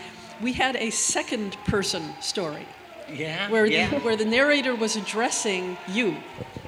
we 0.42 0.54
had 0.54 0.78
a 0.78 0.90
second 0.90 1.58
person 1.66 2.14
story 2.22 2.66
Yeah. 3.14 3.50
where, 3.50 3.68
the, 3.70 3.86
where 4.00 4.16
the 4.16 4.26
narrator 4.26 4.76
was 4.76 4.96
addressing 4.96 5.78
you. 5.90 6.18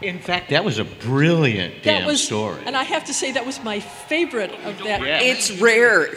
In 0.01 0.19
fact, 0.19 0.49
that 0.49 0.65
was 0.65 0.79
a 0.79 0.83
brilliant 0.83 1.83
That 1.83 1.99
damn 1.99 2.07
was, 2.07 2.23
story. 2.23 2.59
and 2.65 2.75
I 2.75 2.83
have 2.83 3.05
to 3.05 3.13
say 3.13 3.31
that 3.33 3.45
was 3.45 3.63
my 3.63 3.79
favorite 3.79 4.51
of 4.65 4.79
that. 4.79 5.01
It's 5.03 5.51
rare, 5.61 6.07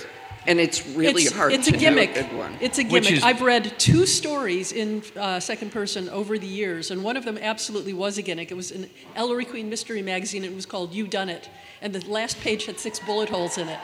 and 0.47 0.59
it's 0.59 0.87
really 0.89 1.25
it's, 1.25 1.33
hard 1.33 1.53
it's 1.53 1.69
to 1.69 1.75
a 1.77 1.79
gimmick. 1.79 2.15
do 2.15 2.21
a 2.21 2.23
good 2.25 2.37
one. 2.39 2.57
It's 2.61 2.79
a 2.79 2.85
gimmick. 2.85 3.13
is- 3.13 3.23
I've 3.23 3.43
read 3.43 3.79
two 3.79 4.07
stories 4.07 4.73
in 4.73 5.03
uh, 5.17 5.39
second 5.39 5.71
person 5.73 6.09
over 6.09 6.39
the 6.39 6.47
years, 6.47 6.91
and 6.91 7.05
one 7.05 7.17
of 7.19 7.25
them 7.27 7.37
absolutely 7.37 7.93
was 7.93 8.17
a 8.17 8.23
gimmick. 8.23 8.51
It 8.51 8.55
was 8.55 8.71
in 8.71 8.89
Ellery 9.17 9.45
Queen 9.45 9.69
Mystery 9.69 10.01
Magazine. 10.01 10.45
It 10.45 10.55
was 10.55 10.65
called 10.67 10.95
"You 10.95 11.07
Done 11.07 11.29
It," 11.29 11.51
and 11.83 11.93
the 11.95 12.01
last 12.11 12.41
page 12.41 12.65
had 12.65 12.79
six 12.79 12.99
bullet 13.01 13.29
holes 13.29 13.59
in 13.59 13.69
it. 13.69 13.81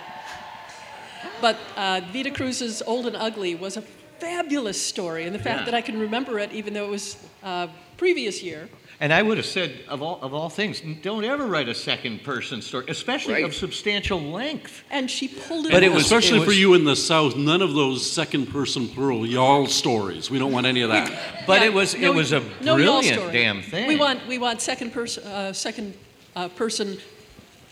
But 1.42 1.58
uh, 1.76 2.00
Vida 2.12 2.30
Cruz's 2.30 2.82
"Odd 2.86 3.04
and 3.06 3.16
Ugly" 3.16 3.54
was 3.56 3.76
a 3.76 3.82
fabulous 4.20 4.80
story, 4.80 5.24
and 5.24 5.34
the 5.34 5.38
fact 5.38 5.60
Yeah. 5.60 5.64
that 5.66 5.74
I 5.74 5.80
can 5.80 5.98
remember 5.98 6.38
it, 6.38 6.52
even 6.52 6.74
though 6.74 6.84
it 6.86 6.90
was 6.90 7.16
uh, 7.42 7.68
previous 7.96 8.42
year, 8.42 8.68
And 9.02 9.14
I 9.14 9.22
would 9.22 9.38
have 9.38 9.46
said, 9.46 9.70
of 9.88 10.02
all, 10.02 10.18
of 10.20 10.34
all 10.34 10.50
things, 10.50 10.82
don't 11.02 11.24
ever 11.24 11.46
write 11.46 11.70
a 11.70 11.74
second 11.74 12.22
person 12.22 12.60
story, 12.60 12.84
especially 12.88 13.32
Right. 13.32 13.44
of 13.44 13.54
substantial 13.54 14.20
length. 14.20 14.84
and 14.90 15.10
she 15.10 15.26
pulled 15.28 15.66
it. 15.66 15.72
But 15.72 15.82
it 15.82 15.90
was- 15.90 16.04
Especially 16.04 16.40
it 16.40 16.44
for 16.44 16.52
you 16.52 16.74
in 16.74 16.84
the 16.84 16.94
South, 16.96 17.34
none 17.34 17.62
of 17.62 17.72
those 17.74 18.04
second 18.10 18.46
person 18.52 18.88
plural 18.88 19.24
y'all 19.26 19.66
stories. 19.66 20.30
We 20.30 20.38
don't 20.38 20.52
want 20.52 20.66
any 20.66 20.82
of 20.82 20.90
that. 20.90 21.10
But 21.46 21.60
Yeah, 21.62 21.68
it 21.68 21.72
was 21.72 21.96
no- 21.96 22.10
it 22.12 22.14
was 22.14 22.32
a 22.32 22.40
no 22.60 22.74
brilliant 22.76 23.32
damn 23.32 23.62
thing. 23.62 23.88
We 23.88 23.96
want 23.96 24.26
we 24.28 24.36
want 24.36 24.60
second 24.60 24.92
person 24.92 25.24
uh, 25.26 25.54
second 25.54 25.94
uh, 26.36 26.48
person 26.48 26.98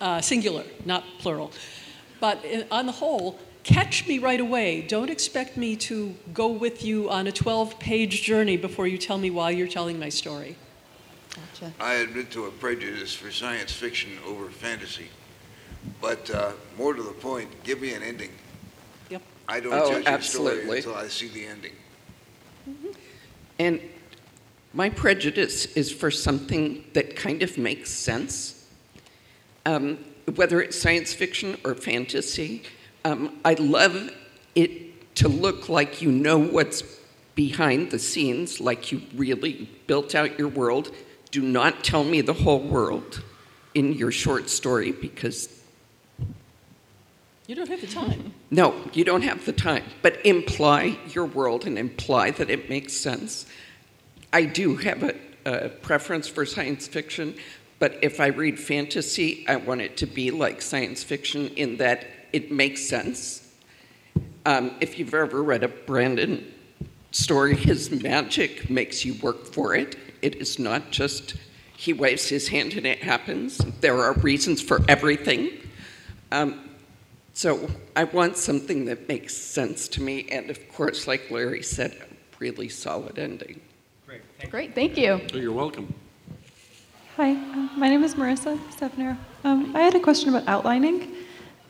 uh, 0.01 0.23
singular, 0.23 0.65
not 0.87 1.05
plural. 1.19 1.53
But 2.21 2.43
in, 2.45 2.65
on 2.71 2.87
the 2.87 2.93
whole, 2.93 3.39
catch 3.69 4.07
me 4.09 4.19
right 4.19 4.41
away. 4.41 4.81
Don't 4.81 5.11
expect 5.11 5.59
me 5.59 5.77
to 5.77 6.15
go 6.33 6.49
with 6.49 6.83
you 6.83 7.11
on 7.11 7.27
a 7.27 7.33
12-page 7.33 8.23
journey 8.23 8.57
before 8.57 8.87
you 8.87 8.97
tell 8.97 9.19
me 9.19 9.31
why 9.31 9.51
you're 9.51 9.69
telling 9.69 9.99
my 9.99 10.09
story. 10.09 10.57
Gotcha. 11.37 11.75
I 11.79 11.95
admit 11.97 12.31
to 12.31 12.47
a 12.47 12.51
prejudice 12.51 13.13
for 13.13 13.31
science 13.31 13.71
fiction 13.71 14.13
over 14.27 14.49
fantasy, 14.49 15.09
but 16.01 16.31
uh, 16.31 16.53
more 16.79 16.95
to 16.95 17.03
the 17.03 17.13
point, 17.13 17.51
give 17.63 17.83
me 17.83 17.93
an 17.93 18.03
ending. 18.03 18.31
Yep. 19.11 19.23
I 19.47 19.61
don't 19.61 19.75
Oh, 19.75 19.91
judge 19.91 19.99
a 19.99 20.01
story 20.01 20.15
absolutely. 20.15 20.77
until 20.79 20.95
I 20.95 21.09
see 21.09 21.29
the 21.29 21.45
ending. 21.47 21.73
And 23.59 23.81
my 24.73 24.89
prejudice 24.89 25.67
is 25.77 25.93
for 25.93 26.11
something 26.11 26.85
that 26.95 27.17
kind 27.17 27.43
of 27.43 27.59
makes 27.59 27.91
sense. 27.91 28.67
Um, 29.67 29.99
whether 30.37 30.63
it's 30.63 30.81
science 30.81 31.13
fiction 31.13 31.59
or 31.65 31.75
fantasy, 31.75 32.63
um, 33.05 33.39
I 33.45 33.55
love 33.55 34.11
it 34.55 35.15
to 35.17 35.29
look 35.29 35.69
like 35.69 36.03
you 36.03 36.11
know 36.11 36.39
what's 36.39 36.83
behind 37.35 37.91
the 37.91 37.99
scenes, 37.99 38.61
like 38.61 38.91
you 38.93 39.03
really 39.15 39.69
built 39.87 40.15
out 40.15 40.39
your 40.39 40.49
world. 40.49 40.91
Do 41.31 41.43
not 41.43 41.85
tell 41.85 42.05
me 42.05 42.21
the 42.21 42.33
whole 42.33 42.61
world 42.61 43.23
in 43.75 43.93
your 43.93 44.11
short 44.11 44.49
story 44.51 44.93
because 44.93 45.49
You 47.47 47.55
don't 47.55 47.69
have 47.69 47.81
the 47.81 47.87
time. 47.87 48.35
no, 48.51 48.75
you 48.93 49.05
don't 49.05 49.23
have 49.23 49.45
the 49.47 49.53
time, 49.53 49.85
but 50.03 50.25
imply 50.27 50.99
your 51.15 51.27
world 51.27 51.65
and 51.67 51.79
imply 51.79 52.31
that 52.33 52.51
it 52.51 52.69
makes 52.69 52.93
sense. 52.93 53.47
I 54.33 54.45
do 54.45 54.77
have 54.77 55.03
a, 55.03 55.15
a 55.47 55.69
preference 55.69 56.29
for 56.29 56.45
science 56.45 56.87
fiction, 56.87 57.35
but 57.79 57.99
if 58.03 58.21
I 58.21 58.27
read 58.27 58.59
fantasy, 58.59 59.47
I 59.49 59.57
want 59.57 59.81
it 59.81 59.97
to 59.99 60.07
be 60.07 60.31
like 60.31 60.61
science 60.61 61.03
fiction 61.05 61.49
in 61.57 61.77
that 61.79 62.05
it 62.33 62.51
makes 62.51 62.83
sense. 62.83 63.55
Um, 64.47 64.73
if 64.81 64.99
you've 64.99 65.15
ever 65.15 65.43
read 65.43 65.63
a 65.63 65.69
Brandon 65.69 66.53
story, 67.11 67.55
his 67.55 67.91
magic 67.91 68.71
makes 68.71 69.05
you 69.05 69.15
work 69.15 69.47
for 69.47 69.75
it. 69.75 69.97
It 70.23 70.37
is 70.37 70.59
not 70.59 70.91
just 70.91 71.37
he 71.77 71.93
waves 71.93 72.29
his 72.29 72.49
hand 72.49 72.75
and 72.75 72.87
it 72.87 72.99
happens. 72.99 73.59
There 73.81 73.99
are 73.99 74.13
reasons 74.15 74.61
for 74.61 74.81
everything. 74.89 75.51
Um, 76.33 76.69
so 77.35 77.71
I 77.95 78.05
want 78.05 78.37
something 78.37 78.87
that 78.87 79.07
makes 79.07 79.37
sense 79.37 79.87
to 79.91 80.03
me, 80.03 80.27
and 80.31 80.51
of 80.51 80.59
course, 80.73 81.07
like 81.07 81.31
Larry 81.31 81.63
said, 81.63 81.93
a 81.93 82.07
really 82.41 82.69
solid 82.69 83.17
ending. 83.17 83.61
Great. 84.07 84.23
Thank 84.39 84.51
Great, 84.51 84.75
thank 84.75 84.99
you. 84.99 85.21
Oh, 85.33 85.37
you're 85.37 85.53
welcome. 85.53 85.95
Hi, 87.17 87.31
um, 87.31 87.71
my 87.77 87.89
name 87.89 88.03
is 88.03 88.17
Marissa 88.17 88.59
Stefanero. 88.73 89.17
Um, 89.45 89.77
I 89.77 89.81
had 89.81 89.95
a 89.95 90.01
question 90.01 90.31
about 90.31 90.49
outlining. 90.49 91.15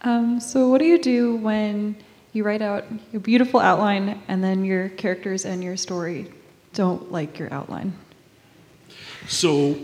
Um, 0.02 0.40
so, 0.40 0.68
what 0.68 0.78
do 0.78 0.84
you 0.84 0.98
do 0.98 1.36
when 1.36 1.96
you 2.32 2.44
write 2.44 2.62
out 2.62 2.84
your 3.12 3.20
beautiful 3.20 3.60
outline 3.60 4.20
and 4.28 4.42
then 4.42 4.64
your 4.64 4.88
characters 4.90 5.44
and 5.44 5.62
your 5.62 5.76
story 5.76 6.30
don't 6.74 7.10
like 7.10 7.38
your 7.38 7.52
outline? 7.52 7.92
So, 9.26 9.76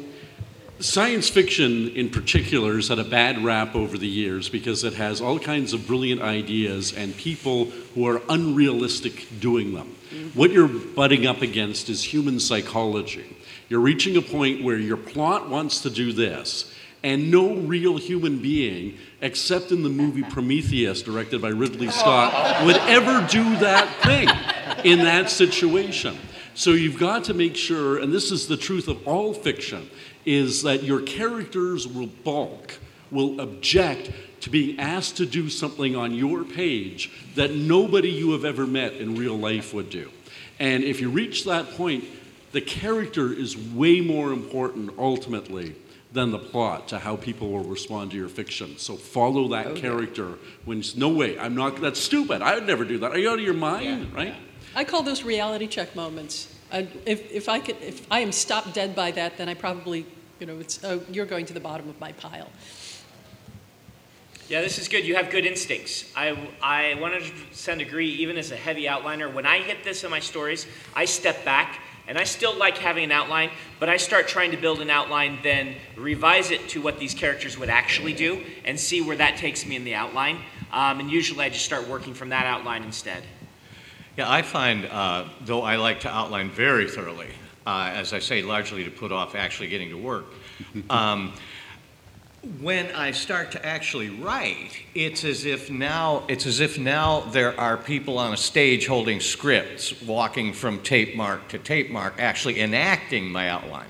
science 0.79 1.29
fiction 1.29 1.89
in 1.91 2.11
particular 2.11 2.77
has 2.77 2.89
had 2.89 2.99
a 2.99 3.05
bad 3.05 3.43
rap 3.45 3.75
over 3.75 3.99
the 3.99 4.09
years 4.09 4.49
because 4.49 4.85
it 4.85 4.95
has 4.95 5.21
all 5.21 5.39
kinds 5.39 5.73
of 5.73 5.87
brilliant 5.87 6.23
ideas 6.23 6.93
and 6.93 7.17
people 7.17 7.67
who 7.95 8.07
are 8.07 8.23
unrealistic 8.29 9.41
doing 9.41 9.75
them. 9.75 9.97
What 10.35 10.53
you're 10.53 10.69
butting 10.69 11.27
up 11.27 11.43
against 11.43 11.89
is 11.89 12.03
human 12.05 12.39
psychology. 12.39 13.37
You're 13.69 13.81
reaching 13.81 14.17
a 14.17 14.23
point 14.23 14.63
where 14.63 14.79
your 14.79 14.97
plot 14.97 15.49
wants 15.49 15.81
to 15.83 15.91
do 15.91 16.13
this, 16.13 16.73
and 17.05 17.31
no 17.31 17.55
real 17.55 17.99
human 17.99 18.39
being, 18.39 18.97
except 19.21 19.71
in 19.71 19.83
the 19.83 19.91
movie 19.91 20.23
Prometheus, 20.23 21.03
directed 21.03 21.43
by 21.43 21.51
Ridley 21.51 21.91
Scott, 21.91 22.65
would 22.65 22.79
ever 22.79 23.25
do 23.31 23.45
that 23.59 23.87
thing 24.03 24.29
in 24.91 25.01
that 25.01 25.29
situation. 25.29 26.17
So 26.55 26.71
you've 26.71 26.99
got 26.99 27.25
to 27.25 27.35
make 27.35 27.57
sure, 27.57 27.99
and 27.99 28.11
this 28.13 28.33
is 28.33 28.49
the 28.49 28.57
truth 28.57 28.89
of 28.89 29.07
all 29.07 29.35
fiction, 29.35 29.91
is 30.25 30.63
that 30.63 30.83
your 30.83 31.03
characters 31.03 31.87
will 31.87 32.07
balk, 32.07 32.79
will 33.11 33.39
object 33.39 34.11
to 34.41 34.49
being 34.49 34.81
asked 34.81 35.19
to 35.19 35.27
do 35.27 35.51
something 35.51 35.95
on 35.95 36.15
your 36.15 36.43
page 36.43 37.11
that 37.35 37.55
nobody 37.55 38.11
you 38.11 38.33
have 38.33 38.47
ever 38.47 38.67
met 38.67 38.95
in 38.95 39.15
real 39.15 39.37
life 39.37 39.75
would 39.75 39.91
do. 39.91 40.11
And 40.59 40.83
if 40.83 41.03
you 41.03 41.11
reach 41.11 41.45
that 41.45 41.71
point, 41.73 42.05
the 42.53 42.63
character 42.63 43.31
is 43.31 43.59
way 43.59 44.01
more 44.01 44.33
important 44.33 44.93
ultimately 44.97 45.75
than 46.15 46.31
the 46.31 46.39
plot 46.39 46.89
to 46.89 46.99
how 47.01 47.17
people 47.17 47.51
will 47.51 47.65
respond 47.65 48.13
to 48.13 48.17
your 48.17 48.29
fiction. 48.29 48.79
So 48.79 48.97
follow 48.97 49.49
that 49.49 49.67
oh, 49.67 49.71
Okay. 49.71 49.81
character 49.81 50.39
when 50.65 50.79
it's 50.79 50.97
no 50.97 51.09
way, 51.09 51.37
I'm 51.39 51.57
not 51.57 51.81
that's 51.81 52.01
stupid. 52.01 52.41
I 52.41 52.55
would 52.55 52.67
never 52.67 52.85
do 52.85 52.99
that. 52.99 53.11
Are 53.11 53.19
you 53.19 53.29
out 53.29 53.41
of 53.41 53.45
your 53.45 53.53
mind? 53.53 54.15
Right? 54.15 54.35
I 54.77 54.85
call 54.85 55.03
those 55.03 55.25
reality 55.25 55.67
check 55.67 55.95
moments. 55.95 56.55
I, 56.73 56.89
if, 57.05 57.31
if 57.31 57.49
I 57.49 57.59
could, 57.59 57.77
if 57.83 58.07
I 58.11 58.21
am 58.21 58.33
stopped 58.33 58.75
dead 58.75 58.95
by 58.95 59.11
that, 59.11 59.37
then 59.37 59.49
I 59.49 59.55
probably, 59.55 60.07
you 60.39 60.47
know, 60.47 60.59
it's 60.59 60.83
oh, 60.85 61.03
you're 61.11 61.27
going 61.27 61.47
to 61.47 61.53
the 61.53 61.61
bottom 61.61 61.89
of 61.89 61.99
my 62.01 62.13
pile. 62.13 62.49
Yeah, 64.49 64.61
this 64.61 64.79
is 64.79 64.89
good. 64.89 65.05
You 65.07 65.17
have 65.17 65.31
good 65.31 65.47
instincts. 65.47 66.05
I, 66.15 66.37
I 66.63 66.95
100% 66.99 67.81
agree, 67.81 68.11
even 68.11 68.37
as 68.37 68.51
a 68.53 68.57
heavy 68.57 68.85
outliner. 68.85 69.33
When 69.33 69.47
I 69.47 69.61
hit 69.61 69.83
this 69.85 70.05
in 70.05 70.11
my 70.11 70.21
stories, 70.21 70.67
I 70.95 71.07
step 71.07 71.45
back 71.45 71.81
and 72.07 72.19
I 72.19 72.25
still 72.25 72.57
like 72.57 72.79
having 72.79 73.05
an 73.05 73.13
outline, 73.13 73.51
but 73.81 73.89
I 73.89 73.97
start 73.97 74.29
trying 74.29 74.51
to 74.51 74.57
build 74.57 74.81
an 74.81 74.91
outline, 74.91 75.39
then 75.43 75.75
revise 75.97 76.51
it 76.51 76.69
to 76.71 76.83
what 76.83 76.99
these 76.99 77.15
characters 77.15 77.59
would 77.59 77.71
actually 77.71 78.13
do 78.13 78.43
and 78.65 78.79
see 78.79 79.01
where 79.01 79.17
that 79.17 79.37
takes 79.37 79.67
me 79.67 79.77
in 79.77 79.85
the 79.85 79.95
outline. 79.95 80.39
Um, 80.73 81.01
and 81.01 81.11
usually 81.11 81.45
I 81.45 81.49
just 81.49 81.65
start 81.65 81.89
working 81.89 82.15
from 82.15 82.31
that 82.31 82.47
outline 82.47 82.83
instead. 82.83 83.23
Yeah, 84.17 84.31
I 84.31 84.43
find, 84.43 84.87
uh, 84.87 85.25
though 85.41 85.63
I 85.63 85.77
like 85.77 86.01
to 86.01 86.09
outline 86.09 86.51
very 86.51 86.89
thoroughly, 86.89 87.29
uh, 87.67 87.91
as 87.93 88.13
I 88.13 88.19
say, 88.19 88.43
largely 88.43 88.85
to 88.85 88.91
put 88.91 89.11
off 89.11 89.35
actually 89.35 89.69
getting 89.69 89.89
to 89.91 89.97
work. 89.97 90.27
Um, 90.91 91.33
when 92.61 92.95
I 92.95 93.13
start 93.13 93.53
to 93.53 93.65
actually 93.65 94.11
write, 94.11 94.71
it's 94.95 95.25
as 95.25 95.45
if 95.45 95.71
now 95.71 96.25
it's 96.29 96.47
as 96.47 96.61
if 96.61 96.79
now 96.79 97.21
there 97.21 97.59
are 97.59 97.77
people 97.77 98.19
on 98.19 98.33
a 98.33 98.37
stage 98.37 98.87
holding 98.87 99.21
scripts, 99.21 100.01
walking 100.03 100.53
from 100.53 100.81
tape 100.81 101.17
mark 101.17 101.49
to 101.49 101.59
tape 101.59 101.91
mark, 101.91 102.15
actually 102.19 102.61
enacting 102.61 103.31
my 103.31 103.49
outline. 103.49 103.89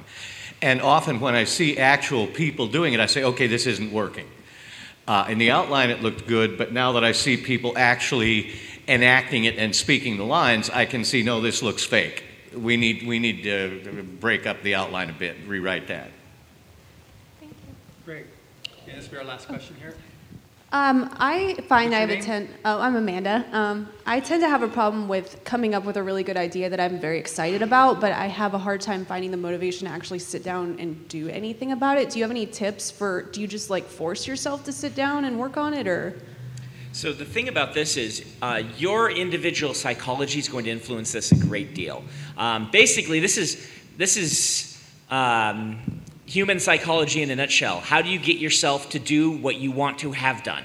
And 0.63 0.81
often 0.81 1.21
when 1.21 1.35
I 1.35 1.45
see 1.45 1.79
actual 1.79 2.27
people 2.27 2.67
doing 2.69 2.95
it, 2.95 3.01
I 3.01 3.07
say, 3.07 3.25
okay, 3.25 3.47
this 3.47 3.67
isn't 3.67 3.93
working. 3.93 4.29
Uh, 5.07 5.27
in 5.29 5.39
the 5.39 5.51
outline, 5.51 5.91
it 5.91 6.01
looked 6.01 6.27
good, 6.27 6.57
but 6.57 6.73
now 6.73 6.93
that 6.93 7.05
I 7.05 7.13
see 7.13 7.37
people 7.37 7.75
actually 7.77 8.53
enacting 8.89 9.45
it 9.45 9.59
and 9.59 9.77
speaking 9.77 10.17
the 10.17 10.25
lines, 10.25 10.71
I 10.71 10.87
can 10.87 11.05
see, 11.05 11.23
no, 11.23 11.41
this 11.41 11.63
looks 11.63 11.85
fake. 11.85 12.25
We 12.57 12.77
need, 12.77 13.07
we 13.07 13.19
need 13.19 13.43
to 13.43 14.05
break 14.21 14.47
up 14.47 14.63
the 14.63 14.77
outline 14.77 15.11
a 15.11 15.13
bit, 15.13 15.37
rewrite 15.47 15.89
that. 15.89 16.11
Thank 17.41 17.53
you. 17.53 17.75
this 18.07 18.07
will 18.07 18.34
be 19.15 19.19
our 19.19 19.25
last 19.25 19.47
question 19.47 19.77
here. 19.79 19.95
Um, 20.73 21.09
I 21.21 21.55
find 21.69 21.95
I 21.95 22.01
have 22.01 22.11
a 22.11 22.15
name? 22.15 22.25
ten. 22.25 22.49
Oh, 22.65 22.81
I'm 22.81 22.97
Amanda. 22.97 23.45
Um, 23.53 23.89
I 24.05 24.19
tend 24.19 24.43
to 24.43 24.49
have 24.49 24.63
a 24.63 24.69
problem 24.69 25.07
with 25.07 25.39
coming 25.45 25.73
up 25.73 25.85
with 25.85 25.97
a 25.97 26.03
really 26.03 26.25
good 26.25 26.37
idea 26.37 26.69
that 26.69 26.81
I'm 26.81 26.99
very 26.99 27.21
excited 27.21 27.63
about, 27.63 28.01
but 28.01 28.11
I 28.11 28.27
have 28.27 28.55
a 28.55 28.59
hard 28.59 28.81
time 28.81 29.05
finding 29.05 29.31
the 29.31 29.37
motivation 29.37 29.87
to 29.87 29.95
actually 29.95 30.19
sit 30.19 30.43
down 30.43 30.81
and 30.81 31.07
do 31.07 31.29
anything 31.29 31.71
about 31.71 31.99
it. 31.99 32.11
Do 32.11 32.19
you 32.19 32.25
have 32.25 32.33
any 32.33 32.45
tips 32.45 32.91
for? 32.91 33.23
Do 33.23 33.41
you 33.41 33.47
just 33.47 33.71
like 33.71 33.85
force 33.85 34.27
yourself 34.27 34.65
to 34.65 34.73
sit 34.73 34.97
down 34.97 35.27
and 35.27 35.39
work 35.39 35.57
on 35.57 35.75
it, 35.75 35.87
or? 35.87 36.19
So 36.91 37.13
the 37.13 37.25
thing 37.25 37.49
about 37.49 37.73
this 37.73 37.97
is 37.97 38.25
uh, 38.43 38.65
your 38.77 39.13
individual 39.13 39.75
psychology 39.75 40.41
is 40.41 40.49
going 40.49 40.65
to 40.65 40.73
influence 40.73 41.13
this 41.13 41.31
a 41.31 41.37
great 41.37 41.73
deal. 41.73 42.03
Um, 42.37 42.69
basically, 42.73 43.21
this 43.21 43.39
is 43.39 43.65
this 43.97 44.17
is 44.17 44.83
um, 45.09 46.03
human 46.27 46.59
psychology 46.61 47.23
in 47.23 47.31
a 47.31 47.37
nutshell. 47.37 47.81
How 47.81 48.03
do 48.03 48.09
you 48.09 48.19
get 48.19 48.39
yourself 48.39 48.91
to 48.91 48.99
do 48.99 49.31
what 49.31 49.57
you 49.57 49.71
want 49.71 49.99
to 50.01 50.13
have 50.13 50.43
done? 50.43 50.65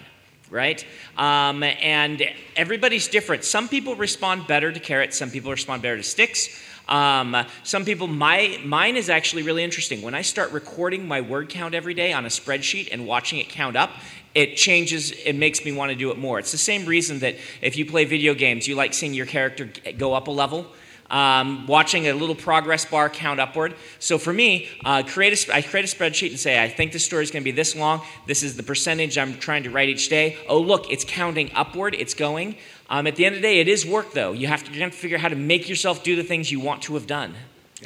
Right? 0.49 0.83
Um, 1.17 1.61
and 1.61 2.23
everybody's 2.55 3.07
different. 3.07 3.43
Some 3.43 3.67
people 3.67 3.95
respond 3.95 4.47
better 4.47 4.71
to 4.71 4.79
carrots, 4.79 5.17
some 5.17 5.29
people 5.29 5.51
respond 5.51 5.81
better 5.81 5.97
to 5.97 6.03
sticks. 6.03 6.49
Um, 6.87 7.45
some 7.63 7.85
people, 7.85 8.07
my 8.07 8.59
mine 8.65 8.97
is 8.97 9.09
actually 9.09 9.43
really 9.43 9.63
interesting. 9.63 10.01
When 10.01 10.15
I 10.15 10.23
start 10.23 10.51
recording 10.51 11.07
my 11.07 11.21
word 11.21 11.49
count 11.49 11.75
every 11.75 11.93
day 11.93 12.13
on 12.13 12.25
a 12.25 12.29
spreadsheet 12.29 12.89
and 12.91 13.05
watching 13.05 13.37
it 13.37 13.47
count 13.47 13.75
up, 13.75 13.91
it 14.33 14.57
changes. 14.57 15.11
It 15.11 15.33
makes 15.33 15.63
me 15.63 15.71
want 15.71 15.91
to 15.91 15.95
do 15.95 16.09
it 16.09 16.17
more. 16.17 16.39
It's 16.39 16.51
the 16.51 16.57
same 16.57 16.85
reason 16.85 17.19
that 17.19 17.35
if 17.61 17.77
you 17.77 17.85
play 17.85 18.05
video 18.05 18.33
games, 18.33 18.67
you 18.67 18.73
like 18.73 18.95
seeing 18.95 19.13
your 19.13 19.27
character 19.27 19.69
go 19.99 20.15
up 20.15 20.27
a 20.27 20.31
level. 20.31 20.65
Um, 21.09 21.65
watching 21.65 22.07
a 22.07 22.13
little 22.13 22.35
progress 22.35 22.85
bar 22.85 23.09
count 23.09 23.39
upward. 23.39 23.73
So 23.97 24.19
for 24.19 24.31
me, 24.31 24.69
uh, 24.85 25.01
create 25.03 25.33
a, 25.33 25.35
sp- 25.41 25.49
I 25.55 25.61
create 25.63 25.91
a 25.91 25.95
spreadsheet 25.97 26.29
and 26.29 26.39
say, 26.39 26.61
I 26.61 26.69
think 26.69 26.91
this 26.91 27.03
story 27.03 27.23
is 27.23 27.31
going 27.31 27.41
to 27.41 27.45
be 27.45 27.51
this 27.51 27.75
long. 27.75 28.01
This 28.27 28.43
is 28.43 28.55
the 28.55 28.63
percentage 28.63 29.17
I'm 29.17 29.39
trying 29.39 29.63
to 29.63 29.71
write 29.71 29.89
each 29.89 30.09
day. 30.09 30.37
Oh, 30.47 30.59
look, 30.59 30.91
it's 30.91 31.03
counting 31.03 31.49
upward. 31.55 31.95
It's 31.95 32.13
going. 32.13 32.57
Um, 32.91 33.07
at 33.07 33.15
the 33.15 33.25
end 33.25 33.35
of 33.35 33.41
the 33.41 33.47
day, 33.47 33.59
it 33.59 33.67
is 33.67 33.85
work, 33.87 34.13
though. 34.13 34.33
You 34.33 34.47
have 34.47 34.63
to, 34.65 34.71
you 34.71 34.81
have 34.81 34.91
to 34.91 34.97
figure 34.97 35.17
out 35.17 35.21
how 35.21 35.29
to 35.29 35.35
make 35.35 35.67
yourself 35.67 36.03
do 36.03 36.15
the 36.15 36.23
things 36.23 36.51
you 36.51 36.59
want 36.59 36.83
to 36.83 36.93
have 36.93 37.07
done. 37.07 37.33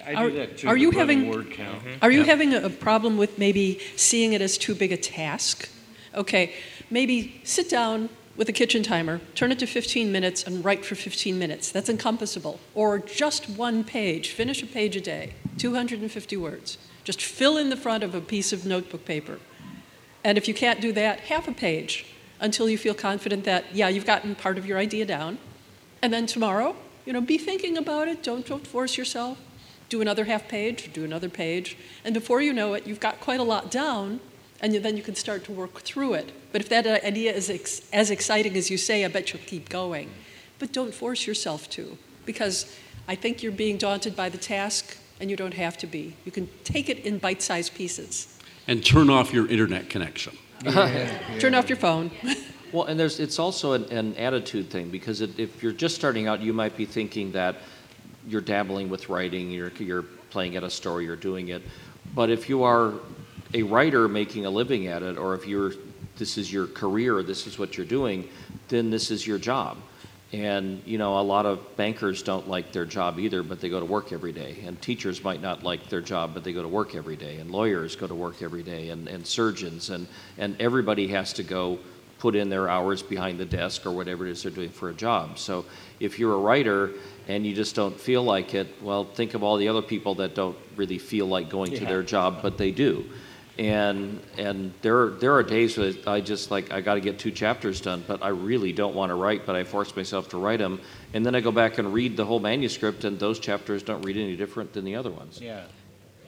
Are- 0.06 0.32
are 0.66 0.78
you 0.78 0.92
having 0.92 1.30
Are 2.02 2.12
you 2.12 2.24
having 2.24 2.54
a 2.54 2.66
a 2.66 2.70
problem 2.70 3.18
with 3.18 3.38
maybe 3.38 3.80
seeing 3.96 4.34
it 4.34 4.42
as 4.42 4.58
too 4.58 4.76
big 4.76 4.92
a 4.92 4.98
task? 4.98 5.70
Okay, 6.16 6.54
maybe 6.90 7.40
sit 7.44 7.70
down 7.70 8.10
with 8.36 8.50
a 8.50 8.54
kitchen 8.54 8.82
timer, 8.82 9.22
turn 9.36 9.52
it 9.52 9.60
to 9.60 9.68
15 9.68 10.12
minutes, 10.12 10.44
and 10.44 10.66
write 10.66 10.84
for 10.84 10.96
15 10.96 11.38
minutes. 11.38 11.72
That's 11.72 11.90
encompassable. 11.90 12.60
Or 12.74 13.00
just 13.00 13.50
one 13.50 13.84
page, 13.84 14.32
finish 14.32 14.64
a 14.64 14.66
page 14.66 14.96
a 14.96 15.02
day, 15.02 15.34
250 15.58 16.38
words. 16.38 16.78
Just 17.04 17.22
fill 17.22 17.58
in 17.58 17.70
the 17.70 17.78
front 17.78 18.04
of 18.04 18.16
a 18.16 18.22
piece 18.22 18.52
of 18.52 18.66
notebook 18.66 19.06
paper. 19.06 19.40
And 20.24 20.38
if 20.38 20.48
you 20.48 20.54
can't 20.54 20.82
do 20.82 20.92
that, 20.94 21.22
half 21.22 21.48
a 21.48 21.52
page 21.52 22.06
until 22.40 22.70
you 22.70 22.78
feel 22.78 22.94
confident 22.94 23.44
that, 23.44 23.66
yeah, 23.74 23.88
you've 23.88 24.06
gotten 24.06 24.36
part 24.36 24.58
of 24.58 24.66
your 24.66 24.78
idea 24.78 25.06
down. 25.06 25.38
And 26.02 26.12
then 26.12 26.26
tomorrow, 26.26 26.76
you 27.06 27.14
know, 27.14 27.22
be 27.22 27.38
thinking 27.38 27.78
about 27.78 28.08
it. 28.08 28.24
Don't, 28.24 28.46
don't 28.46 28.66
force 28.66 28.98
yourself. 28.98 29.38
Do 29.90 30.02
another 30.02 30.26
half 30.26 30.48
page, 30.48 30.92
do 30.92 31.04
another 31.04 31.30
page. 31.30 31.78
And 32.04 32.14
before 32.14 32.42
you 32.42 32.54
know 32.54 32.74
it, 32.74 32.88
you've 32.88 33.00
got 33.00 33.20
quite 33.20 33.40
a 33.40 33.44
lot 33.44 33.70
down, 33.70 34.22
and 34.62 34.74
then 34.76 34.98
you 34.98 35.04
can 35.04 35.16
start 35.16 35.44
to 35.46 35.52
work 35.52 35.82
through 35.82 36.14
it. 36.16 36.32
But 36.54 36.62
if 36.62 36.70
that 36.70 36.88
idea 37.04 37.34
is 37.34 37.50
ex- 37.50 37.82
as 37.92 38.12
exciting 38.12 38.56
as 38.56 38.70
you 38.70 38.78
say, 38.78 39.04
I 39.04 39.10
bet 39.10 39.34
you'll 39.34 39.42
keep 39.46 39.68
going. 39.68 40.12
But 40.60 40.72
don't 40.72 40.94
force 40.94 41.28
yourself 41.28 41.70
to, 41.72 41.98
because 42.26 42.74
I 43.08 43.16
think 43.16 43.44
you're 43.44 43.52
being 43.52 43.78
daunted 43.78 44.16
by 44.16 44.30
the 44.30 44.38
task, 44.38 44.98
and 45.20 45.30
you 45.30 45.36
don't 45.36 45.56
have 45.56 45.78
to 45.80 45.88
be. 45.88 46.16
You 46.26 46.32
can 46.32 46.48
take 46.64 46.90
it 46.90 47.00
in 47.00 47.18
bite 47.18 47.42
sized 47.42 47.74
pieces. 47.74 48.38
And 48.68 48.86
turn 48.86 49.10
off 49.10 49.34
your 49.34 49.48
internet 49.48 49.90
connection. 49.90 50.38
Turn 51.40 51.56
off 51.56 51.68
your 51.68 51.78
phone. 51.78 52.12
Well, 52.72 52.86
and 52.86 53.00
there's 53.00 53.20
it's 53.20 53.38
also 53.38 53.74
an, 53.74 53.84
an 53.92 54.16
attitude 54.16 54.72
thing 54.72 54.90
because 54.90 55.22
it, 55.22 55.38
if 55.38 55.62
you're 55.62 55.72
just 55.72 55.94
starting 55.94 56.28
out, 56.28 56.42
you 56.42 56.54
might 56.54 56.76
be 56.76 56.88
thinking 56.88 57.32
that 57.34 57.58
you're 58.28 58.42
dabbling 58.42 58.90
with 58.90 59.10
writing, 59.10 59.52
you're 59.52 59.72
you're 59.78 60.02
playing 60.32 60.56
at 60.56 60.64
a 60.64 60.72
story, 60.72 61.06
you're 61.06 61.16
doing 61.16 61.50
it. 61.50 61.62
But 62.16 62.32
if 62.32 62.50
you 62.50 62.64
are 62.64 62.94
a 63.54 63.62
writer 63.62 64.08
making 64.08 64.48
a 64.48 64.50
living 64.50 64.88
at 64.88 65.04
it, 65.04 65.20
or 65.20 65.36
if 65.36 65.46
you're 65.46 65.74
this 66.18 66.38
is 66.38 66.52
your 66.52 66.68
career, 66.68 67.24
this 67.24 67.48
is 67.48 67.58
what 67.58 67.78
you're 67.78 67.86
doing, 67.86 68.28
then 68.70 68.90
this 68.90 69.12
is 69.12 69.26
your 69.26 69.38
job. 69.38 69.78
And 70.32 70.82
you 70.86 70.98
know, 70.98 71.20
a 71.20 71.22
lot 71.22 71.46
of 71.46 71.78
bankers 71.78 72.24
don't 72.24 72.50
like 72.50 72.72
their 72.72 72.86
job 72.86 73.20
either, 73.20 73.44
but 73.44 73.62
they 73.62 73.70
go 73.70 73.80
to 73.80 73.86
work 73.86 74.12
every 74.12 74.32
day. 74.32 74.58
And 74.66 74.82
teachers 74.82 75.24
might 75.24 75.42
not 75.42 75.64
like 75.64 75.90
their 75.90 76.02
job, 76.02 76.34
but 76.34 76.44
they 76.44 76.54
go 76.54 76.64
to 76.64 76.68
work 76.68 76.96
every 76.96 77.16
day. 77.16 77.38
And 77.38 77.52
lawyers 77.52 77.96
go 77.96 78.08
to 78.08 78.16
work 78.16 78.42
every 78.42 78.64
day, 78.64 78.90
and, 78.90 79.08
and 79.08 79.26
surgeons, 79.26 79.92
and, 79.92 80.08
and 80.40 80.60
everybody 80.60 81.08
has 81.10 81.34
to 81.34 81.44
go 81.44 81.78
put 82.18 82.36
in 82.36 82.50
their 82.50 82.70
hours 82.70 83.04
behind 83.04 83.38
the 83.38 83.46
desk 83.46 83.86
or 83.86 83.92
whatever 83.92 84.26
it 84.26 84.32
is 84.32 84.44
they're 84.44 84.52
doing 84.52 84.70
for 84.70 84.90
a 84.90 84.94
job. 84.94 85.38
So 85.38 85.66
if 86.00 86.18
you're 86.18 86.34
a 86.34 86.38
writer 86.38 86.92
and 87.28 87.46
you 87.46 87.54
just 87.54 87.76
don't 87.76 88.00
feel 88.00 88.24
like 88.24 88.54
it, 88.54 88.68
well, 88.82 89.04
think 89.04 89.34
of 89.34 89.44
all 89.44 89.58
the 89.58 89.68
other 89.68 89.82
people 89.82 90.16
that 90.16 90.34
don't 90.34 90.58
really 90.78 90.98
feel 90.98 91.26
like 91.26 91.50
going 91.50 91.74
to 91.74 91.86
their 91.86 92.02
job, 92.02 92.40
but 92.42 92.58
they 92.58 92.72
do. 92.72 93.04
And 93.60 94.20
and 94.38 94.74
there 94.82 95.10
there 95.10 95.34
are 95.34 95.44
days 95.44 95.78
where 95.78 95.94
I 96.08 96.22
just 96.22 96.50
like 96.50 96.74
I 96.74 96.82
got 96.82 96.96
to 96.96 97.02
get 97.02 97.20
two 97.20 97.30
chapters 97.30 97.82
done, 97.82 98.04
but 98.08 98.24
I 98.24 98.30
really 98.30 98.74
don't 98.74 98.96
want 98.96 99.12
to 99.12 99.16
write, 99.16 99.46
but 99.46 99.56
I 99.56 99.64
force 99.64 99.96
myself 99.96 100.30
to 100.30 100.38
write 100.38 100.58
them, 100.58 100.82
and 101.14 101.24
then 101.24 101.36
I 101.36 101.40
go 101.40 101.52
back 101.52 101.78
and 101.78 101.94
read 101.94 102.18
the 102.18 102.26
whole 102.26 102.40
manuscript, 102.40 103.04
and 103.04 103.20
those 103.20 103.38
chapters 103.38 103.84
don't 103.84 104.02
read 104.02 104.18
any 104.18 104.36
different 104.36 104.74
than 104.74 104.86
the 104.86 104.96
other 104.96 105.12
ones. 105.12 105.40
Yeah. 105.40 105.66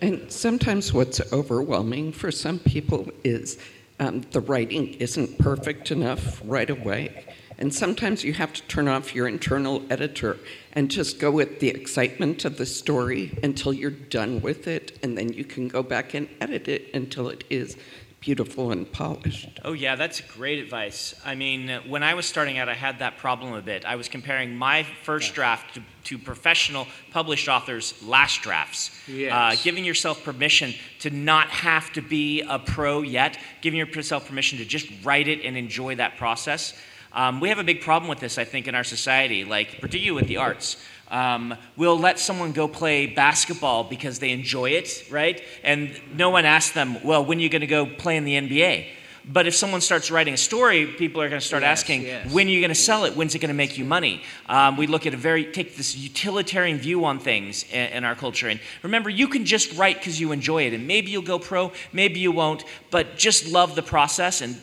And 0.02 0.32
sometimes 0.32 0.94
what's 0.94 1.20
overwhelming 1.32 2.12
for 2.12 2.30
some 2.30 2.60
people 2.60 3.10
is 3.24 3.58
um, 4.00 4.22
the 4.32 4.42
writing 4.42 4.94
isn't 4.96 5.40
perfect 5.40 5.90
enough 5.90 6.42
right 6.46 6.70
away. 6.70 7.26
And 7.58 7.74
sometimes 7.74 8.24
you 8.24 8.34
have 8.34 8.54
to 8.54 8.62
turn 8.64 8.88
off 8.88 9.16
your 9.16 9.28
internal 9.28 9.84
editor 9.90 10.38
and 10.74 10.92
just 10.92 11.20
go 11.20 11.32
with 11.32 11.60
the 11.60 11.70
excitement 11.70 12.46
of 12.46 12.58
the 12.58 12.66
story 12.66 13.38
until 13.44 13.74
you're 13.74 13.92
done 13.92 14.42
with 14.42 14.68
it. 14.68 15.00
And 15.04 15.18
then 15.18 15.32
you 15.32 15.46
can 15.46 15.68
go 15.68 15.82
back 15.82 16.14
and 16.14 16.28
edit 16.42 16.68
it 16.68 16.94
until 16.94 17.30
it 17.30 17.44
is 17.50 17.78
beautiful 18.26 18.72
and 18.72 18.92
polished. 18.92 19.60
Oh, 19.64 19.74
yeah, 19.74 19.96
that's 19.96 20.20
great 20.20 20.58
advice. 20.58 21.14
I 21.24 21.36
mean, 21.36 21.70
when 21.88 22.02
I 22.02 22.16
was 22.16 22.26
starting 22.26 22.58
out, 22.58 22.68
I 22.68 22.74
had 22.74 22.98
that 23.00 23.18
problem 23.18 23.54
a 23.54 23.62
bit. 23.62 23.86
I 23.86 23.98
was 23.98 24.10
comparing 24.10 24.56
my 24.56 24.82
first 25.04 25.36
draft 25.36 25.76
to, 25.76 25.84
to 26.06 26.18
professional 26.18 26.88
published 27.12 27.48
authors' 27.48 27.94
last 28.04 28.42
drafts. 28.42 28.90
Yes. 29.08 29.32
Uh, 29.32 29.62
giving 29.64 29.86
yourself 29.86 30.24
permission 30.24 30.74
to 31.02 31.12
not 31.12 31.50
have 31.50 31.94
to 31.94 32.02
be 32.02 32.42
a 32.42 32.58
pro 32.58 33.04
yet, 33.04 33.38
giving 33.62 33.78
yourself 33.78 34.28
permission 34.28 34.58
to 34.58 34.66
just 34.66 34.88
write 35.04 35.28
it 35.28 35.46
and 35.46 35.56
enjoy 35.56 35.96
that 35.96 36.18
process. 36.18 36.74
Um, 37.16 37.40
we 37.40 37.48
have 37.48 37.60
a 37.60 37.64
big 37.64 37.80
problem 37.80 38.10
with 38.10 38.20
this, 38.20 38.38
I 38.38 38.44
think, 38.44 38.68
in 38.68 38.76
our 38.76 38.84
society, 38.84 39.46
like 39.46 39.80
particularly 39.80 40.12
with 40.12 40.28
the 40.28 40.38
arts. 40.38 40.76
Um, 41.10 41.56
we'll 41.78 41.98
let 41.98 42.20
someone 42.20 42.52
go 42.52 42.68
play 42.68 43.08
basketball 43.08 43.86
because 43.86 44.20
they 44.20 44.32
enjoy 44.32 44.72
it, 44.72 45.08
right? 45.10 45.42
And 45.64 46.00
no 46.14 46.30
one 46.30 46.46
asks 46.46 46.74
them, 46.74 47.02
well, 47.04 47.24
when 47.24 47.38
are 47.38 47.42
you 47.42 47.50
going 47.50 47.62
to 47.62 47.68
go 47.68 47.86
play 47.86 48.18
in 48.18 48.26
the 48.26 48.34
NBA? 48.36 48.88
But 49.28 49.48
if 49.48 49.56
someone 49.56 49.82
starts 49.82 50.12
writing 50.12 50.34
a 50.34 50.38
story, 50.38 50.86
people 50.86 51.22
are 51.22 51.30
going 51.30 51.42
to 51.42 51.48
start 51.48 51.64
Yes, 51.64 51.80
asking, 51.80 52.04
yes. 52.04 52.32
when 52.32 52.48
are 52.48 52.52
you 52.52 52.60
going 52.60 52.70
to 52.70 52.76
sell 52.76 53.06
it? 53.06 53.16
When's 53.16 53.34
it 53.34 53.40
going 53.40 53.50
to 53.50 53.56
make 53.56 53.78
you 53.78 53.86
money? 53.86 54.22
Um, 54.48 54.78
we 54.78 54.86
look 54.86 55.08
at 55.08 55.14
a 55.14 55.18
very, 55.18 55.46
take 55.46 55.78
this 55.78 55.96
utilitarian 55.96 56.78
view 56.78 57.06
on 57.06 57.20
things 57.20 57.64
in, 57.72 57.92
in 57.92 58.04
our 58.04 58.14
culture. 58.14 58.50
And 58.50 58.60
remember, 58.84 59.10
you 59.10 59.28
can 59.28 59.46
just 59.46 59.76
write 59.78 59.98
because 59.98 60.20
you 60.20 60.32
enjoy 60.32 60.68
it. 60.68 60.74
And 60.74 60.86
maybe 60.86 61.10
you'll 61.12 61.24
go 61.24 61.40
pro, 61.40 61.72
maybe 61.94 62.20
you 62.20 62.32
won't, 62.32 62.66
but 62.92 63.18
just 63.18 63.48
love 63.48 63.74
the 63.74 63.82
process. 63.82 64.42
And 64.42 64.62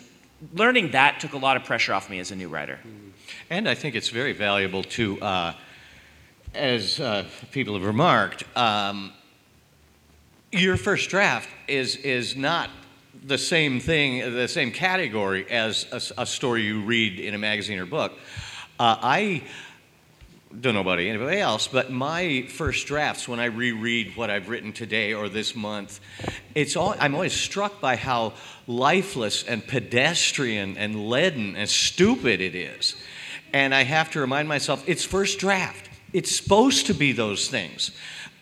learning 0.55 0.91
that 0.93 1.21
took 1.21 1.33
a 1.33 1.39
lot 1.39 1.57
of 1.57 1.65
pressure 1.65 1.95
off 1.95 2.11
me 2.11 2.19
as 2.19 2.31
a 2.31 2.37
new 2.37 2.49
writer. 2.49 2.79
And 3.51 3.69
I 3.69 3.75
think 3.75 3.95
it's 3.95 4.09
very 4.09 4.33
valuable 4.33 4.83
to, 4.85 5.21
uh, 5.21 5.55
as 6.55 7.01
uh, 7.01 7.25
people 7.51 7.75
have 7.75 7.85
remarked, 7.85 8.45
um, 8.57 9.13
your 10.51 10.77
first 10.77 11.09
draft 11.09 11.49
is 11.67 11.97
is 11.97 12.37
not 12.37 12.69
the 13.25 13.39
same 13.39 13.81
thing, 13.81 14.35
the 14.35 14.49
same 14.49 14.71
category 14.71 15.49
as 15.51 15.87
a 16.19 16.27
story 16.27 16.63
you 16.63 16.83
read 16.83 17.21
in 17.21 17.35
a 17.35 17.39
magazine 17.39 17.79
or 17.79 17.87
book. 17.87 18.13
Uh, 18.79 18.97
I 19.01 19.45
don't 20.61 20.75
know 20.75 20.81
about 20.81 20.99
anybody 20.99 21.39
else, 21.39 21.69
but 21.69 21.91
my 21.91 22.47
first 22.49 22.87
drafts, 22.87 23.27
when 23.27 23.41
I 23.41 23.47
reread 23.47 24.17
what 24.17 24.31
I've 24.31 24.49
written 24.49 24.73
today 24.73 25.15
or 25.15 25.29
this 25.29 25.57
month, 25.57 26.01
it's 26.55 26.77
all 26.77 26.95
I'm 26.99 27.15
always 27.15 27.33
struck 27.33 27.81
by 27.81 27.97
how 27.97 28.35
lifeless 28.67 29.45
and 29.45 29.67
pedestrian 29.67 30.77
and 30.77 31.09
leaden 31.09 31.57
and 31.57 31.69
stupid 31.69 32.41
it 32.41 32.55
is. 32.55 32.95
And 33.53 33.75
I 33.75 33.85
have 33.85 34.11
to 34.13 34.21
remind 34.21 34.49
myself, 34.49 34.85
it's 34.87 35.05
first 35.05 35.39
draft. 35.39 35.89
It's 36.13 36.35
supposed 36.35 36.87
to 36.87 36.95
be 36.95 37.13
those 37.13 37.49
things. 37.49 37.91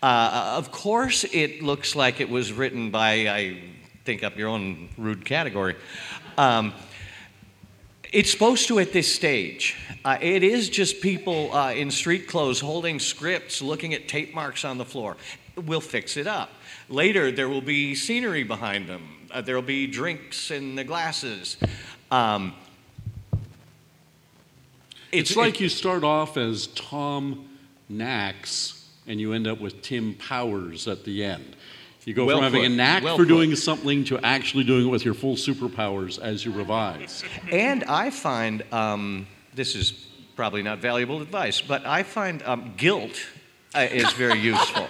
Uh, 0.03 0.55
of 0.57 0.71
course, 0.71 1.23
it 1.25 1.61
looks 1.61 1.95
like 1.95 2.19
it 2.19 2.29
was 2.29 2.51
written 2.51 2.91
by, 2.91 3.27
I 3.27 3.57
think 4.03 4.23
up 4.23 4.37
your 4.37 4.49
own 4.49 4.89
rude 4.97 5.25
category. 5.25 5.75
Um, 6.37 6.73
it's 8.11 8.31
supposed 8.31 8.67
to 8.67 8.79
at 8.79 8.91
this 8.91 9.13
stage. 9.13 9.77
Uh, 10.03 10.17
it 10.21 10.43
is 10.43 10.69
just 10.69 11.01
people 11.01 11.53
uh, 11.53 11.71
in 11.73 11.91
street 11.91 12.27
clothes 12.27 12.59
holding 12.59 12.99
scripts, 12.99 13.61
looking 13.61 13.93
at 13.93 14.07
tape 14.07 14.33
marks 14.33 14.65
on 14.65 14.77
the 14.77 14.85
floor. 14.85 15.15
We'll 15.55 15.81
fix 15.81 16.17
it 16.17 16.27
up. 16.27 16.49
Later, 16.89 17.31
there 17.31 17.47
will 17.47 17.61
be 17.61 17.95
scenery 17.95 18.43
behind 18.43 18.87
them. 18.87 19.27
Uh, 19.29 19.41
there 19.41 19.55
will 19.55 19.61
be 19.61 19.87
drinks 19.87 20.51
in 20.51 20.75
the 20.75 20.83
glasses. 20.83 21.57
Um, 22.09 22.53
It's, 25.11 25.35
like 25.35 25.59
you 25.59 25.69
start 25.69 26.03
off 26.03 26.37
as 26.37 26.67
Tom 26.67 27.49
Nax 27.91 28.85
and 29.07 29.19
you 29.19 29.33
end 29.33 29.45
up 29.45 29.59
with 29.59 29.81
Tim 29.81 30.13
Powers 30.15 30.87
at 30.87 31.03
the 31.03 31.23
end. 31.23 31.55
You 32.11 32.15
go 32.15 32.25
Well 32.25 32.39
from 32.39 32.43
having 32.43 32.65
a 32.65 32.69
knack 32.69 33.03
Well 33.03 33.15
for 33.15 33.23
put. 33.23 33.29
doing 33.29 33.55
something 33.55 34.03
to 34.05 34.19
actually 34.19 34.65
doing 34.65 34.87
it 34.87 34.89
with 34.89 35.05
your 35.05 35.13
full 35.13 35.37
superpowers 35.37 36.19
as 36.19 36.43
you 36.43 36.51
revise. 36.51 37.23
And 37.49 37.85
I 37.85 38.09
find 38.09 38.65
um, 38.73 39.27
this 39.53 39.75
is 39.75 39.93
probably 40.35 40.61
not 40.61 40.79
valuable 40.79 41.21
advice, 41.21 41.61
but 41.61 41.85
I 41.85 42.03
find 42.03 42.43
um, 42.43 42.73
guilt 42.75 43.13
uh, 43.73 43.87
is 43.89 44.11
very 44.11 44.39
useful. 44.53 44.89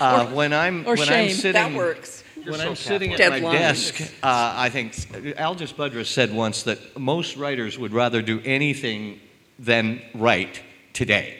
Uh, 0.00 0.26
when 0.32 0.52
I'm 0.52 0.80
or 0.84 0.96
when 0.96 1.06
shame. 1.06 1.28
I'm 1.30 1.34
sitting, 1.36 1.52
That 1.52 1.74
works. 1.74 2.24
When 2.34 2.46
You're 2.46 2.54
I'm 2.54 2.60
so 2.60 2.74
sitting 2.74 3.12
at 3.12 3.18
Catholic. 3.18 3.44
my 3.44 3.54
Deadlines. 3.54 3.58
desk, 3.98 4.12
uh, 4.24 4.52
I 4.56 4.68
think 4.68 4.94
Algis 5.36 5.72
Budrys 5.72 6.06
said 6.06 6.34
once 6.34 6.64
that 6.64 6.98
most 6.98 7.36
writers 7.36 7.78
would 7.78 7.92
rather 7.92 8.20
do 8.20 8.40
anything 8.44 9.20
than 9.60 10.02
write 10.12 10.60
today. 10.92 11.38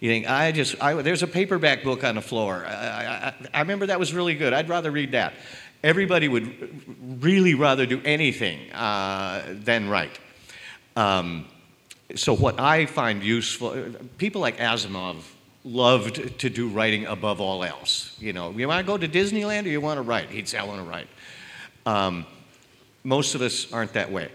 You 0.00 0.08
think 0.08 0.28
I 0.28 0.50
just 0.50 0.82
I, 0.82 0.94
there's 1.02 1.22
a 1.22 1.26
paperback 1.26 1.84
book 1.84 2.04
on 2.04 2.14
the 2.14 2.22
floor. 2.22 2.64
I, 2.66 2.72
I, 2.72 3.34
I 3.52 3.60
remember 3.60 3.86
that 3.86 3.98
was 3.98 4.14
really 4.14 4.34
good. 4.34 4.52
I'd 4.52 4.68
rather 4.68 4.90
read 4.90 5.12
that. 5.12 5.34
Everybody 5.82 6.26
would 6.26 7.22
really 7.22 7.54
rather 7.54 7.86
do 7.86 8.00
anything 8.04 8.72
uh, 8.72 9.42
than 9.50 9.88
write. 9.88 10.18
Um, 10.96 11.46
so 12.16 12.34
what 12.34 12.58
I 12.58 12.86
find 12.86 13.22
useful, 13.22 13.94
people 14.18 14.40
like 14.40 14.58
Asimov 14.58 15.16
loved 15.64 16.38
to 16.38 16.50
do 16.50 16.68
writing 16.68 17.06
above 17.06 17.40
all 17.40 17.62
else. 17.62 18.16
You 18.18 18.32
know, 18.32 18.50
you 18.50 18.66
want 18.68 18.84
to 18.84 18.86
go 18.86 18.98
to 18.98 19.08
Disneyland 19.08 19.66
or 19.66 19.68
you 19.68 19.80
want 19.80 19.98
to 19.98 20.02
write? 20.02 20.30
He'd 20.30 20.48
say, 20.48 20.58
I 20.58 20.64
want 20.64 20.82
to 20.82 20.88
write. 20.88 21.08
Um, 21.86 22.26
most 23.04 23.34
of 23.34 23.42
us 23.42 23.70
aren't 23.72 23.92
that 23.94 24.10
way. 24.10 24.30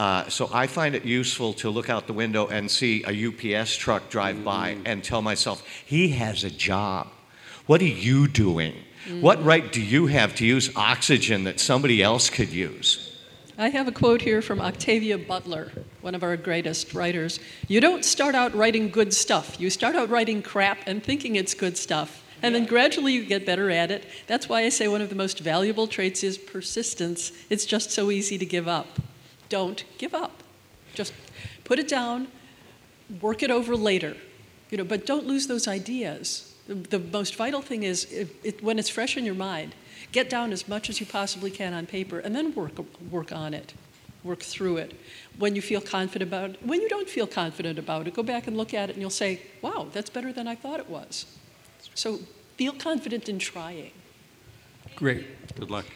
Uh, 0.00 0.26
so 0.30 0.48
I 0.50 0.66
find 0.66 0.94
it 0.94 1.04
useful 1.04 1.52
to 1.52 1.68
look 1.68 1.90
out 1.90 2.06
the 2.06 2.14
window 2.14 2.46
and 2.46 2.70
see 2.70 3.04
a 3.06 3.58
UPS 3.60 3.76
truck 3.76 4.08
drive 4.08 4.42
by 4.42 4.78
and 4.86 5.04
tell 5.04 5.20
myself, 5.20 5.62
he 5.84 6.08
has 6.12 6.42
a 6.42 6.48
job. 6.48 7.08
What 7.66 7.82
are 7.82 7.84
you 7.84 8.26
doing? 8.26 8.72
What 9.20 9.44
right 9.44 9.70
do 9.70 9.82
you 9.82 10.06
have 10.06 10.34
to 10.36 10.46
use 10.46 10.74
oxygen 10.74 11.44
that 11.44 11.60
somebody 11.60 12.02
else 12.02 12.30
could 12.30 12.48
use? 12.48 13.14
I 13.58 13.68
have 13.68 13.88
a 13.88 13.92
quote 13.92 14.22
here 14.22 14.40
from 14.40 14.58
Octavia 14.58 15.18
Butler, 15.18 15.70
one 16.00 16.14
of 16.14 16.22
our 16.22 16.34
greatest 16.38 16.94
writers. 16.94 17.38
You 17.68 17.82
don't 17.82 18.02
start 18.02 18.34
out 18.34 18.54
writing 18.54 18.88
good 18.88 19.12
stuff. 19.12 19.60
You 19.60 19.68
start 19.68 19.96
out 19.96 20.08
writing 20.08 20.40
crap 20.40 20.78
and 20.86 21.04
thinking 21.04 21.36
it's 21.36 21.52
good 21.52 21.76
stuff. 21.76 22.24
And 22.40 22.54
then 22.54 22.64
gradually 22.64 23.12
you 23.12 23.26
get 23.26 23.44
better 23.44 23.70
at 23.70 23.90
it. 23.90 24.06
That's 24.26 24.48
why 24.48 24.62
I 24.62 24.70
say 24.70 24.88
one 24.88 25.02
of 25.02 25.10
the 25.10 25.14
most 25.14 25.40
valuable 25.40 25.86
traits 25.86 26.24
is 26.24 26.38
persistence. 26.38 27.32
It's 27.50 27.66
just 27.66 27.90
so 27.90 28.10
easy 28.10 28.38
to 28.38 28.46
give 28.46 28.66
up. 28.66 28.98
Don't 29.50 29.84
give 29.98 30.14
up. 30.14 30.42
Just 30.94 31.12
put 31.64 31.78
it 31.78 31.88
down, 31.88 32.28
work 33.20 33.42
it 33.42 33.50
over 33.50 33.76
later. 33.76 34.16
You 34.70 34.78
know, 34.78 34.84
but 34.84 35.04
don't 35.04 35.26
lose 35.26 35.46
those 35.46 35.68
ideas. 35.68 36.54
The, 36.66 36.74
the 36.74 36.98
most 36.98 37.34
vital 37.36 37.60
thing 37.60 37.82
is 37.82 38.10
if, 38.12 38.44
it, 38.44 38.62
when 38.62 38.78
it's 38.78 38.88
fresh 38.88 39.16
in 39.16 39.24
your 39.24 39.34
mind, 39.34 39.74
get 40.12 40.30
down 40.30 40.52
as 40.52 40.68
much 40.68 40.88
as 40.88 41.00
you 41.00 41.06
possibly 41.06 41.50
can 41.50 41.74
on 41.74 41.86
paper 41.86 42.20
and 42.20 42.34
then 42.34 42.54
work, 42.54 42.72
work 43.10 43.32
on 43.32 43.52
it, 43.52 43.74
work 44.22 44.40
through 44.40 44.76
it. 44.76 44.98
When 45.38 45.56
you 45.56 45.62
feel 45.62 45.80
confident 45.80 46.28
about 46.28 46.50
it, 46.50 46.66
when 46.66 46.80
you 46.80 46.88
don't 46.88 47.08
feel 47.08 47.26
confident 47.26 47.78
about 47.78 48.06
it, 48.06 48.14
go 48.14 48.22
back 48.22 48.46
and 48.46 48.56
look 48.56 48.72
at 48.72 48.88
it 48.88 48.92
and 48.92 49.00
you'll 49.00 49.10
say, 49.10 49.42
wow, 49.62 49.88
that's 49.92 50.10
better 50.10 50.32
than 50.32 50.46
I 50.46 50.54
thought 50.54 50.78
it 50.78 50.88
was. 50.88 51.26
So 51.94 52.20
feel 52.56 52.72
confident 52.72 53.28
in 53.28 53.38
trying. 53.38 53.90
Great. 54.94 55.26
Good 55.58 55.70
luck. 55.70 55.86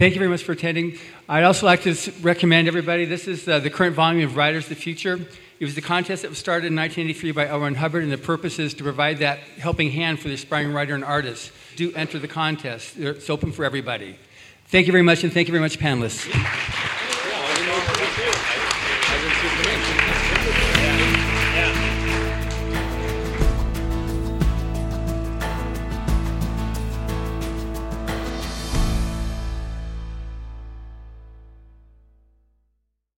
Thank 0.00 0.14
you 0.14 0.18
very 0.18 0.30
much 0.30 0.44
for 0.44 0.52
attending. 0.52 0.96
I'd 1.28 1.44
also 1.44 1.66
like 1.66 1.82
to 1.82 1.94
recommend 2.22 2.68
everybody 2.68 3.04
this 3.04 3.28
is 3.28 3.46
uh, 3.46 3.58
the 3.58 3.68
current 3.68 3.94
volume 3.94 4.26
of 4.26 4.34
Writers 4.34 4.64
of 4.64 4.70
the 4.70 4.74
Future. 4.74 5.20
It 5.58 5.64
was 5.66 5.74
the 5.74 5.82
contest 5.82 6.22
that 6.22 6.30
was 6.30 6.38
started 6.38 6.68
in 6.68 6.74
1983 6.74 7.32
by. 7.32 7.54
Ron 7.54 7.74
Hubbard, 7.74 8.02
and 8.02 8.10
the 8.10 8.16
purpose 8.16 8.58
is 8.58 8.72
to 8.72 8.82
provide 8.82 9.18
that 9.18 9.40
helping 9.58 9.90
hand 9.90 10.18
for 10.18 10.28
the 10.28 10.34
aspiring 10.34 10.72
writer 10.72 10.94
and 10.94 11.04
artist. 11.04 11.52
Do 11.76 11.92
enter 11.92 12.18
the 12.18 12.28
contest, 12.28 12.96
it's 12.96 13.28
open 13.28 13.52
for 13.52 13.62
everybody. 13.62 14.16
Thank 14.68 14.86
you 14.86 14.92
very 14.92 15.04
much, 15.04 15.22
and 15.22 15.30
thank 15.30 15.48
you 15.48 15.52
very 15.52 15.62
much, 15.62 15.78
panelists. 15.78 16.99